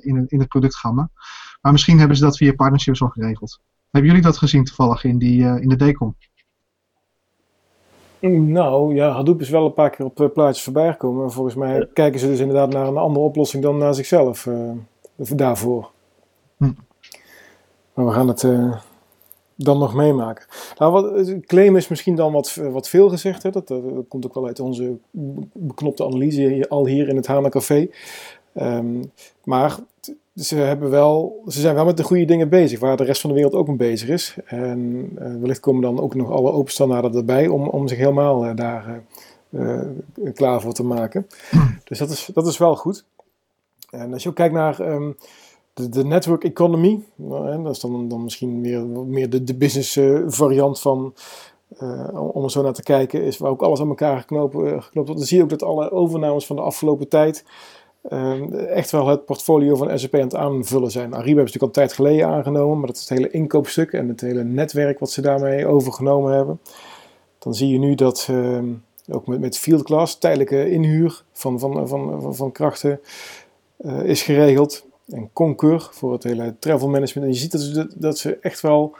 in, 0.00 0.16
het, 0.16 0.30
in 0.30 0.38
het 0.38 0.48
productgamma. 0.48 1.10
Maar 1.60 1.72
misschien 1.72 1.98
hebben 1.98 2.16
ze 2.16 2.22
dat 2.22 2.36
via 2.36 2.52
partnerships 2.52 3.02
al 3.02 3.08
geregeld. 3.08 3.60
Hebben 3.90 4.10
jullie 4.10 4.26
dat 4.26 4.36
gezien 4.36 4.64
toevallig 4.64 5.04
in, 5.04 5.18
die, 5.18 5.44
in 5.44 5.68
de 5.68 5.76
DECOM? 5.76 6.16
Nou 8.20 8.94
ja, 8.94 9.10
Hadoop 9.10 9.40
is 9.40 9.50
wel 9.50 9.66
een 9.66 9.72
paar 9.72 9.90
keer 9.90 10.06
op 10.06 10.20
uh, 10.20 10.28
plaatjes 10.32 10.64
voorbij 10.64 10.92
gekomen. 10.92 11.20
Maar 11.20 11.30
volgens 11.30 11.54
mij 11.54 11.88
kijken 11.92 12.20
ze 12.20 12.26
dus 12.26 12.38
inderdaad 12.38 12.72
naar 12.72 12.86
een 12.86 12.96
andere 12.96 13.24
oplossing 13.24 13.62
dan 13.62 13.78
naar 13.78 13.94
zichzelf 13.94 14.46
uh, 14.46 14.70
daarvoor. 15.16 15.90
Maar 17.98 18.06
we 18.06 18.12
gaan 18.12 18.28
het 18.28 18.42
uh, 18.42 18.76
dan 19.54 19.78
nog 19.78 19.94
meemaken. 19.94 20.46
Nou, 20.76 20.92
wat, 20.92 21.34
claim 21.40 21.76
is 21.76 21.88
misschien 21.88 22.14
dan 22.14 22.32
wat, 22.32 22.54
wat 22.54 22.88
veel 22.88 23.08
gezegd. 23.08 23.42
Hè? 23.42 23.50
Dat, 23.50 23.68
dat, 23.68 23.82
komt 24.08 24.26
ook 24.26 24.34
wel 24.34 24.46
uit 24.46 24.60
onze 24.60 24.96
beknopte 25.52 26.04
analyse 26.04 26.66
al 26.68 26.86
hier 26.86 27.08
in 27.08 27.16
het 27.16 27.26
Hana 27.26 27.48
Café. 27.48 27.88
Um, 28.54 29.12
maar 29.44 29.76
ze, 30.34 30.56
hebben 30.56 30.90
wel, 30.90 31.42
ze 31.46 31.60
zijn 31.60 31.74
wel 31.74 31.84
met 31.84 31.96
de 31.96 32.02
goede 32.02 32.24
dingen 32.24 32.48
bezig, 32.48 32.80
waar 32.80 32.96
de 32.96 33.04
rest 33.04 33.20
van 33.20 33.30
de 33.30 33.36
wereld 33.36 33.54
ook 33.54 33.66
mee 33.66 33.76
bezig 33.76 34.08
is. 34.08 34.36
En 34.44 35.10
uh, 35.18 35.40
wellicht 35.40 35.60
komen 35.60 35.82
dan 35.82 36.00
ook 36.00 36.14
nog 36.14 36.30
alle 36.30 36.52
open 36.52 36.72
standaarden 36.72 37.14
erbij 37.14 37.48
om, 37.48 37.68
om 37.68 37.88
zich 37.88 37.98
helemaal 37.98 38.46
uh, 38.46 38.56
daar 38.56 39.02
uh, 39.50 39.80
klaar 40.34 40.60
voor 40.60 40.72
te 40.72 40.84
maken. 40.84 41.26
Dus 41.84 41.98
dat 41.98 42.10
is, 42.10 42.30
dat 42.32 42.46
is 42.46 42.58
wel 42.58 42.76
goed. 42.76 43.04
En 43.90 44.12
als 44.12 44.22
je 44.22 44.28
ook 44.28 44.34
kijkt 44.34 44.54
naar 44.54 44.80
um, 44.80 45.16
de, 45.78 45.88
de, 45.88 46.04
network 46.04 46.44
economy, 46.44 47.00
nou, 47.14 47.62
dat 47.62 47.74
is 47.74 47.80
dan, 47.80 48.08
dan 48.08 48.22
misschien 48.22 48.62
weer 48.62 48.86
meer 48.86 49.30
de, 49.30 49.44
de 49.44 49.54
business 49.54 49.98
variant 50.26 50.80
van, 50.80 51.14
om 52.12 52.44
er 52.44 52.50
zo 52.50 52.62
naar 52.62 52.72
te 52.72 52.82
kijken, 52.82 53.22
is 53.22 53.38
waar 53.38 53.50
ook 53.50 53.62
alles 53.62 53.80
aan 53.80 53.88
elkaar 53.88 54.18
geknoopt, 54.18 54.54
geknoopt 54.54 54.92
wordt. 54.92 55.16
Dan 55.16 55.18
zie 55.18 55.36
je 55.36 55.42
ook 55.42 55.48
dat 55.48 55.62
alle 55.62 55.90
overnames 55.90 56.46
van 56.46 56.56
de 56.56 56.62
afgelopen 56.62 57.08
tijd 57.08 57.44
echt 58.68 58.90
wel 58.90 59.06
het 59.06 59.24
portfolio 59.24 59.76
van 59.76 59.98
SAP 59.98 60.14
aan 60.14 60.20
het 60.20 60.34
aanvullen 60.34 60.90
zijn. 60.90 61.14
Ariba 61.14 61.36
hebben 61.36 61.48
ze 61.48 61.58
natuurlijk 61.58 61.62
al 61.62 61.66
een 61.66 61.88
tijd 61.88 61.92
geleden 61.92 62.26
aangenomen, 62.26 62.78
maar 62.78 62.86
dat 62.86 62.96
is 62.96 63.08
het 63.08 63.18
hele 63.18 63.30
inkoopstuk 63.30 63.92
en 63.92 64.08
het 64.08 64.20
hele 64.20 64.44
netwerk 64.44 64.98
wat 64.98 65.10
ze 65.10 65.20
daarmee 65.20 65.66
overgenomen 65.66 66.32
hebben. 66.32 66.60
Dan 67.38 67.54
zie 67.54 67.68
je 67.68 67.78
nu 67.78 67.94
dat, 67.94 68.28
ook 69.10 69.26
met, 69.26 69.40
met 69.40 69.58
field 69.58 69.82
class, 69.82 70.18
tijdelijke 70.18 70.70
inhuur 70.70 71.24
van, 71.32 71.58
van, 71.58 71.88
van, 71.88 72.34
van 72.34 72.52
krachten 72.52 73.00
is 74.02 74.22
geregeld. 74.22 74.86
En 75.10 75.30
Concur 75.32 75.88
voor 75.90 76.12
het 76.12 76.22
hele 76.22 76.54
travel 76.58 76.88
management. 76.88 77.28
En 77.28 77.34
je 77.34 77.40
ziet 77.40 77.52
dat 77.52 77.60
ze, 77.60 77.90
dat 77.94 78.18
ze 78.18 78.38
echt 78.40 78.60
wel 78.60 78.96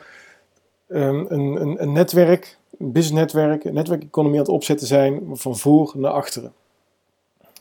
um, 0.88 1.26
een, 1.28 1.60
een, 1.60 1.82
een 1.82 1.92
netwerk, 1.92 2.58
een 2.78 2.92
business 2.92 3.20
netwerk, 3.20 3.64
een 3.64 3.74
netwerkeconomie 3.74 4.38
aan 4.38 4.44
het 4.44 4.54
opzetten 4.54 4.86
zijn 4.86 5.22
van 5.32 5.56
voor 5.56 5.92
naar 5.96 6.12
achteren. 6.12 6.52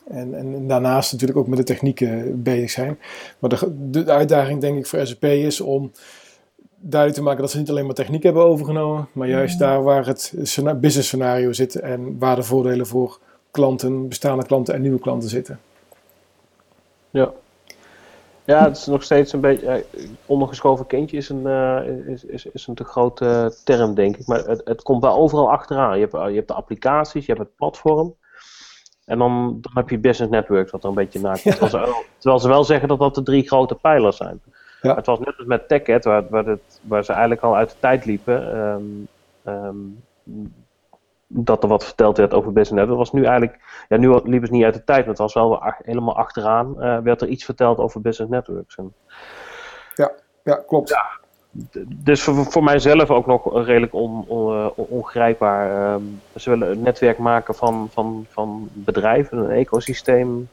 En, 0.08 0.34
en, 0.34 0.66
daarnaast 0.66 1.12
natuurlijk 1.12 1.38
ook 1.38 1.46
met 1.46 1.58
de 1.58 1.64
technieken 1.64 2.42
bezig 2.42 2.70
zijn. 2.70 2.98
Maar 3.38 3.50
de, 3.50 3.90
de 3.90 4.12
uitdaging 4.12 4.60
denk 4.60 4.78
ik 4.78 4.86
voor 4.86 5.06
SAP 5.06 5.24
is 5.24 5.60
om 5.60 5.90
duidelijk 6.80 7.20
te 7.20 7.26
maken 7.26 7.42
dat 7.42 7.50
ze 7.50 7.58
niet 7.58 7.70
alleen 7.70 7.86
maar 7.86 7.94
techniek 7.94 8.22
hebben 8.22 8.44
overgenomen, 8.44 9.08
maar 9.12 9.28
juist 9.28 9.58
daar 9.58 9.82
waar 9.82 10.06
het 10.06 10.32
business 10.80 11.06
scenario 11.06 11.52
zit 11.52 11.74
en 11.74 12.18
waar 12.18 12.36
de 12.36 12.42
voordelen 12.42 12.86
voor 12.86 13.18
klanten, 13.50 14.08
bestaande 14.08 14.46
klanten 14.46 14.74
en 14.74 14.80
nieuwe 14.80 14.98
klanten 14.98 15.28
zitten. 15.28 15.60
Ja. 17.10 17.32
Ja, 18.48 18.64
het 18.64 18.76
is 18.76 18.86
nog 18.86 19.02
steeds 19.02 19.32
een 19.32 19.40
beetje. 19.40 19.84
ondergeschoven 20.26 20.86
kindje 20.86 21.16
is 21.16 21.28
een, 21.28 21.42
uh, 21.46 22.06
is, 22.06 22.24
is, 22.24 22.46
is 22.46 22.66
een 22.66 22.74
te 22.74 22.84
grote 22.84 23.56
term, 23.64 23.94
denk 23.94 24.16
ik. 24.16 24.26
Maar 24.26 24.38
het, 24.38 24.60
het 24.64 24.82
komt 24.82 25.02
wel 25.02 25.16
overal 25.16 25.50
achteraan. 25.50 25.98
Je 25.98 26.08
hebt, 26.10 26.28
je 26.28 26.36
hebt 26.36 26.48
de 26.48 26.54
applicaties, 26.54 27.26
je 27.26 27.32
hebt 27.32 27.44
het 27.44 27.56
platform. 27.56 28.14
En 29.04 29.18
dan, 29.18 29.58
dan 29.60 29.72
heb 29.74 29.88
je 29.88 29.98
business 29.98 30.32
networks, 30.32 30.70
wat 30.70 30.82
er 30.82 30.88
een 30.88 30.94
beetje 30.94 31.20
naar 31.20 31.40
komt. 31.42 31.58
Terwijl, 31.58 31.86
ze, 31.86 32.04
terwijl 32.18 32.40
ze 32.40 32.48
wel 32.48 32.64
zeggen 32.64 32.88
dat 32.88 32.98
dat 32.98 33.14
de 33.14 33.22
drie 33.22 33.46
grote 33.46 33.74
pijlers 33.74 34.16
zijn. 34.16 34.40
Ja. 34.82 34.94
Het 34.94 35.06
was 35.06 35.18
net 35.18 35.34
als 35.38 35.46
met 35.46 35.68
TechEd, 35.68 36.04
waar, 36.04 36.28
waar, 36.28 36.46
het, 36.46 36.80
waar 36.82 37.04
ze 37.04 37.12
eigenlijk 37.12 37.42
al 37.42 37.56
uit 37.56 37.70
de 37.70 37.76
tijd 37.80 38.04
liepen. 38.04 38.58
Um, 38.58 39.08
um, 39.44 40.02
dat 41.28 41.62
er 41.62 41.68
wat 41.68 41.84
verteld 41.84 42.16
werd 42.16 42.34
over 42.34 42.52
business 42.52 42.70
network. 42.70 42.98
Dat 42.98 43.10
was 43.10 43.12
nu 43.12 43.24
eigenlijk, 43.24 43.84
ja, 43.88 43.96
nu 43.96 44.20
liep 44.24 44.42
het 44.42 44.50
niet 44.50 44.64
uit 44.64 44.74
de 44.74 44.84
tijd, 44.84 45.00
maar 45.00 45.08
het 45.08 45.18
was 45.18 45.34
wel 45.34 45.62
helemaal 45.84 46.16
achteraan. 46.16 46.74
Uh, 46.78 46.98
werd 46.98 47.20
er 47.20 47.28
iets 47.28 47.44
verteld 47.44 47.78
over 47.78 48.00
business 48.00 48.32
networks. 48.32 48.76
En, 48.76 48.94
ja, 49.94 50.12
ja, 50.42 50.54
klopt. 50.66 50.88
Ja, 50.88 51.06
dus 51.86 52.22
voor, 52.22 52.34
voor 52.34 52.64
mijzelf 52.64 53.10
ook 53.10 53.26
nog 53.26 53.64
redelijk 53.64 53.94
on, 53.94 54.24
on, 54.26 54.54
uh, 54.54 54.68
ongrijpbaar. 54.74 55.92
Um, 55.92 56.20
ze 56.36 56.50
willen 56.50 56.70
een 56.70 56.82
netwerk 56.82 57.18
maken 57.18 57.54
van, 57.54 57.88
van, 57.90 58.26
van 58.28 58.68
bedrijven, 58.72 59.38
een 59.38 59.50
ecosysteem. 59.50 60.48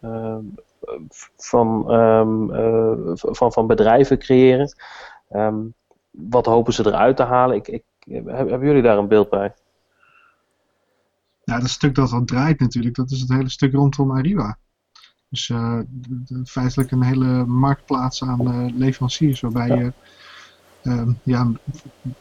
Uh, 0.00 0.36
van, 1.36 1.92
um, 1.92 2.50
uh, 2.50 3.12
van, 3.14 3.52
van 3.52 3.66
bedrijven 3.66 4.18
creëren. 4.18 4.74
Wat 6.10 6.46
hopen 6.46 6.72
ze 6.72 6.86
eruit 6.86 7.16
te 7.16 7.22
halen? 7.22 7.56
Ik, 7.56 7.68
ik, 7.68 7.82
hebben 8.10 8.66
jullie 8.66 8.82
daar 8.82 8.98
een 8.98 9.08
beeld 9.08 9.30
bij? 9.30 9.54
Ja, 11.44 11.58
dat 11.58 11.68
stuk 11.68 11.94
dat 11.94 12.10
wat 12.10 12.26
draait 12.26 12.60
natuurlijk, 12.60 12.94
dat 12.94 13.10
is 13.10 13.20
het 13.20 13.28
hele 13.28 13.50
stuk 13.50 13.72
rondom 13.72 14.16
Ariba. 14.16 14.58
Dus 15.28 15.48
uh, 15.48 15.78
feitelijk 16.44 16.90
een 16.90 17.02
hele 17.02 17.44
marktplaats 17.46 18.22
aan 18.24 18.40
uh, 18.40 18.78
leveranciers, 18.78 19.40
waarbij 19.40 19.68
ja. 19.68 19.74
je, 19.74 19.92
uh, 20.82 21.08
ja, 21.22 21.50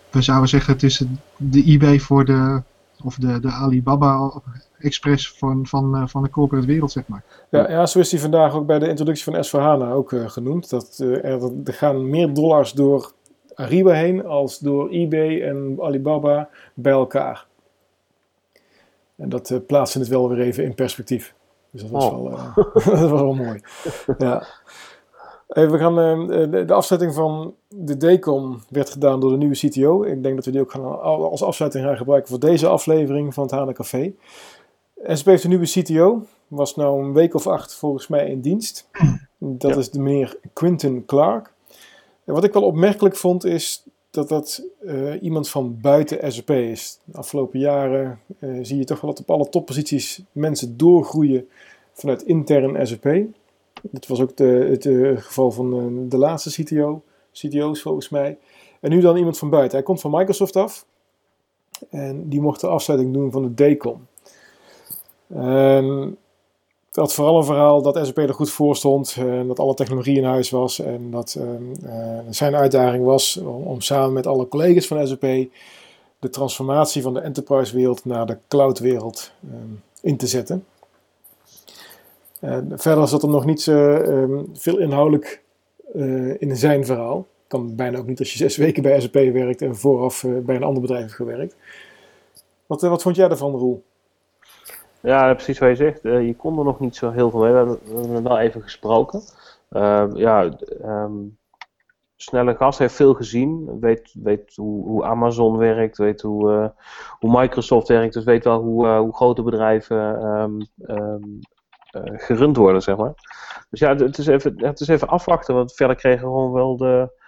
we 0.10 0.22
zouden 0.22 0.50
zeggen 0.50 0.74
het 0.74 0.84
is 0.84 1.04
de 1.38 1.64
eBay 1.64 2.00
voor 2.00 2.26
de, 2.26 2.62
of 3.04 3.16
de, 3.16 3.40
de 3.40 3.52
Alibaba 3.52 4.32
Express 4.78 5.34
van, 5.34 5.68
van, 5.68 6.10
van 6.10 6.24
de 6.24 6.30
corporate 6.30 6.68
wereld, 6.68 6.92
zeg 6.92 7.08
maar. 7.08 7.24
Ja, 7.50 7.70
ja, 7.70 7.86
zo 7.86 8.00
is 8.00 8.10
die 8.10 8.22
vandaag 8.22 8.54
ook 8.54 8.66
bij 8.66 8.80
de 8.80 8.88
introductie 8.88 9.24
van 9.24 9.46
S4HANA 9.46 9.92
ook 9.92 10.14
genoemd. 10.26 10.70
Dat, 10.70 10.98
er, 10.98 11.24
er 11.66 11.74
gaan 11.74 12.10
meer 12.10 12.34
dollars 12.34 12.72
door 12.72 13.14
Ariba 13.60 13.92
heen 13.92 14.26
als 14.26 14.60
door 14.60 14.90
eBay 14.90 15.42
en 15.42 15.78
Alibaba 15.80 16.50
bij 16.74 16.92
elkaar. 16.92 17.46
En 19.16 19.30
dat 19.30 19.50
uh, 19.50 19.60
plaatste 19.68 20.00
het 20.00 20.08
wel 20.08 20.30
weer 20.30 20.40
even 20.40 20.64
in 20.64 20.76
perspectief. 20.76 21.36
Dus 21.72 21.82
dat 21.82 21.90
was, 21.90 22.06
oh. 22.06 22.12
wel, 22.12 22.32
uh, 22.32 22.56
dat 22.74 23.10
was 23.10 23.22
wel 23.22 23.34
mooi. 23.34 23.62
ja. 24.18 24.48
Even, 25.48 25.72
we 25.72 25.78
gaan, 25.78 26.00
uh, 26.00 26.52
de, 26.52 26.66
de, 26.66 26.74
afzetting 26.74 27.14
van 27.14 27.56
de 27.68 27.98
DECOM 27.98 28.62
werd 28.70 28.90
gedaan 28.90 29.20
door 29.20 29.32
de 29.32 29.38
nieuwe 29.38 29.56
CTO. 29.56 30.04
Ik 30.04 30.24
denk 30.24 30.36
dat 30.36 30.46
we 30.46 30.52
die 30.52 30.62
ook 30.62 30.72
gaan, 30.72 31.02
als 31.02 31.44
afsluiting 31.44 31.86
gaan 31.86 31.98
gebruiken 31.98 32.30
voor 32.30 32.40
deze 32.40 32.68
aflevering 32.68 33.34
van 33.34 33.44
het 33.44 33.52
Hana 33.52 33.72
Café. 33.72 34.14
SAP 35.04 35.26
heeft 35.26 35.44
een 35.44 35.50
nieuwe 35.50 35.66
CTO. 35.66 36.26
Was 36.48 36.76
nou 36.76 37.04
een 37.04 37.14
week 37.14 37.34
of 37.34 37.48
acht 37.48 37.76
volgens 37.76 38.08
mij 38.08 38.30
in 38.30 38.42
dienst. 38.42 38.90
Dat 39.40 39.78
is 39.78 39.90
de 39.90 40.00
meneer 40.00 40.40
Quinton 40.54 41.04
Clark. 41.06 41.54
En 42.30 42.36
wat 42.36 42.44
ik 42.44 42.54
wel 42.54 42.64
opmerkelijk 42.64 43.16
vond 43.16 43.46
is 43.46 43.84
dat 44.10 44.30
dat 44.30 44.64
uh, 44.82 45.22
iemand 45.22 45.50
van 45.50 45.78
buiten 45.82 46.32
SAP 46.32 46.50
is. 46.50 47.00
De 47.04 47.18
afgelopen 47.18 47.60
jaren 47.60 48.20
uh, 48.40 48.60
zie 48.62 48.78
je 48.78 48.84
toch 48.84 49.02
wel 49.02 49.10
dat 49.10 49.20
op 49.20 49.30
alle 49.30 49.50
topposities 49.50 50.22
mensen 50.32 50.78
doorgroeien 50.78 51.48
vanuit 51.94 52.22
intern 52.22 52.88
SAP. 52.88 53.16
Dat 53.82 54.08
was 54.08 54.22
ook 54.22 54.38
de, 54.38 54.68
het 54.70 54.86
uh, 54.86 55.18
geval 55.18 55.52
van 55.52 56.10
de 56.10 56.18
laatste 56.18 56.64
CTO, 56.64 57.02
CTO's 57.34 57.82
volgens 57.82 58.10
mij. 58.10 58.38
En 58.80 58.90
nu 58.90 59.00
dan 59.00 59.18
iemand 59.18 59.38
van 59.38 59.50
buiten. 59.50 59.78
Hij 59.78 59.86
komt 59.86 60.02
van 60.02 60.12
Microsoft 60.12 60.56
af. 60.56 60.86
En 61.90 62.30
die 62.30 62.42
mocht 62.42 62.62
de 62.62 62.68
afsluiting 62.68 63.14
doen 63.14 63.32
van 63.32 63.54
de 63.54 63.76
DCOM. 63.76 64.08
En 65.28 66.18
had 67.00 67.14
vooral 67.14 67.38
een 67.38 67.44
verhaal 67.44 67.82
dat 67.82 68.00
SAP 68.06 68.18
er 68.18 68.34
goed 68.34 68.52
voor 68.52 68.76
stond. 68.76 69.16
En 69.18 69.48
dat 69.48 69.60
alle 69.60 69.74
technologie 69.74 70.18
in 70.18 70.24
huis 70.24 70.50
was. 70.50 70.80
En 70.80 71.12
dat 71.12 71.38
ehm, 71.40 71.86
eh, 71.92 72.20
zijn 72.30 72.56
uitdaging 72.56 73.06
was 73.06 73.38
om, 73.38 73.82
samen 73.82 74.14
met 74.14 74.28
alle 74.28 74.48
collega's 74.48 74.88
van 74.88 75.08
SAP 75.08 75.22
de 76.20 76.30
transformatie 76.30 77.02
van 77.02 77.14
de 77.14 77.20
enterprise 77.20 77.76
wereld 77.76 78.06
naar 78.06 78.26
de 78.26 78.38
cloud 78.48 78.80
wereld 78.80 79.32
ehm, 79.44 79.74
in 80.02 80.18
te 80.18 80.28
zetten. 80.28 80.66
verder 82.76 83.08
zat 83.08 83.24
er 83.24 83.30
nog 83.30 83.46
niet 83.46 83.68
ehm, 83.68 84.44
veel 84.54 84.78
inhoudelijk 84.78 85.44
uh, 85.96 86.42
in 86.42 86.56
zijn 86.56 86.86
verhaal. 86.86 87.28
Kan 87.48 87.76
bijna 87.76 87.98
ook 87.98 88.08
niet 88.08 88.20
als 88.20 88.32
je 88.32 88.38
zes 88.38 88.58
weken 88.58 88.84
bij 88.84 89.02
SAP 89.02 89.14
werkt 89.14 89.62
en 89.62 89.76
vooraf 89.76 90.24
uh, 90.24 90.40
bij 90.40 90.56
een 90.56 90.64
ander 90.64 90.82
bedrijf 90.82 91.14
gewerkt. 91.14 91.56
Wat, 92.66 92.82
wat 92.82 93.02
vond 93.02 93.16
jij 93.16 93.28
daarvan, 93.28 93.52
Roel? 93.52 93.84
Ja, 95.02 95.34
precies 95.34 95.60
wat 95.60 95.70
je 95.70 95.76
zegt. 95.76 96.06
Uh, 96.06 96.26
je 96.26 96.36
kon 96.36 96.58
er 96.58 96.64
nog 96.64 96.80
niet 96.80 96.96
zo 96.96 97.12
heel 97.12 97.30
veel 97.30 97.40
mee. 97.40 97.52
We 97.52 97.58
hebben, 97.58 98.14
we 98.14 98.22
wel 98.22 98.40
even 98.40 98.62
gesproken. 98.62 99.22
Uh, 99.72 100.06
ja, 100.14 100.50
um, 100.84 101.38
Snelle 102.16 102.56
Gas 102.56 102.78
heeft 102.78 102.96
veel 102.96 103.14
gezien. 103.14 103.80
Weet, 103.80 104.16
weet 104.24 104.56
hoe, 104.56 104.86
hoe 104.86 105.04
Amazon 105.04 105.58
werkt. 105.58 105.98
Weet 105.98 106.22
hoe, 106.22 106.52
uh, 106.52 106.68
hoe 107.20 107.40
Microsoft 107.40 107.88
werkt. 107.88 108.14
Dus 108.14 108.24
weet 108.24 108.44
wel 108.44 108.62
hoe, 108.62 108.88
hoe 108.88 109.16
grote 109.16 109.44
bedrijven 109.44 109.98
um, 110.88 111.40
gerund 112.28 112.58
worden, 112.58 112.82
zeg 112.82 112.98
maar. 112.98 113.14
Dus 113.70 113.80
ja, 113.80 113.96
het 113.96 114.18
is, 114.18 114.28
even, 114.28 114.66
het 114.66 114.80
is 114.80 114.88
even 114.88 115.08
afwachten. 115.08 115.56
Want 115.56 115.74
verder 115.74 115.96
kregen 115.96 116.20
we 116.20 116.34
gewoon 116.34 116.52
wel 116.52 116.78
de 116.78 117.19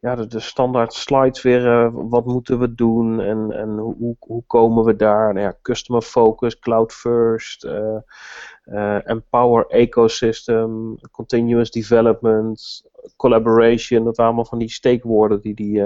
ja, 0.00 0.14
de, 0.14 0.26
de, 0.26 0.40
standaard 0.40 0.92
slides 0.92 1.42
weer, 1.42 1.66
uh, 1.66 1.88
wat 1.92 2.24
moeten 2.24 2.58
we 2.58 2.74
doen 2.74 3.20
en, 3.20 3.52
en 3.52 3.68
hoe, 3.78 4.16
hoe 4.18 4.42
komen 4.46 4.84
we 4.84 4.96
daar? 4.96 5.34
Nou 5.34 5.46
ja, 5.46 5.56
customer 5.62 6.02
focus, 6.02 6.58
cloud 6.58 6.92
first, 6.92 7.64
uh, 7.64 7.96
uh, 8.66 9.08
empower 9.08 9.66
ecosystem, 9.66 10.98
continuous 11.10 11.70
development, 11.70 12.82
collaboration. 13.16 14.04
Dat 14.04 14.16
waren 14.16 14.32
allemaal 14.32 14.50
van 14.50 14.58
die 14.58 14.70
steekwoorden 14.70 15.40
die 15.40 15.54
die, 15.54 15.82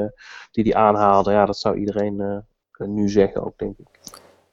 die, 0.51 0.65
die 0.65 0.77
aanhaalde. 0.77 1.31
Ja, 1.31 1.47
dat 1.47 1.59
zou 1.59 1.77
iedereen 1.77 2.45
nu 2.79 3.09
zeggen 3.09 3.45
ook, 3.45 3.59
denk 3.59 3.79
ik. 3.79 3.87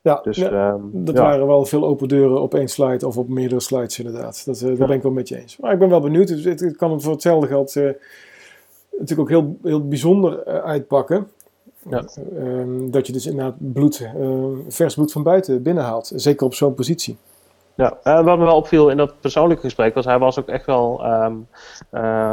Ja, 0.02 0.22
dus, 0.22 0.38
ja 0.38 0.72
um, 0.72 1.06
dat 1.06 1.16
ja. 1.16 1.22
waren 1.22 1.48
wel 1.48 1.66
veel 1.66 1.86
open 1.86 2.08
deuren 2.08 2.42
op 2.42 2.54
één 2.54 2.68
slide 2.68 3.08
of 3.08 3.18
op 3.18 3.30
meerdere 3.30 3.62
slides 3.62 4.00
inderdaad. 4.00 4.46
Dat, 4.46 4.60
daar 4.60 4.76
ben 4.88 4.90
ik 4.90 5.02
wel 5.02 5.12
met 5.12 5.28
je 5.28 5.38
eens. 5.38 5.58
Maar 5.58 5.74
ik 5.74 5.80
ben 5.80 5.90
wel 5.90 6.02
benieuwd. 6.02 6.30
Het, 6.30 6.60
het 6.60 6.76
kan 6.76 7.02
voor 7.02 7.12
hetzelfde 7.12 7.48
geld 7.48 7.76
natuurlijk 9.00 9.20
ook 9.20 9.30
heel, 9.30 9.58
heel 9.64 9.88
bijzonder 9.88 10.48
uh, 10.48 10.54
uitpakken. 10.54 11.28
Ja. 11.90 12.04
Um, 12.34 12.92
dat 12.92 13.08
je 13.08 13.14
dus 13.14 13.26
inderdaad 13.26 13.56
bloed, 13.58 14.00
uh, 14.00 14.46
vers 14.68 14.96
bloed 14.96 15.12
van 15.12 15.24
buiten 15.24 15.64
binnenhaalt. 15.64 16.12
Zeker 16.16 16.46
op 16.46 16.54
zo'n 16.54 16.74
positie. 16.74 17.18
Ja, 17.76 17.98
uh, 18.04 18.24
wat 18.24 18.38
me 18.38 18.46
wel 18.46 18.56
opviel 18.56 18.90
in 18.90 18.98
dat 18.98 19.20
persoonlijke 19.20 19.64
gesprek 19.64 19.94
was, 19.94 20.06
hij 20.06 20.20
was 20.20 20.40
ook 20.40 20.48
echt 20.48 20.66
wel 20.66 21.06
um, 21.06 21.48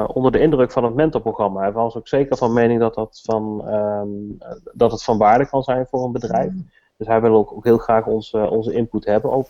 onder 0.07 0.33
de 0.33 0.39
indruk 0.39 0.71
van 0.73 0.85
het 0.85 0.95
mentorprogramma. 0.95 1.61
Hij 1.61 1.73
was 1.73 1.97
ook 1.97 2.09
zeker 2.09 2.37
van 2.37 2.53
mening 2.53 2.81
dat, 2.81 2.95
dat, 2.95 3.21
van, 3.25 3.69
um, 3.75 4.39
dat 4.73 4.91
het 4.93 5.05
van 5.05 5.19
waarde 5.19 5.49
kan 5.49 5.63
zijn 5.63 5.87
voor 5.87 6.05
een 6.05 6.13
bedrijf. 6.13 6.53
Mm. 6.53 6.69
Dus 6.97 7.07
hij 7.07 7.21
wil 7.21 7.35
ook, 7.35 7.53
ook 7.53 7.65
heel 7.65 7.79
graag 7.79 8.07
onze, 8.07 8.51
onze 8.51 8.73
input 8.73 9.05
hebben 9.05 9.31
op, 9.31 9.49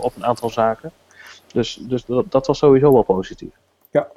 op 0.00 0.12
een 0.16 0.24
aantal 0.24 0.50
zaken. 0.50 0.90
Dus, 1.52 1.82
dus 1.88 2.04
dat, 2.04 2.24
dat 2.28 2.46
was 2.46 2.58
sowieso 2.58 2.92
wel 2.92 3.02
positief. 3.02 3.52
Ja, 3.90 4.08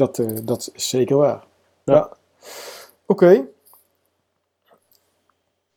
dat, 0.00 0.18
uh, 0.18 0.38
dat 0.44 0.70
is 0.74 0.88
zeker 0.88 1.16
waar. 1.16 1.44
Ja. 1.84 2.10
Oké. 3.06 3.46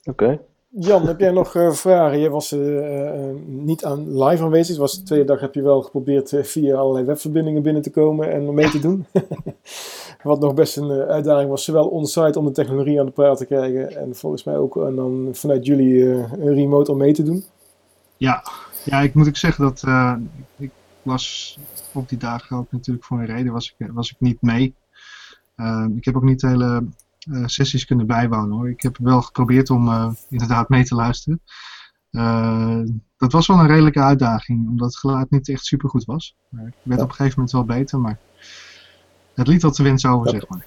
Oké. 0.03 0.39
Jan, 0.69 1.07
heb 1.07 1.19
jij 1.19 1.31
nog 1.31 1.51
vragen? 1.69 2.19
Je 2.19 2.29
was 2.29 2.55
niet 3.45 3.85
aan 3.85 4.23
live 4.23 4.43
aanwezig. 4.43 4.67
Het 4.67 4.77
was 4.77 4.97
de 4.97 5.03
tweede 5.03 5.25
dag 5.25 5.39
heb 5.39 5.53
je 5.53 5.61
wel 5.61 5.81
geprobeerd 5.81 6.33
via 6.41 6.75
allerlei 6.75 7.05
webverbindingen 7.05 7.61
binnen 7.61 7.81
te 7.81 7.91
komen 7.91 8.31
en 8.31 8.53
mee 8.53 8.69
te 8.69 8.79
doen. 8.79 9.05
Wat 10.23 10.39
nog 10.39 10.53
best 10.53 10.77
een 10.77 10.91
uitdaging 10.91 11.49
was, 11.49 11.63
zowel 11.63 11.87
on-site 11.87 12.39
om 12.39 12.45
de 12.45 12.51
technologie 12.51 12.99
aan 12.99 13.05
de 13.05 13.11
praat 13.11 13.37
te 13.37 13.45
krijgen 13.45 13.97
en 13.97 14.15
volgens 14.15 14.43
mij 14.43 14.57
ook 14.57 14.77
en 14.77 14.95
dan 14.95 15.29
vanuit 15.31 15.65
jullie 15.65 16.03
een 16.03 16.53
remote 16.53 16.91
om 16.91 16.97
mee 16.97 17.13
te 17.13 17.23
doen. 17.23 17.43
Ja, 18.17 18.43
ja 18.83 19.01
ik 19.01 19.13
moet 19.13 19.27
ook 19.27 19.37
zeggen 19.37 19.63
dat 19.63 19.83
ik 20.57 20.71
was 21.03 21.57
op 21.93 22.09
die 22.09 22.17
dagen 22.17 22.57
ook 22.57 22.71
natuurlijk 22.71 23.05
voor 23.05 23.19
een 23.19 23.25
reden 23.25 23.53
was 23.53 23.75
ik, 23.77 23.87
was 23.91 24.11
ik 24.11 24.19
niet 24.19 24.41
mee. 24.41 24.75
Ehm, 25.55 25.97
ik 25.97 26.05
heb 26.05 26.15
ook 26.15 26.23
niet 26.23 26.39
de 26.39 26.47
hele 26.47 26.85
uh, 27.29 27.43
sessies 27.45 27.85
kunnen 27.85 28.07
bijwonen 28.07 28.57
hoor. 28.57 28.69
Ik 28.69 28.81
heb 28.81 28.97
wel 28.97 29.21
geprobeerd 29.21 29.69
om 29.69 29.87
uh, 29.87 30.11
inderdaad 30.29 30.69
mee 30.69 30.83
te 30.83 30.95
luisteren. 30.95 31.41
Uh, 32.11 32.81
dat 33.17 33.31
was 33.31 33.47
wel 33.47 33.59
een 33.59 33.67
redelijke 33.67 34.01
uitdaging, 34.01 34.69
omdat 34.69 34.87
het 34.87 34.97
geluid 34.97 35.29
niet 35.29 35.49
echt 35.49 35.65
super 35.65 35.89
goed 35.89 36.05
was. 36.05 36.35
Maar 36.49 36.67
ik 36.67 36.73
werd 36.83 37.01
op 37.01 37.09
een 37.09 37.15
gegeven 37.15 37.35
moment 37.35 37.51
wel 37.51 37.77
beter, 37.77 37.99
maar 37.99 38.19
het 39.33 39.47
liet 39.47 39.61
wat 39.61 39.75
de 39.75 39.83
wind 39.83 40.05
over, 40.05 40.29
zeg 40.29 40.47
maar. 40.47 40.65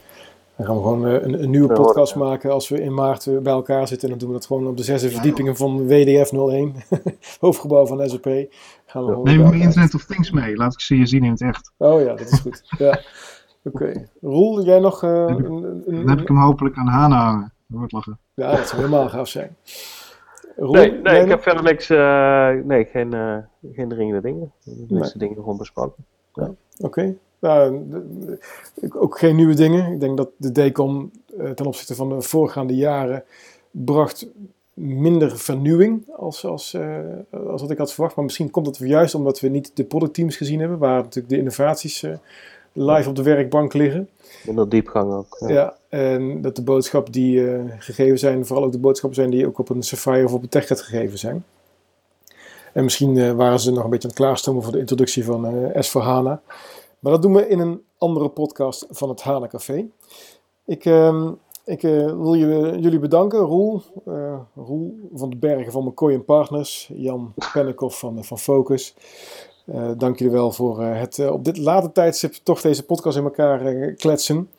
Dan 0.57 0.67
gaan 0.67 0.77
we 0.77 0.83
gewoon 0.83 1.05
een, 1.05 1.43
een 1.43 1.51
nieuwe 1.51 1.73
podcast 1.73 2.15
maken 2.15 2.51
als 2.51 2.69
we 2.69 2.81
in 2.81 2.95
maart 2.95 3.43
bij 3.43 3.53
elkaar 3.53 3.89
zitten. 3.89 4.09
En 4.09 4.11
dan 4.11 4.19
doen 4.19 4.29
we 4.29 4.35
dat 4.35 4.47
gewoon 4.47 4.67
op 4.67 4.77
de 4.77 4.83
zesde 4.83 5.11
verdiepingen 5.11 5.57
van 5.57 5.87
WDF 5.87 6.33
01, 6.33 6.75
hoofdgebouw 7.41 7.87
van 7.87 8.09
SAP. 8.09 8.47
Gaan 8.87 9.05
we 9.05 9.21
Neem 9.23 9.41
mijn 9.41 9.61
Internet 9.61 9.95
of 9.95 10.05
Things 10.05 10.31
mee, 10.31 10.57
laat 10.57 10.73
ik 10.73 10.81
ze 10.81 10.97
je 10.97 11.07
zien 11.07 11.25
in 11.25 11.31
het 11.31 11.43
echt. 11.43 11.73
Oh 11.77 12.01
ja, 12.01 12.15
dat 12.15 12.31
is 12.31 12.41
goed. 12.41 12.63
ja. 12.79 13.01
Oké. 13.67 14.09
Roel, 14.21 14.65
jij 14.65 14.79
nog... 14.79 15.03
Uh, 15.03 15.27
heb 15.27 15.39
ik, 15.39 15.49
een, 15.49 15.83
een, 15.87 15.97
dan 15.97 16.09
heb 16.09 16.21
ik 16.21 16.29
hem 16.29 16.39
hopelijk 16.39 16.77
aan 16.77 16.87
Hana 16.87 17.25
hangen. 17.25 17.53
Dat 17.67 17.79
wordt 17.79 17.93
lachen. 17.93 18.19
Ja, 18.35 18.57
dat 18.57 18.69
zou 18.69 18.83
helemaal 18.83 19.09
gaaf 19.09 19.29
zijn. 19.29 19.57
Roel, 20.57 20.73
nee, 20.73 20.93
nee 20.93 21.23
ik 21.23 21.29
heb 21.29 21.43
verder 21.43 21.63
niks... 21.63 21.91
Uh, 21.91 22.51
nee, 22.65 22.85
geen, 22.85 23.15
uh, 23.15 23.37
geen 23.73 23.89
dringende 23.89 24.21
dingen. 24.21 24.53
De 24.65 24.95
meeste 24.95 25.19
dingen 25.19 25.35
gewoon 25.35 25.57
besproken. 25.57 26.05
Ja. 26.33 26.45
Oké. 26.45 26.57
Okay. 26.79 27.19
Nou, 27.39 27.87
ook 28.93 29.19
geen 29.19 29.37
nieuwe 29.37 29.55
dingen. 29.55 29.93
Ik 29.93 30.01
denk 30.01 30.17
dat 30.17 30.31
de 30.37 30.53
DECOM 30.53 31.11
ten 31.55 31.67
opzichte 31.67 31.95
van 31.95 32.09
de 32.09 32.23
voorgaande 32.23 32.75
jaren 32.75 33.25
bracht 33.71 34.27
minder 34.77 35.39
vernieuwing 35.39 36.05
als, 36.17 36.45
als, 36.45 36.75
uh, 36.75 36.99
als 37.49 37.61
wat 37.61 37.71
ik 37.71 37.79
had 37.79 37.93
verwacht. 37.93 38.17
Maar 38.17 38.25
misschien 38.25 38.51
komt 38.51 38.67
dat 38.67 38.77
juist 38.79 39.15
omdat 39.15 39.41
we 39.41 39.49
niet 39.49 39.71
de 39.75 39.85
productteams 39.85 40.37
gezien 40.37 40.61
hebben, 40.61 40.79
waar 40.79 41.03
natuurlijk 41.03 41.29
de 41.29 41.39
innovaties 41.39 42.03
uh, 42.03 42.13
live 42.73 43.09
op 43.09 43.17
de 43.17 43.23
werkbank 43.23 43.73
liggen. 43.73 44.09
Minder 44.47 44.69
diepgang 44.69 45.13
ook. 45.13 45.37
Ja. 45.39 45.49
ja. 45.49 45.77
en 45.89 46.41
dat 46.41 46.57
de 46.57 46.63
boodschappen 46.63 47.13
die 47.13 47.41
uh, 47.41 47.61
gegeven 47.79 48.19
zijn, 48.19 48.47
vooral 48.47 48.65
ook 48.65 48.73
de 48.73 48.79
boodschappen 48.79 49.19
zijn 49.19 49.31
die 49.31 49.47
ook 49.47 49.59
op 49.59 49.69
een 49.69 49.83
Sapphire 49.83 50.25
of 50.25 50.33
op 50.33 50.43
een 50.43 50.49
TechNet 50.49 50.81
gegeven 50.81 51.19
zijn. 51.19 51.45
En 52.73 52.85
misschien 52.85 53.37
waren 53.37 53.61
ze 53.61 53.73
nog 53.73 53.85
een 53.85 53.91
beetje 53.91 54.09
aan 54.09 54.15
het 54.15 54.25
klaarstomen 54.25 54.63
voor 54.63 54.73
de 54.73 54.79
introductie 54.79 55.25
van 55.25 55.73
S4HANA. 55.73 56.43
Maar 56.99 57.13
dat 57.13 57.23
doen 57.23 57.35
we 57.35 57.49
in 57.49 57.59
een 57.59 57.83
andere 57.99 58.29
podcast 58.29 58.87
van 58.91 59.09
het 59.09 59.23
HANA 59.23 59.47
Café. 59.47 59.89
Ik... 60.65 60.85
Ehm, 60.85 61.33
ik 61.67 61.83
uh, 61.83 62.07
wil 62.07 62.37
jullie 62.37 62.99
bedanken, 62.99 63.39
Roel, 63.39 63.83
uh, 64.09 64.39
Roel 64.55 65.09
van 65.15 65.31
de 65.31 65.37
Bergen 65.37 65.73
van 65.73 65.85
McCoy 65.85 66.19
Partners, 66.19 66.91
Jan 66.95 67.35
Pennekoff 67.53 67.99
van, 67.99 68.25
van 68.25 68.39
Focus. 68.39 68.95
Uh, 69.65 69.91
dank 69.97 70.19
jullie 70.19 70.33
wel 70.33 70.53
voor 70.53 70.83
het 70.83 71.31
op 71.31 71.45
dit 71.45 71.57
late 71.57 71.93
tijdstip 71.93 72.35
toch 72.43 72.61
deze 72.61 72.85
podcast 72.85 73.17
in 73.17 73.25
elkaar 73.25 73.93
kletsen. 73.93 74.51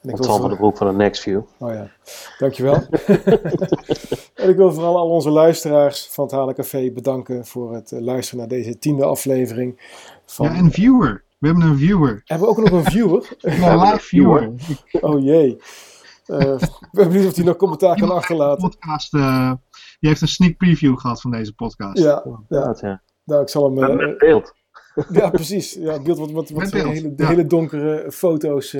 En 0.00 0.08
ik 0.08 0.16
wil 0.16 0.38
van 0.38 0.50
de 0.50 0.56
broek 0.56 0.76
van 0.76 0.86
de 0.86 0.92
Nextview. 0.92 1.40
Oh 1.58 1.72
ja, 1.72 1.90
dankjewel. 2.38 2.74
en 4.34 4.48
ik 4.48 4.56
wil 4.56 4.72
vooral 4.72 4.96
al 4.96 5.08
onze 5.08 5.30
luisteraars 5.30 6.08
van 6.10 6.24
het 6.24 6.32
Halen 6.32 6.54
Café 6.54 6.90
bedanken 6.90 7.46
voor 7.46 7.74
het 7.74 7.90
luisteren 7.90 8.38
naar 8.38 8.48
deze 8.48 8.78
tiende 8.78 9.04
aflevering. 9.04 9.80
Van, 10.26 10.46
ja, 10.46 10.58
een 10.58 10.72
viewer. 10.72 11.24
We 11.40 11.46
hebben 11.46 11.64
een 11.64 11.78
viewer. 11.78 12.22
Hebben 12.24 12.48
we 12.48 12.52
ook 12.52 12.70
nog 12.70 12.84
een 12.84 12.90
viewer? 12.90 13.36
een 13.40 13.78
live 13.78 13.98
viewer. 13.98 14.52
Oh 15.00 15.24
jee. 15.24 15.60
Uh, 16.26 16.40
ik 16.60 16.88
ben 16.92 17.08
benieuwd 17.08 17.26
of 17.26 17.36
hij 17.36 17.44
nog 17.44 17.56
commentaar 17.56 17.96
kan 17.96 18.10
achterlaten. 18.10 18.68
Podcast, 18.70 19.14
uh, 19.14 19.52
die 20.00 20.08
heeft 20.08 20.20
een 20.20 20.28
sneak 20.28 20.56
preview 20.56 20.98
gehad 20.98 21.20
van 21.20 21.30
deze 21.30 21.54
podcast. 21.54 21.98
Ja, 21.98 22.24
ja. 22.48 22.76
ja. 22.80 23.02
Nou, 23.24 23.42
ik 23.42 23.48
zal 23.48 23.64
hem... 23.64 23.90
Uh, 23.90 23.96
met 23.96 24.18
beeld. 24.18 24.52
Ja, 25.12 25.30
precies. 25.30 25.72
Ja, 25.74 26.02
beeld 26.02 26.18
wat, 26.18 26.30
wat, 26.30 26.50
wat 26.50 26.70
de, 26.70 26.88
hele, 26.88 27.14
de 27.14 27.26
hele 27.26 27.46
donkere 27.46 28.12
foto's 28.12 28.76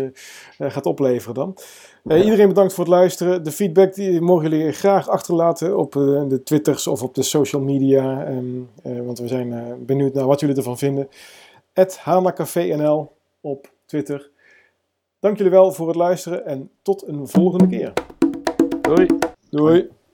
gaat 0.58 0.86
opleveren 0.86 1.34
dan. 1.34 1.56
Iedereen 2.04 2.48
bedankt 2.48 2.74
voor 2.74 2.84
het 2.84 2.92
luisteren. 2.92 3.44
De 3.44 3.50
feedback 3.50 3.94
die 3.94 4.20
mogen 4.20 4.50
jullie 4.50 4.72
graag 4.72 5.08
achterlaten 5.08 5.76
op 5.76 5.92
de 5.92 6.40
Twitters 6.44 6.86
of 6.86 7.02
op 7.02 7.14
de 7.14 7.22
social 7.22 7.62
media. 7.62 8.28
Um, 8.28 8.68
want 8.82 9.18
we 9.18 9.28
zijn 9.28 9.76
benieuwd 9.86 10.14
naar 10.14 10.26
wat 10.26 10.40
jullie 10.40 10.56
ervan 10.56 10.78
vinden. 10.78 11.08
Het 11.72 11.98
NL 12.76 13.16
op 13.40 13.72
Twitter. 13.84 14.30
Dank 15.18 15.36
jullie 15.36 15.52
wel 15.52 15.72
voor 15.72 15.86
het 15.86 15.96
luisteren 15.96 16.46
en 16.46 16.70
tot 16.82 17.06
een 17.06 17.28
volgende 17.28 17.66
keer. 17.66 17.92
Doei. 18.80 19.06
Doei. 19.50 19.90